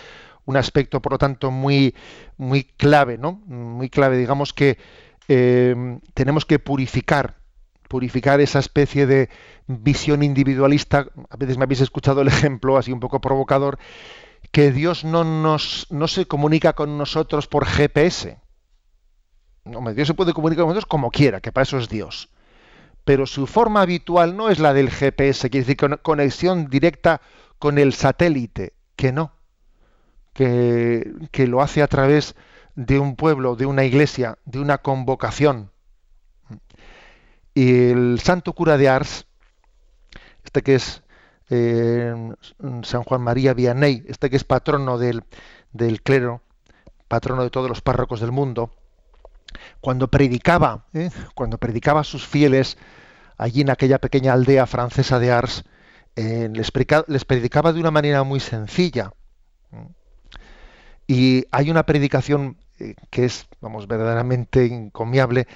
un 0.45 0.57
aspecto, 0.57 1.01
por 1.01 1.13
lo 1.13 1.17
tanto, 1.17 1.51
muy, 1.51 1.95
muy 2.37 2.63
clave, 2.63 3.17
¿no? 3.17 3.41
Muy 3.45 3.89
clave, 3.89 4.17
digamos 4.17 4.53
que 4.53 4.77
eh, 5.27 5.99
tenemos 6.13 6.45
que 6.45 6.59
purificar, 6.59 7.37
purificar 7.87 8.41
esa 8.41 8.59
especie 8.59 9.05
de 9.05 9.29
visión 9.67 10.21
individualista. 10.23 11.07
A 11.29 11.37
veces 11.37 11.57
me 11.57 11.63
habéis 11.63 11.81
escuchado 11.81 12.21
el 12.21 12.27
ejemplo 12.27 12.77
así 12.77 12.91
un 12.91 12.99
poco 12.99 13.21
provocador 13.21 13.79
que 14.51 14.71
Dios 14.71 15.03
no, 15.03 15.23
nos, 15.23 15.87
no 15.89 16.07
se 16.07 16.25
comunica 16.25 16.73
con 16.73 16.97
nosotros 16.97 17.47
por 17.47 17.65
GPS. 17.65 18.39
No, 19.65 19.93
Dios 19.93 20.07
se 20.07 20.13
puede 20.13 20.33
comunicar 20.33 20.63
con 20.63 20.69
nosotros 20.69 20.89
como 20.89 21.11
quiera, 21.11 21.41
que 21.41 21.51
para 21.51 21.63
eso 21.63 21.77
es 21.77 21.89
Dios. 21.89 22.29
Pero 23.03 23.25
su 23.25 23.47
forma 23.47 23.81
habitual 23.81 24.35
no 24.35 24.49
es 24.49 24.59
la 24.59 24.73
del 24.73 24.89
GPS, 24.89 25.49
quiere 25.49 25.65
decir 25.65 25.99
conexión 26.01 26.69
directa 26.69 27.21
con 27.59 27.77
el 27.77 27.93
satélite, 27.93 28.73
que 28.95 29.11
no, 29.11 29.33
que, 30.33 31.11
que 31.31 31.47
lo 31.47 31.61
hace 31.61 31.81
a 31.81 31.87
través 31.87 32.35
de 32.75 32.99
un 32.99 33.15
pueblo, 33.15 33.55
de 33.55 33.65
una 33.65 33.83
iglesia, 33.83 34.37
de 34.45 34.59
una 34.59 34.79
convocación. 34.79 35.71
Y 37.53 37.89
el 37.89 38.19
santo 38.21 38.53
cura 38.53 38.77
de 38.77 38.89
Ars, 38.89 39.25
este 40.43 40.61
que 40.61 40.75
es 40.75 41.03
San 41.49 43.03
Juan 43.03 43.21
María 43.21 43.53
Vianney, 43.53 44.03
este 44.07 44.29
que 44.29 44.35
es 44.35 44.43
patrono 44.43 44.99
del, 44.99 45.23
clero, 46.03 46.41
patrono 47.07 47.43
de 47.43 47.49
todos 47.49 47.67
los 47.67 47.81
párrocos 47.81 48.19
del 48.19 48.31
mundo, 48.31 48.71
cuando 49.81 50.09
predicaba, 50.09 50.85
¿eh? 50.93 51.09
cuando 51.33 51.57
predicaba 51.57 52.01
a 52.01 52.03
sus 52.03 52.27
fieles 52.27 52.77
allí 53.37 53.61
en 53.61 53.71
aquella 53.71 53.97
pequeña 53.97 54.33
aldea 54.33 54.67
francesa 54.67 55.17
de 55.17 55.31
Ars, 55.31 55.63
eh, 56.15 56.49
les, 56.51 56.71
predicaba 57.25 57.73
de 57.73 57.79
una 57.79 57.91
manera 57.91 58.23
muy 58.23 58.39
sencilla. 58.39 59.13
Y 61.07 61.45
hay 61.49 61.71
una 61.71 61.87
predicación 61.87 62.57
eh, 62.77 62.93
que 63.09 63.25
es, 63.25 63.47
vamos, 63.61 63.87
verdaderamente 63.87 64.65
encomiable, 64.65 65.47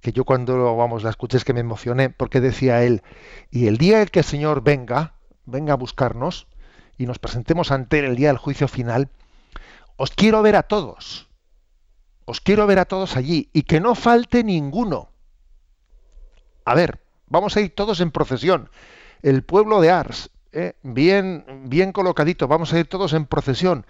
que 0.00 0.12
yo 0.12 0.24
cuando, 0.24 0.76
vamos, 0.76 1.04
la 1.04 1.10
escuché 1.10 1.36
es 1.36 1.44
que 1.44 1.52
me 1.52 1.60
emocioné, 1.60 2.10
porque 2.10 2.40
decía 2.40 2.82
él, 2.82 3.02
y 3.50 3.66
el 3.66 3.76
día 3.76 4.02
en 4.02 4.08
que 4.08 4.20
el 4.20 4.24
Señor 4.24 4.62
venga, 4.62 5.15
venga 5.46 5.72
a 5.72 5.76
buscarnos 5.76 6.46
y 6.98 7.06
nos 7.06 7.18
presentemos 7.18 7.70
ante 7.70 8.00
él 8.00 8.04
el 8.06 8.16
día 8.16 8.28
del 8.28 8.38
juicio 8.38 8.68
final, 8.68 9.08
os 9.96 10.10
quiero 10.10 10.42
ver 10.42 10.56
a 10.56 10.64
todos. 10.64 11.28
Os 12.24 12.40
quiero 12.40 12.66
ver 12.66 12.78
a 12.78 12.84
todos 12.84 13.16
allí 13.16 13.48
y 13.52 13.62
que 13.62 13.80
no 13.80 13.94
falte 13.94 14.42
ninguno. 14.42 15.10
A 16.64 16.74
ver, 16.74 17.00
vamos 17.28 17.56
a 17.56 17.60
ir 17.60 17.74
todos 17.74 18.00
en 18.00 18.10
procesión. 18.10 18.68
El 19.22 19.44
pueblo 19.44 19.80
de 19.80 19.90
Ars, 19.90 20.30
¿eh? 20.52 20.74
bien, 20.82 21.44
bien 21.66 21.92
colocadito, 21.92 22.48
vamos 22.48 22.72
a 22.72 22.78
ir 22.78 22.88
todos 22.88 23.12
en 23.12 23.26
procesión. 23.26 23.86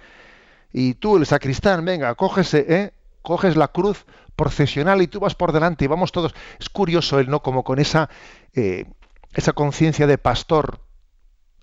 Y 0.72 0.94
tú, 0.94 1.16
el 1.16 1.26
sacristán, 1.26 1.84
venga, 1.84 2.14
cógese, 2.14 2.66
¿eh? 2.68 2.92
coges 3.22 3.56
la 3.56 3.68
cruz 3.68 4.04
procesional 4.36 5.00
y 5.00 5.08
tú 5.08 5.18
vas 5.18 5.34
por 5.34 5.52
delante 5.52 5.84
y 5.84 5.88
vamos 5.88 6.12
todos. 6.12 6.34
Es 6.60 6.68
curioso 6.68 7.18
él, 7.18 7.30
¿no? 7.30 7.42
Como 7.42 7.64
con 7.64 7.78
esa, 7.78 8.10
eh, 8.54 8.84
esa 9.32 9.54
conciencia 9.54 10.06
de 10.06 10.18
pastor 10.18 10.80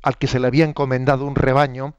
al 0.04 0.18
que 0.18 0.28
se 0.28 0.40
le 0.40 0.48
había 0.48 0.66
encomendado 0.66 1.26
un 1.26 1.36
rebaño, 1.36 1.96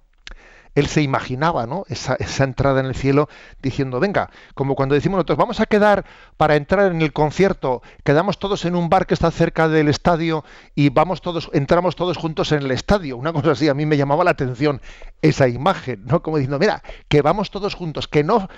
él 0.74 0.86
se 0.86 1.02
imaginaba 1.02 1.66
¿no? 1.66 1.84
esa, 1.88 2.16
entrada 2.44 2.80
en 2.80 2.86
el 2.86 2.94
cielo 2.94 3.28
diciendo, 3.62 4.00
venga, 4.00 4.30
como 4.54 4.74
cuando 4.74 4.94
decimos 4.94 5.16
nosotros, 5.16 5.38
vamos 5.38 5.60
a 5.60 5.66
quedar 5.66 6.04
para 6.36 6.56
entrar 6.56 6.90
en 6.90 7.00
el 7.00 7.12
concierto, 7.12 7.82
quedamos 8.02 8.38
todos 8.38 8.64
en 8.64 8.74
un 8.74 8.88
bar 8.88 9.06
que 9.06 9.14
está 9.14 9.30
cerca 9.30 9.68
del 9.68 9.88
estadio 9.88 10.44
y 10.74 10.88
vamos 10.88 11.20
todos, 11.20 11.48
entramos 11.52 11.96
todos 11.96 12.16
juntos 12.16 12.52
en 12.52 12.62
el 12.62 12.70
estadio. 12.72 13.16
Una 13.16 13.32
cosa 13.32 13.52
así, 13.52 13.68
a 13.68 13.74
mí 13.74 13.86
me 13.86 13.96
llamaba 13.96 14.24
la 14.24 14.32
atención 14.32 14.80
esa 15.22 15.48
imagen, 15.48 16.04
¿no? 16.06 16.22
Como 16.22 16.38
diciendo, 16.38 16.58
mira, 16.58 16.82
que 17.08 17.22
vamos 17.22 17.50
todos 17.50 17.74
juntos, 17.74 18.08
que 18.08 18.24
no, 18.24 18.48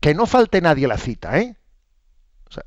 que 0.00 0.14
no 0.14 0.26
falte 0.26 0.60
nadie 0.60 0.88
la 0.88 0.98
cita, 0.98 1.38
¿eh? 1.38 1.56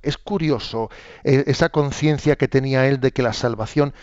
es 0.02 0.18
curioso 0.18 0.90
eh, 1.24 1.46
esa 1.48 1.70
conciencia 1.70 2.36
que 2.36 2.50
tenía 2.50 2.88
él 2.88 3.00
de 3.00 3.12
que 3.12 3.22
la 3.22 3.32
salvación 3.32 3.94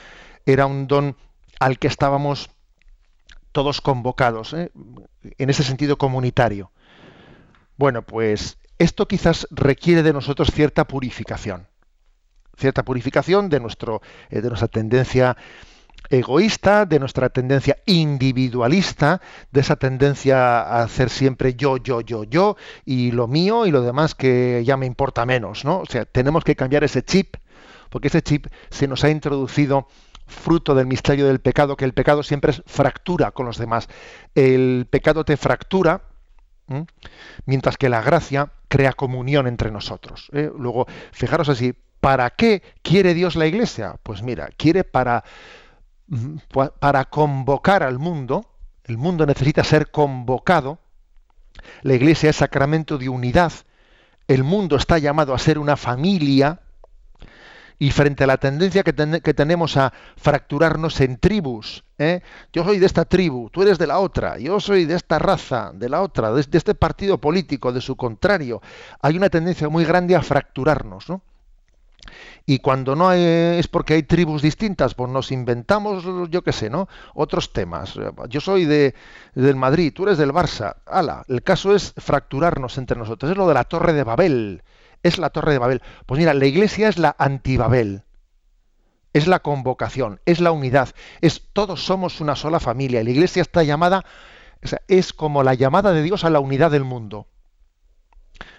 era 0.46 0.64
un 0.64 0.86
don 0.86 1.16
al 1.60 1.78
que 1.78 1.88
estábamos 1.88 2.50
todos 3.52 3.80
convocados, 3.80 4.52
¿eh? 4.52 4.72
en 5.38 5.50
ese 5.50 5.62
sentido 5.62 5.96
comunitario. 5.96 6.72
Bueno, 7.76 8.02
pues 8.02 8.58
esto 8.78 9.06
quizás 9.06 9.46
requiere 9.50 10.02
de 10.02 10.12
nosotros 10.12 10.50
cierta 10.52 10.86
purificación, 10.86 11.68
cierta 12.56 12.84
purificación 12.84 13.48
de, 13.48 13.60
nuestro, 13.60 14.02
eh, 14.30 14.40
de 14.40 14.48
nuestra 14.48 14.68
tendencia 14.68 15.36
egoísta, 16.10 16.84
de 16.84 16.98
nuestra 16.98 17.30
tendencia 17.30 17.78
individualista, 17.86 19.20
de 19.52 19.60
esa 19.60 19.76
tendencia 19.76 20.60
a 20.60 20.82
hacer 20.82 21.08
siempre 21.08 21.54
yo, 21.54 21.76
yo, 21.76 22.00
yo, 22.00 22.24
yo, 22.24 22.56
y 22.84 23.12
lo 23.12 23.26
mío 23.26 23.66
y 23.66 23.70
lo 23.70 23.82
demás 23.82 24.14
que 24.14 24.62
ya 24.66 24.76
me 24.76 24.86
importa 24.86 25.24
menos, 25.24 25.64
¿no? 25.64 25.78
O 25.78 25.86
sea, 25.86 26.04
tenemos 26.04 26.44
que 26.44 26.56
cambiar 26.56 26.84
ese 26.84 27.02
chip, 27.02 27.36
porque 27.90 28.08
ese 28.08 28.22
chip 28.22 28.46
se 28.70 28.88
nos 28.88 29.04
ha 29.04 29.10
introducido 29.10 29.88
fruto 30.26 30.74
del 30.74 30.86
misterio 30.86 31.26
del 31.26 31.40
pecado, 31.40 31.76
que 31.76 31.84
el 31.84 31.92
pecado 31.92 32.22
siempre 32.22 32.52
es 32.52 32.62
fractura 32.66 33.30
con 33.32 33.46
los 33.46 33.58
demás. 33.58 33.88
El 34.34 34.86
pecado 34.90 35.24
te 35.24 35.36
fractura, 35.36 36.02
mientras 37.46 37.76
que 37.76 37.88
la 37.88 38.02
gracia 38.02 38.52
crea 38.68 38.92
comunión 38.92 39.46
entre 39.46 39.70
nosotros. 39.70 40.30
¿eh? 40.32 40.50
Luego, 40.56 40.86
fijaros 41.12 41.48
así, 41.48 41.74
¿para 42.00 42.30
qué 42.30 42.62
quiere 42.82 43.14
Dios 43.14 43.36
la 43.36 43.46
iglesia? 43.46 43.96
Pues 44.02 44.22
mira, 44.22 44.48
quiere 44.56 44.84
para, 44.84 45.24
para 46.80 47.04
convocar 47.04 47.82
al 47.82 47.98
mundo, 47.98 48.46
el 48.84 48.98
mundo 48.98 49.26
necesita 49.26 49.64
ser 49.64 49.90
convocado, 49.90 50.78
la 51.82 51.94
iglesia 51.94 52.30
es 52.30 52.36
sacramento 52.36 52.98
de 52.98 53.08
unidad, 53.08 53.52
el 54.26 54.42
mundo 54.42 54.76
está 54.76 54.98
llamado 54.98 55.34
a 55.34 55.38
ser 55.38 55.58
una 55.58 55.76
familia, 55.76 56.60
Y 57.78 57.90
frente 57.90 58.24
a 58.24 58.26
la 58.26 58.36
tendencia 58.36 58.82
que, 58.82 58.94
que 59.22 59.34
tenemos 59.34 59.76
a 59.76 59.92
fracturarnos 60.16 61.00
en 61.00 61.18
tribus, 61.18 61.84
¿eh? 61.98 62.20
yo 62.52 62.64
soy 62.64 62.78
de 62.78 62.86
esta 62.86 63.04
tribu, 63.04 63.50
tú 63.50 63.62
eres 63.62 63.78
de 63.78 63.86
la 63.86 63.98
otra, 63.98 64.38
yo 64.38 64.60
soy 64.60 64.84
de 64.84 64.94
esta 64.94 65.18
raza, 65.18 65.72
de 65.74 65.88
la 65.88 66.02
otra, 66.02 66.32
de, 66.32 66.42
de 66.42 66.58
este 66.58 66.74
partido 66.74 67.18
político, 67.18 67.72
de 67.72 67.80
su 67.80 67.96
contrario, 67.96 68.62
hay 69.00 69.16
una 69.16 69.28
tendencia 69.28 69.68
muy 69.68 69.84
grande 69.84 70.14
a 70.14 70.22
fracturarnos, 70.22 71.08
¿no? 71.08 71.22
Y 72.46 72.58
cuando 72.58 72.94
no 72.94 73.08
hay, 73.08 73.22
es 73.22 73.68
porque 73.68 73.94
hay 73.94 74.02
tribus 74.02 74.42
distintas, 74.42 74.94
pues 74.94 75.10
nos 75.10 75.32
inventamos, 75.32 76.04
yo 76.30 76.42
qué 76.42 76.52
sé, 76.52 76.68
¿no? 76.68 76.88
Otros 77.14 77.52
temas. 77.52 77.94
Yo 78.28 78.40
soy 78.40 78.66
de, 78.66 78.94
del 79.34 79.56
Madrid, 79.56 79.92
tú 79.94 80.04
eres 80.04 80.18
del 80.18 80.32
Barça. 80.32 80.76
Ala, 80.86 81.24
el 81.28 81.42
caso 81.42 81.74
es 81.74 81.94
fracturarnos 81.96 82.76
entre 82.76 82.98
nosotros. 82.98 83.30
Es 83.30 83.36
lo 83.38 83.48
de 83.48 83.54
la 83.54 83.64
Torre 83.64 83.94
de 83.94 84.04
Babel. 84.04 84.62
Es 85.04 85.18
la 85.18 85.30
Torre 85.30 85.52
de 85.52 85.58
Babel. 85.58 85.82
Pues 86.06 86.18
mira, 86.18 86.34
la 86.34 86.46
iglesia 86.46 86.88
es 86.88 86.98
la 86.98 87.14
antibabel. 87.16 88.02
Es 89.12 89.28
la 89.28 89.38
convocación, 89.38 90.20
es 90.26 90.40
la 90.40 90.50
unidad, 90.50 90.88
es 91.20 91.42
todos 91.52 91.84
somos 91.84 92.20
una 92.20 92.34
sola 92.34 92.58
familia. 92.58 93.04
La 93.04 93.10
iglesia 93.10 93.42
está 93.42 93.62
llamada, 93.62 94.04
es 94.88 95.12
como 95.12 95.44
la 95.44 95.54
llamada 95.54 95.92
de 95.92 96.02
Dios 96.02 96.24
a 96.24 96.30
la 96.30 96.40
unidad 96.40 96.72
del 96.72 96.82
mundo 96.82 97.28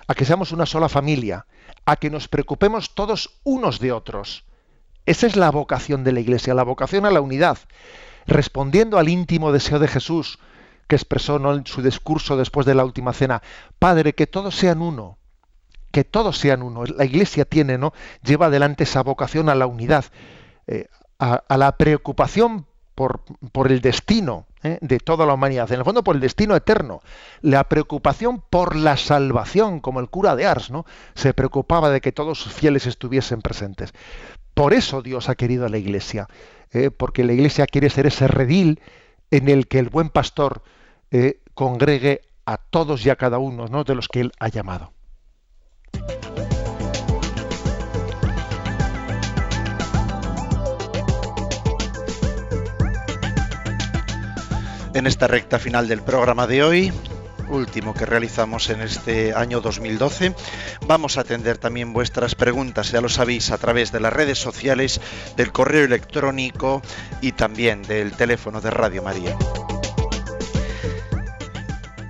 a 0.08 0.14
que 0.14 0.26
seamos 0.26 0.52
una 0.52 0.66
sola 0.66 0.90
familia, 0.90 1.46
a 1.86 1.96
que 1.96 2.10
nos 2.10 2.28
preocupemos 2.28 2.94
todos 2.94 3.40
unos 3.44 3.80
de 3.80 3.92
otros. 3.92 4.46
Esa 5.06 5.28
es 5.28 5.36
la 5.36 5.52
vocación 5.52 6.04
de 6.04 6.12
la 6.12 6.20
Iglesia, 6.20 6.54
la 6.54 6.64
vocación 6.64 7.06
a 7.06 7.12
la 7.12 7.22
unidad, 7.22 7.58
respondiendo 8.28 8.98
al 8.98 9.10
íntimo 9.10 9.52
deseo 9.52 9.80
de 9.80 9.88
Jesús, 9.88 10.40
que 10.88 10.96
expresó 10.96 11.38
en 11.54 11.66
su 11.66 11.82
discurso 11.82 12.38
después 12.38 12.66
de 12.66 12.76
la 12.76 12.86
última 12.86 13.14
cena, 13.14 13.42
Padre, 13.80 14.14
que 14.14 14.28
todos 14.28 14.56
sean 14.56 14.82
uno, 14.82 15.18
que 15.96 16.04
todos 16.04 16.38
sean 16.38 16.62
uno. 16.62 16.84
La 16.84 17.06
Iglesia 17.06 17.46
tiene, 17.46 17.78
¿no? 17.78 17.94
Lleva 18.22 18.48
adelante 18.48 18.84
esa 18.84 19.02
vocación 19.02 19.48
a 19.48 19.56
la 19.56 19.66
unidad, 19.66 20.04
eh, 20.68 20.90
a, 21.20 21.58
la 21.58 21.78
preocupación 21.78 22.66
por, 22.96 23.22
el 23.70 23.80
destino 23.80 24.46
¿eh? 24.62 24.78
de 24.82 25.00
toda 25.00 25.26
la 25.26 25.36
humanidad, 25.36 25.72
en 25.72 25.80
el 25.80 25.86
fondo 25.86 26.04
por 26.04 26.16
el 26.16 26.22
destino 26.22 26.54
eterno, 26.54 27.02
la 27.40 27.64
preocupación 27.70 28.42
por 28.42 28.76
la 28.76 28.98
salvación, 28.98 29.80
como 29.80 30.02
el 30.02 30.10
cura 30.10 30.36
de 30.36 30.46
Ars, 30.46 30.70
¿no? 30.70 30.86
se 31.14 31.34
preocupaba 31.34 31.90
de 31.90 32.02
que 32.02 32.12
todos 32.12 32.42
sus 32.42 32.52
fieles 32.52 32.88
estuviesen 32.88 33.42
presentes. 33.42 33.94
Por 34.54 34.74
eso 34.74 35.02
Dios 35.02 35.30
ha 35.30 35.36
querido 35.36 35.66
a 35.66 35.70
la 35.70 35.78
Iglesia, 35.78 36.28
¿eh? 36.74 36.92
porque 36.92 37.24
la 37.24 37.32
Iglesia 37.32 37.68
quiere 37.68 37.90
ser 37.90 38.06
ese 38.06 38.28
redil 38.28 38.82
en 39.32 39.48
el 39.48 39.70
que 39.70 39.80
el 39.80 39.88
buen 39.88 40.10
pastor 40.10 40.62
congregue 41.54 42.20
a 42.46 42.58
todos 42.58 43.06
y 43.06 43.10
a 43.10 43.16
cada 43.16 43.38
uno 43.38 43.68
¿no? 43.70 43.86
de 43.86 43.96
los 43.96 44.10
que 44.10 44.20
él 44.20 44.34
ha 44.40 44.50
llamado. 44.50 44.92
En 54.94 55.08
esta 55.08 55.28
recta 55.28 55.60
final 55.60 55.88
del 55.88 56.02
programa 56.02 56.48
de 56.48 56.64
hoy 56.64 56.94
último 57.50 57.94
que 57.94 58.06
realizamos 58.06 58.70
en 58.70 58.82
este 58.82 59.34
año 59.34 59.62
2012. 59.62 60.34
Vamos 60.88 61.18
a 61.18 61.22
atender 61.22 61.58
también 61.58 61.94
vuestras 61.94 62.36
preguntas, 62.36 62.92
ya 62.92 63.02
lo 63.02 63.10
sabéis, 63.10 63.52
a 63.52 63.58
través 63.58 63.92
de 63.92 64.00
las 64.00 64.14
redes 64.14 64.40
sociales, 64.40 65.02
del 65.36 65.52
correo 65.52 65.86
electrónico 65.86 66.82
y 67.22 67.34
también 67.34 67.84
del 67.84 68.14
teléfono 68.14 68.62
de 68.62 68.72
Radio 68.72 69.04
María 69.04 69.38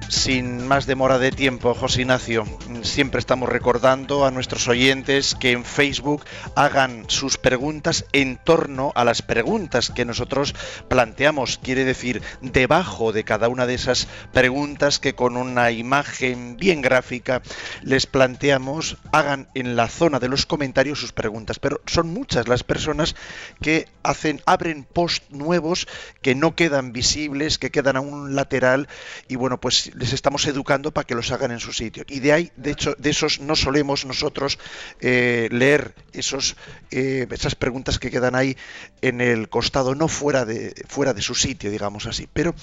sin 0.10 0.68
más 0.68 0.86
demora 0.86 1.20
de 1.20 1.32
tiempo, 1.32 1.74
José 1.74 2.02
Ignacio, 2.02 2.46
siempre 2.84 3.20
estamos 3.20 3.50
recordando 3.50 4.26
a 4.26 4.32
nuestros 4.32 4.68
oyentes 4.68 5.36
que 5.36 5.52
en 5.52 5.66
Facebook 5.66 6.24
hagan 6.56 7.06
sus 7.08 7.38
preguntas 7.38 8.06
en 8.12 8.38
torno 8.38 8.92
a 8.96 9.04
las 9.04 9.22
preguntas 9.22 9.92
que 9.92 10.06
nosotros 10.06 10.56
planteamos. 10.88 11.60
Quiere 11.62 11.86
decir, 11.86 12.22
debajo 12.42 13.12
de 13.12 13.24
cada 13.24 13.50
una 13.50 13.66
de 13.66 13.76
esas 13.76 14.08
preguntas 14.34 15.00
que 15.00 15.16
con 15.16 15.38
una 15.38 15.72
imagen 15.72 16.58
bien 16.58 16.82
gráfica 16.82 17.42
les 17.82 18.06
planteamos, 18.06 18.98
hagan 19.12 19.50
en 19.56 19.76
la 19.76 19.88
zona 19.88 20.20
de 20.20 20.30
los 20.30 20.46
comentarios 20.46 21.00
sus 21.00 21.14
preguntas. 21.14 21.60
Pero 21.60 21.82
son 21.86 22.14
muchas 22.14 22.48
las 22.48 22.64
personas 22.64 23.16
que 23.62 23.88
hacen, 24.04 24.42
abren 24.46 24.84
post 24.84 25.24
nuevos 25.30 25.88
que 26.22 26.36
no 26.36 26.56
quedan 26.56 26.94
visibles, 26.94 27.58
que 27.58 27.72
quedan 27.72 27.98
a 27.98 28.02
un 28.02 28.36
lateral 28.36 28.88
y 29.28 29.36
bueno, 29.36 29.60
pues 29.60 29.92
estamos 30.14 30.46
educando 30.48 30.92
para 30.92 31.06
que 31.06 31.16
los 31.16 31.32
hagan 31.32 31.52
en 31.52 31.60
su 31.60 31.74
sitio. 31.74 32.04
Y 32.08 32.20
de 32.20 32.34
ahí, 32.34 32.52
de 32.56 32.72
hecho, 32.72 32.96
de 32.98 33.10
esos 33.10 33.40
no 33.40 33.56
solemos 33.56 34.06
nosotros 34.06 34.60
eh, 35.00 35.50
leer 35.52 35.94
esos, 36.14 36.56
eh, 36.92 37.28
esas 37.32 37.56
preguntas 37.56 38.00
que 38.00 38.12
quedan 38.12 38.36
ahí 38.36 38.58
en 39.02 39.22
el 39.22 39.50
costado, 39.50 39.96
no 39.96 40.08
fuera 40.08 40.46
de, 40.46 40.74
fuera 40.88 41.14
de 41.14 41.22
su 41.22 41.36
sitio, 41.36 41.72
digamos 41.72 42.06
así. 42.06 42.28
Pero 42.32 42.56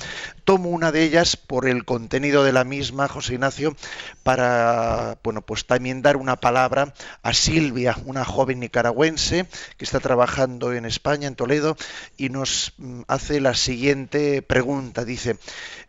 tomo 0.45 0.71
una 0.71 0.93
de 0.93 1.03
ellas 1.05 1.37
por 1.37 1.69
el 1.69 1.85
contenido 1.85 2.45
de 2.45 2.53
la 2.53 2.65
misma, 2.65 3.09
José 3.09 3.35
Ignacio, 3.35 3.77
para, 4.23 5.19
bueno, 5.23 5.43
pues 5.43 5.67
también 5.67 6.03
dar 6.03 6.17
una 6.17 6.37
palabra 6.37 6.95
a 7.23 7.33
Silvia, 7.33 7.97
una 8.05 8.25
joven 8.25 8.61
nicaragüense 8.61 9.47
que 9.77 9.85
está 9.85 10.01
trabajando 10.01 10.73
en 10.73 10.85
España, 10.85 11.29
en 11.29 11.35
Toledo, 11.35 11.77
y 12.17 12.29
nos 12.29 12.75
mm, 12.79 13.03
hace 13.09 13.41
la 13.41 13.55
siguiente 13.55 14.43
pregunta. 14.43 15.05
Dice, 15.05 15.39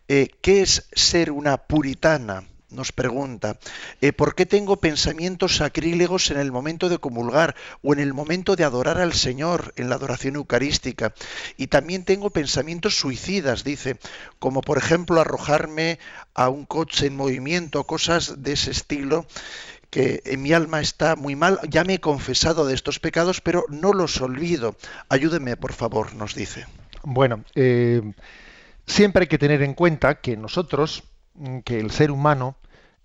eh, 0.08 0.28
¿qué 0.40 0.62
es 0.62 0.88
ser 0.92 1.30
una 1.30 1.56
puritana? 1.56 2.44
nos 2.74 2.92
pregunta, 2.92 3.56
eh, 4.00 4.12
¿por 4.12 4.34
qué 4.34 4.46
tengo 4.46 4.76
pensamientos 4.76 5.56
sacrílegos 5.56 6.30
en 6.30 6.38
el 6.38 6.52
momento 6.52 6.88
de 6.88 6.98
comulgar 6.98 7.54
o 7.82 7.92
en 7.92 8.00
el 8.00 8.12
momento 8.12 8.56
de 8.56 8.64
adorar 8.64 8.98
al 9.00 9.14
Señor 9.14 9.72
en 9.76 9.88
la 9.88 9.94
adoración 9.94 10.36
eucarística? 10.36 11.14
Y 11.56 11.68
también 11.68 12.04
tengo 12.04 12.30
pensamientos 12.30 12.96
suicidas, 12.96 13.64
dice, 13.64 13.96
como 14.38 14.60
por 14.60 14.78
ejemplo 14.78 15.20
arrojarme 15.20 15.98
a 16.34 16.48
un 16.48 16.66
coche 16.66 17.06
en 17.06 17.16
movimiento, 17.16 17.84
cosas 17.84 18.42
de 18.42 18.52
ese 18.52 18.72
estilo 18.72 19.26
que 19.90 20.22
en 20.24 20.42
mi 20.42 20.52
alma 20.52 20.80
está 20.80 21.14
muy 21.14 21.36
mal, 21.36 21.60
ya 21.70 21.84
me 21.84 21.94
he 21.94 22.00
confesado 22.00 22.66
de 22.66 22.74
estos 22.74 22.98
pecados, 22.98 23.40
pero 23.40 23.64
no 23.68 23.92
los 23.92 24.20
olvido. 24.20 24.74
Ayúdeme, 25.08 25.56
por 25.56 25.72
favor, 25.72 26.14
nos 26.14 26.34
dice. 26.34 26.66
Bueno, 27.04 27.44
eh, 27.54 28.02
siempre 28.86 29.22
hay 29.22 29.28
que 29.28 29.38
tener 29.38 29.62
en 29.62 29.74
cuenta 29.74 30.20
que 30.20 30.36
nosotros, 30.36 31.04
mm, 31.34 31.58
que 31.60 31.80
el 31.80 31.90
ser 31.90 32.10
humano, 32.10 32.56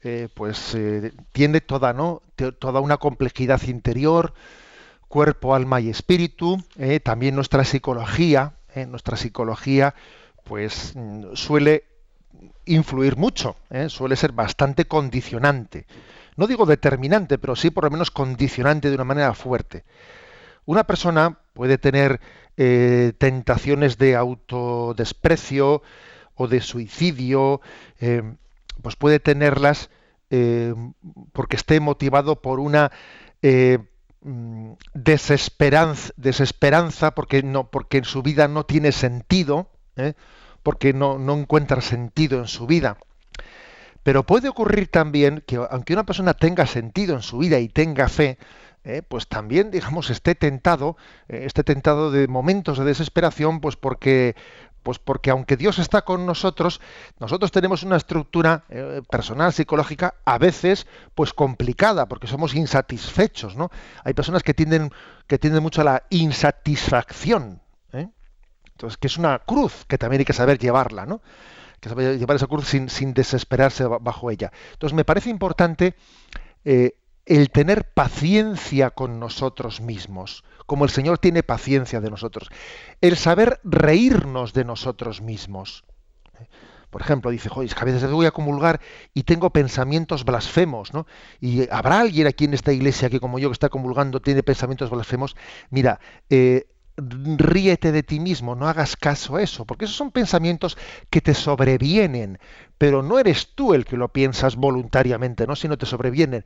eh, 0.02 0.30
pues 0.34 0.76
eh, 0.76 1.12
tiene 1.32 1.62
toda, 1.62 1.94
¿no? 1.94 2.22
toda 2.60 2.80
una 2.80 2.98
complejidad 2.98 3.62
interior, 3.64 4.34
cuerpo, 5.10 5.56
alma 5.56 5.82
y 5.82 5.90
espíritu, 5.90 6.58
eh, 6.78 7.00
también 7.00 7.36
nuestra 7.36 7.64
psicología, 7.66 8.54
nuestra 8.88 9.18
psicología 9.18 9.94
pues 10.46 10.94
mm, 10.96 11.34
suele 11.34 11.84
influir 12.66 13.18
mucho, 13.18 13.58
suele 13.88 14.16
ser 14.16 14.32
bastante 14.32 14.86
condicionante. 14.86 15.86
No 16.38 16.48
digo 16.48 16.66
determinante, 16.66 17.38
pero 17.38 17.56
sí 17.56 17.72
por 17.72 17.84
lo 17.84 17.90
menos 17.90 18.12
condicionante 18.12 18.90
de 18.90 18.96
una 18.96 19.04
manera 19.04 19.34
fuerte. 19.34 19.84
Una 20.66 20.84
persona 20.86 21.40
puede 21.54 21.78
tener 21.78 22.20
eh, 22.58 23.14
tentaciones 23.18 23.98
de 23.98 24.16
autodesprecio 24.16 25.82
o 26.36 26.48
de 26.48 26.62
suicidio, 26.62 27.62
eh, 28.00 28.22
pues 28.82 28.96
puede 28.96 29.20
tenerlas 29.20 29.90
eh, 30.30 30.74
porque 31.34 31.56
esté 31.56 31.80
motivado 31.80 32.42
por 32.42 32.60
una 32.60 32.92
mm, 33.42 34.72
desesperanza, 34.94 36.14
desesperanza 36.18 37.16
porque, 37.16 37.44
no, 37.44 37.70
porque 37.70 37.98
en 37.98 38.06
su 38.06 38.22
vida 38.22 38.48
no 38.48 38.66
tiene 38.66 38.92
sentido, 38.92 39.70
porque 40.64 40.94
no, 40.94 41.18
no 41.18 41.36
encuentra 41.36 41.82
sentido 41.82 42.40
en 42.40 42.48
su 42.48 42.68
vida. 42.68 42.98
Pero 44.04 44.26
puede 44.26 44.50
ocurrir 44.50 44.88
también 44.88 45.44
que 45.46 45.58
aunque 45.70 45.94
una 45.94 46.06
persona 46.06 46.34
tenga 46.34 46.66
sentido 46.66 47.16
en 47.16 47.22
su 47.22 47.38
vida 47.38 47.60
y 47.60 47.68
tenga 47.68 48.08
fe, 48.08 48.38
eh, 48.84 49.02
pues 49.08 49.28
también, 49.28 49.72
digamos, 49.72 50.10
esté 50.10 50.36
tentado, 50.36 50.98
eh, 51.28 51.44
esté 51.46 51.64
tentado 51.64 52.12
de 52.12 52.28
momentos 52.28 52.78
de 52.78 52.86
desesperación, 52.86 53.60
pues 53.60 53.76
porque, 53.76 54.36
pues 54.84 55.00
porque 55.00 55.32
aunque 55.32 55.58
Dios 55.58 55.80
está 55.80 56.04
con 56.04 56.26
nosotros, 56.26 56.80
nosotros 57.20 57.52
tenemos 57.52 57.84
una 57.84 57.98
estructura 57.98 58.64
eh, 58.70 59.02
personal, 59.10 59.52
psicológica, 59.52 60.16
a 60.24 60.38
veces, 60.38 60.88
pues 61.14 61.34
complicada, 61.34 62.08
porque 62.08 62.28
somos 62.28 62.56
insatisfechos, 62.56 63.58
¿no? 63.58 63.70
Hay 64.04 64.14
personas 64.14 64.44
que 64.44 64.54
tienden, 64.54 64.92
que 65.28 65.38
tienden 65.38 65.62
mucho 65.62 65.82
a 65.82 65.86
la 65.86 66.04
insatisfacción, 66.10 67.62
entonces, 68.80 68.96
que 68.96 69.08
es 69.08 69.18
una 69.18 69.40
cruz 69.40 69.84
que 69.90 69.98
también 69.98 70.22
hay 70.22 70.26
que 70.26 70.32
saber 70.32 70.58
llevarla, 70.58 71.06
¿no? 71.06 71.22
Que 71.82 71.90
saber 71.90 72.18
llevar 72.18 72.38
esa 72.38 72.48
cruz 72.48 72.66
sin, 72.66 72.88
sin 72.88 73.14
desesperarse 73.14 73.84
bajo 73.86 74.32
ella. 74.32 74.54
Entonces, 74.72 74.96
me 74.96 75.04
parece 75.04 75.30
importante 75.30 75.96
el 77.30 77.52
tener 77.52 77.86
paciencia 77.86 78.90
con 78.90 79.20
nosotros 79.20 79.82
mismos, 79.82 80.44
como 80.66 80.84
el 80.84 80.90
Señor 80.90 81.20
tiene 81.20 81.44
paciencia 81.44 82.02
de 82.02 82.10
nosotros, 82.10 82.50
el 83.02 83.18
saber 83.18 83.60
reírnos 83.64 84.52
de 84.54 84.66
nosotros 84.66 85.22
mismos. 85.22 85.86
Por 86.90 87.02
ejemplo, 87.02 87.30
dice, 87.30 87.50
joder, 87.50 87.70
es 87.70 87.76
que 87.76 87.82
a 87.82 87.86
veces 87.86 88.10
voy 88.10 88.26
a 88.26 88.32
comulgar 88.32 88.82
y 89.14 89.24
tengo 89.24 89.52
pensamientos 89.52 90.26
blasfemos, 90.26 90.92
¿no? 90.92 91.06
Y 91.40 91.70
habrá 91.70 92.00
alguien 92.00 92.26
aquí 92.26 92.46
en 92.46 92.56
esta 92.56 92.74
iglesia 92.74 93.12
que 93.12 93.20
como 93.20 93.38
yo 93.38 93.50
que 93.50 93.54
está 93.54 93.70
comulgando 93.70 94.22
tiene 94.22 94.42
pensamientos 94.42 94.90
blasfemos. 94.90 95.36
Mira, 95.70 96.00
eh, 96.32 96.66
ríete 96.98 97.92
de 97.92 98.02
ti 98.02 98.20
mismo, 98.20 98.56
no 98.56 98.68
hagas 98.68 98.96
caso 98.96 99.36
a 99.36 99.44
eso, 99.44 99.66
porque 99.66 99.86
esos 99.86 99.98
son 99.98 100.10
pensamientos 100.10 100.78
que 101.12 101.22
te 101.22 101.36
sobrevienen, 101.36 102.40
pero 102.80 103.04
no 103.04 103.20
eres 103.20 103.54
tú 103.54 103.76
el 103.76 103.86
que 103.86 103.98
lo 103.98 104.10
piensas 104.10 104.56
voluntariamente, 104.56 105.46
¿no? 105.46 105.56
sino 105.56 105.78
te 105.78 105.86
sobrevienen. 105.86 106.44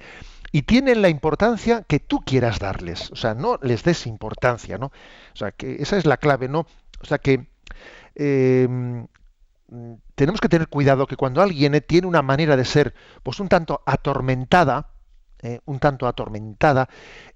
Y 0.56 0.62
tienen 0.62 1.02
la 1.02 1.10
importancia 1.10 1.82
que 1.82 2.00
tú 2.00 2.22
quieras 2.22 2.60
darles, 2.60 3.10
o 3.10 3.16
sea, 3.16 3.34
no 3.34 3.58
les 3.64 3.84
des 3.84 4.06
importancia, 4.06 4.78
¿no? 4.78 4.86
O 5.34 5.36
sea, 5.36 5.52
que 5.52 5.78
esa 5.80 5.98
es 5.98 6.06
la 6.06 6.18
clave, 6.18 6.48
¿no? 6.48 6.68
O 7.02 7.06
sea, 7.06 7.18
que 7.18 7.48
em, 8.14 9.08
tenemos 10.14 10.40
que 10.40 10.50
tener 10.50 10.68
cuidado 10.68 11.08
que 11.08 11.16
cuando 11.16 11.42
alguien 11.42 11.84
tiene 11.88 12.06
una 12.06 12.22
manera 12.22 12.56
de 12.56 12.66
ser, 12.66 12.94
pues 13.24 13.40
un 13.40 13.50
tanto 13.50 13.82
atormentada, 13.88 14.90
eh, 15.42 15.60
un 15.66 15.80
tanto 15.80 16.06
atormentada, 16.08 16.88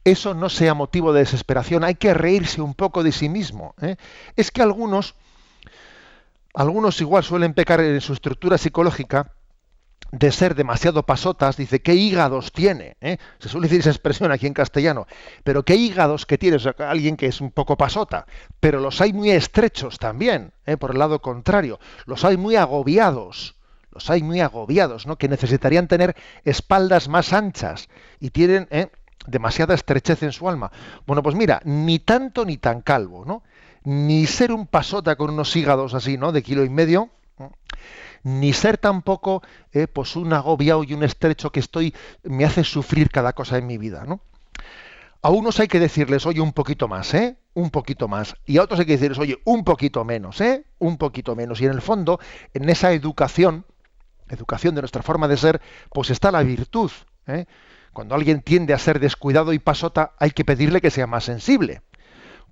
eso 0.03 0.35
no 0.35 0.47
sea 0.47 0.75
motivo 0.75 1.11
de 1.11 1.21
desesperación. 1.21 1.83
Hay 1.83 1.95
que 1.95 2.13
reírse 2.13 2.61
un 2.61 2.75
poco 2.75 3.01
de 3.01 3.11
sí 3.11 3.29
mismo. 3.29 3.73
¿eh? 3.81 3.95
Es 4.35 4.51
que 4.51 4.61
algunos, 4.61 5.15
algunos 6.53 7.01
igual 7.01 7.23
suelen 7.23 7.55
pecar 7.55 7.81
en 7.81 7.99
su 7.99 8.13
estructura 8.13 8.59
psicológica 8.59 9.33
de 10.11 10.31
ser 10.31 10.55
demasiado 10.55 11.03
pasotas, 11.03 11.57
dice, 11.57 11.81
¿qué 11.81 11.95
hígados 11.95 12.51
tiene? 12.51 12.95
¿eh? 13.01 13.17
Se 13.39 13.49
suele 13.49 13.67
decir 13.67 13.81
esa 13.81 13.89
expresión 13.89 14.31
aquí 14.31 14.47
en 14.47 14.53
castellano, 14.53 15.07
pero 15.43 15.63
¿qué 15.63 15.75
hígados 15.75 16.25
que 16.25 16.37
tiene? 16.37 16.57
alguien 16.79 17.17
que 17.17 17.27
es 17.27 17.41
un 17.41 17.51
poco 17.51 17.77
pasota, 17.77 18.25
pero 18.59 18.79
los 18.79 19.01
hay 19.01 19.13
muy 19.13 19.31
estrechos 19.31 19.99
también, 19.99 20.53
por 20.79 20.91
el 20.91 20.99
lado 20.99 21.21
contrario, 21.21 21.79
los 22.05 22.23
hay 22.25 22.37
muy 22.37 22.55
agobiados 22.55 23.55
los 23.97 24.11
hay 24.11 24.21
muy 24.21 24.41
agobiados, 24.41 25.07
¿no? 25.07 25.15
que 25.15 25.27
necesitarían 25.27 25.87
tener 25.87 26.15
espaldas 26.45 27.07
más 27.07 27.33
anchas 27.33 27.89
y 28.19 28.29
tienen 28.29 28.67
¿eh? 28.69 28.91
demasiada 29.25 29.73
estrechez 29.73 30.21
en 30.21 30.31
su 30.31 30.47
alma. 30.47 30.71
Bueno, 31.07 31.23
pues 31.23 31.35
mira, 31.35 31.61
ni 31.65 31.97
tanto 31.97 32.45
ni 32.45 32.57
tan 32.57 32.81
calvo, 32.81 33.25
¿no? 33.25 33.41
Ni 33.83 34.27
ser 34.27 34.51
un 34.51 34.67
pasota 34.67 35.15
con 35.15 35.31
unos 35.31 35.55
hígados 35.55 35.95
así, 35.95 36.15
¿no? 36.15 36.31
De 36.31 36.43
kilo 36.43 36.63
y 36.63 36.69
medio, 36.69 37.09
ni 38.27 38.51
ser 38.51 38.77
tampoco 38.77 39.41
eh, 39.71 39.87
pues 39.87 40.17
un 40.17 40.33
agobiado 40.33 40.83
y 40.83 40.93
un 40.93 41.03
estrecho 41.03 41.49
que 41.49 41.61
estoy 41.61 41.95
me 42.23 42.43
hace 42.43 42.65
sufrir 42.65 43.09
cada 43.09 43.31
cosa 43.31 43.57
en 43.57 43.65
mi 43.65 43.77
vida, 43.77 44.03
¿no? 44.05 44.19
A 45.21 45.29
unos 45.29 45.59
hay 45.61 45.67
que 45.67 45.79
decirles, 45.79 46.25
oye, 46.25 46.41
un 46.41 46.51
poquito 46.51 46.89
más, 46.89 47.13
¿eh? 47.13 47.37
Un 47.53 47.69
poquito 47.69 48.07
más. 48.09 48.35
Y 48.45 48.57
a 48.57 48.63
otros 48.63 48.81
hay 48.81 48.85
que 48.85 48.91
decirles, 48.93 49.17
oye, 49.17 49.39
un 49.45 49.63
poquito 49.63 50.03
menos, 50.03 50.41
¿eh? 50.41 50.65
Un 50.77 50.97
poquito 50.97 51.35
menos. 51.35 51.61
Y 51.61 51.65
en 51.65 51.71
el 51.71 51.81
fondo, 51.81 52.19
en 52.53 52.69
esa 52.69 52.91
educación, 52.91 53.65
educación 54.29 54.75
de 54.75 54.81
nuestra 54.81 55.03
forma 55.03 55.27
de 55.29 55.37
ser, 55.37 55.61
pues 55.91 56.09
está 56.09 56.29
la 56.29 56.43
virtud. 56.43 56.91
¿eh? 57.27 57.45
Cuando 57.93 58.13
alguien 58.13 58.41
tiende 58.41 58.73
a 58.73 58.77
ser 58.77 58.99
descuidado 58.99 59.53
y 59.53 59.59
pasota, 59.59 60.13
hay 60.19 60.31
que 60.31 60.43
pedirle 60.45 60.81
que 60.81 60.91
sea 60.91 61.07
más 61.07 61.23
sensible. 61.23 61.81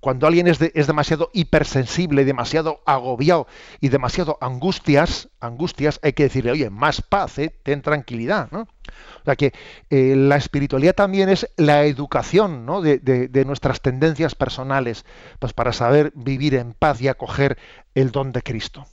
Cuando 0.00 0.26
alguien 0.26 0.46
es, 0.46 0.60
es 0.60 0.86
demasiado 0.86 1.30
hipersensible, 1.32 2.24
demasiado 2.24 2.80
agobiado 2.86 3.46
y 3.80 3.88
demasiado 3.88 4.38
angustias, 4.40 5.28
angustias, 5.40 5.98
hay 6.02 6.12
que 6.12 6.24
decirle, 6.24 6.52
oye, 6.52 6.70
más 6.70 7.02
paz, 7.02 7.38
¿eh? 7.38 7.54
ten 7.62 7.82
tranquilidad. 7.82 8.48
¿no? 8.50 8.60
O 8.60 9.24
sea 9.24 9.36
que 9.36 9.52
eh, 9.90 10.14
la 10.16 10.36
espiritualidad 10.36 10.94
también 10.94 11.28
es 11.28 11.48
la 11.56 11.84
educación 11.84 12.66
¿no? 12.66 12.82
de, 12.82 12.98
de 12.98 13.44
nuestras 13.44 13.80
tendencias 13.80 14.34
personales, 14.34 15.04
pues 15.38 15.52
para 15.52 15.72
saber 15.72 16.12
vivir 16.14 16.54
en 16.54 16.74
paz 16.74 17.00
y 17.00 17.08
acoger 17.08 17.58
el 17.94 18.12
don 18.12 18.32
de 18.32 18.42
Cristo. 18.42 18.86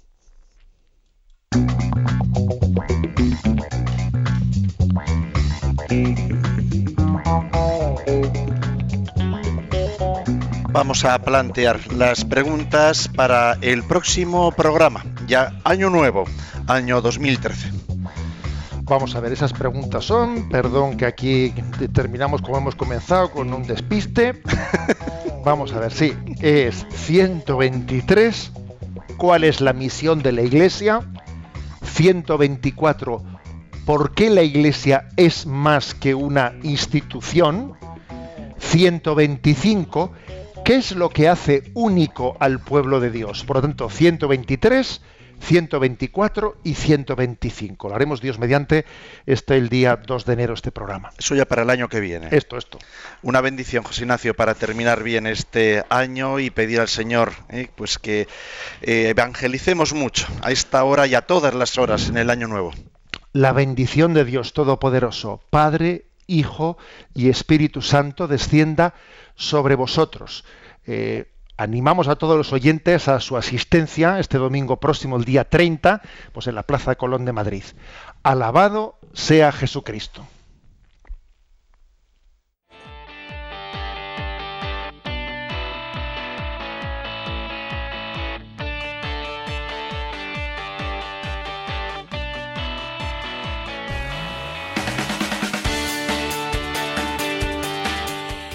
Vamos 10.73 11.05
a 11.05 11.19
plantear 11.19 11.93
las 11.93 12.25
preguntas 12.25 13.07
para 13.07 13.59
el 13.61 13.83
próximo 13.83 14.51
programa, 14.51 15.05
ya 15.27 15.53
año 15.63 15.91
nuevo, 15.91 16.23
año 16.65 16.99
2013. 16.99 17.71
Vamos 18.81 19.15
a 19.15 19.19
ver, 19.19 19.33
esas 19.33 19.53
preguntas 19.53 20.03
son, 20.03 20.49
perdón 20.49 20.97
que 20.97 21.05
aquí 21.05 21.53
terminamos 21.93 22.41
como 22.41 22.57
hemos 22.57 22.73
comenzado 22.73 23.29
con 23.29 23.53
un 23.53 23.61
despiste. 23.67 24.41
Vamos 25.45 25.73
a 25.73 25.79
ver, 25.79 25.91
sí, 25.91 26.15
es 26.41 26.87
123, 26.89 28.51
¿cuál 29.17 29.43
es 29.43 29.61
la 29.61 29.73
misión 29.73 30.23
de 30.23 30.31
la 30.31 30.41
Iglesia? 30.41 31.01
124, 31.83 33.21
¿por 33.85 34.15
qué 34.15 34.31
la 34.31 34.41
Iglesia 34.41 35.07
es 35.17 35.45
más 35.45 35.93
que 35.93 36.15
una 36.15 36.53
institución? 36.63 37.75
125, 38.57 40.11
¿qué 40.63 40.75
es 40.75 40.93
lo 40.93 41.09
que 41.09 41.27
hace 41.27 41.71
único 41.73 42.37
al 42.39 42.59
pueblo 42.59 42.99
de 42.99 43.09
Dios? 43.09 43.43
Por 43.43 43.57
lo 43.57 43.61
tanto, 43.61 43.89
123, 43.89 45.01
124 45.41 46.57
y 46.63 46.73
125. 46.75 47.89
Lo 47.89 47.95
haremos 47.95 48.21
Dios 48.21 48.39
mediante 48.39 48.85
este 49.25 49.57
el 49.57 49.67
día 49.67 49.97
2 49.97 50.25
de 50.25 50.33
enero 50.33 50.53
este 50.53 50.71
programa. 50.71 51.11
Eso 51.17 51.35
ya 51.35 51.45
para 51.45 51.63
el 51.63 51.69
año 51.69 51.89
que 51.89 51.99
viene. 51.99 52.29
Esto, 52.31 52.57
esto. 52.57 52.79
Una 53.21 53.41
bendición, 53.41 53.83
José 53.83 54.03
Ignacio, 54.03 54.35
para 54.35 54.53
terminar 54.55 55.03
bien 55.03 55.27
este 55.27 55.83
año 55.89 56.39
y 56.39 56.49
pedir 56.49 56.79
al 56.79 56.87
Señor 56.87 57.33
eh, 57.49 57.67
pues 57.75 57.99
que 57.99 58.27
eh, 58.81 59.09
evangelicemos 59.09 59.93
mucho 59.93 60.27
a 60.41 60.51
esta 60.51 60.83
hora 60.85 61.07
y 61.07 61.15
a 61.15 61.21
todas 61.21 61.53
las 61.53 61.77
horas 61.77 62.07
en 62.07 62.17
el 62.17 62.29
año 62.29 62.47
nuevo. 62.47 62.71
La 63.33 63.51
bendición 63.51 64.13
de 64.13 64.23
Dios 64.23 64.53
Todopoderoso, 64.53 65.41
Padre, 65.49 66.05
Hijo 66.25 66.77
y 67.13 67.29
Espíritu 67.29 67.81
Santo, 67.81 68.27
descienda 68.27 68.93
sobre 69.35 69.75
vosotros. 69.75 70.43
Eh, 70.85 71.31
animamos 71.57 72.07
a 72.07 72.15
todos 72.15 72.37
los 72.37 72.53
oyentes 72.53 73.07
a 73.07 73.19
su 73.19 73.37
asistencia 73.37 74.19
este 74.19 74.37
domingo 74.37 74.77
próximo, 74.77 75.17
el 75.17 75.25
día 75.25 75.49
30, 75.49 76.01
pues 76.31 76.47
en 76.47 76.55
la 76.55 76.63
Plaza 76.63 76.95
Colón 76.95 77.25
de 77.25 77.33
Madrid. 77.33 77.63
Alabado 78.23 78.97
sea 79.13 79.51
Jesucristo. 79.51 80.25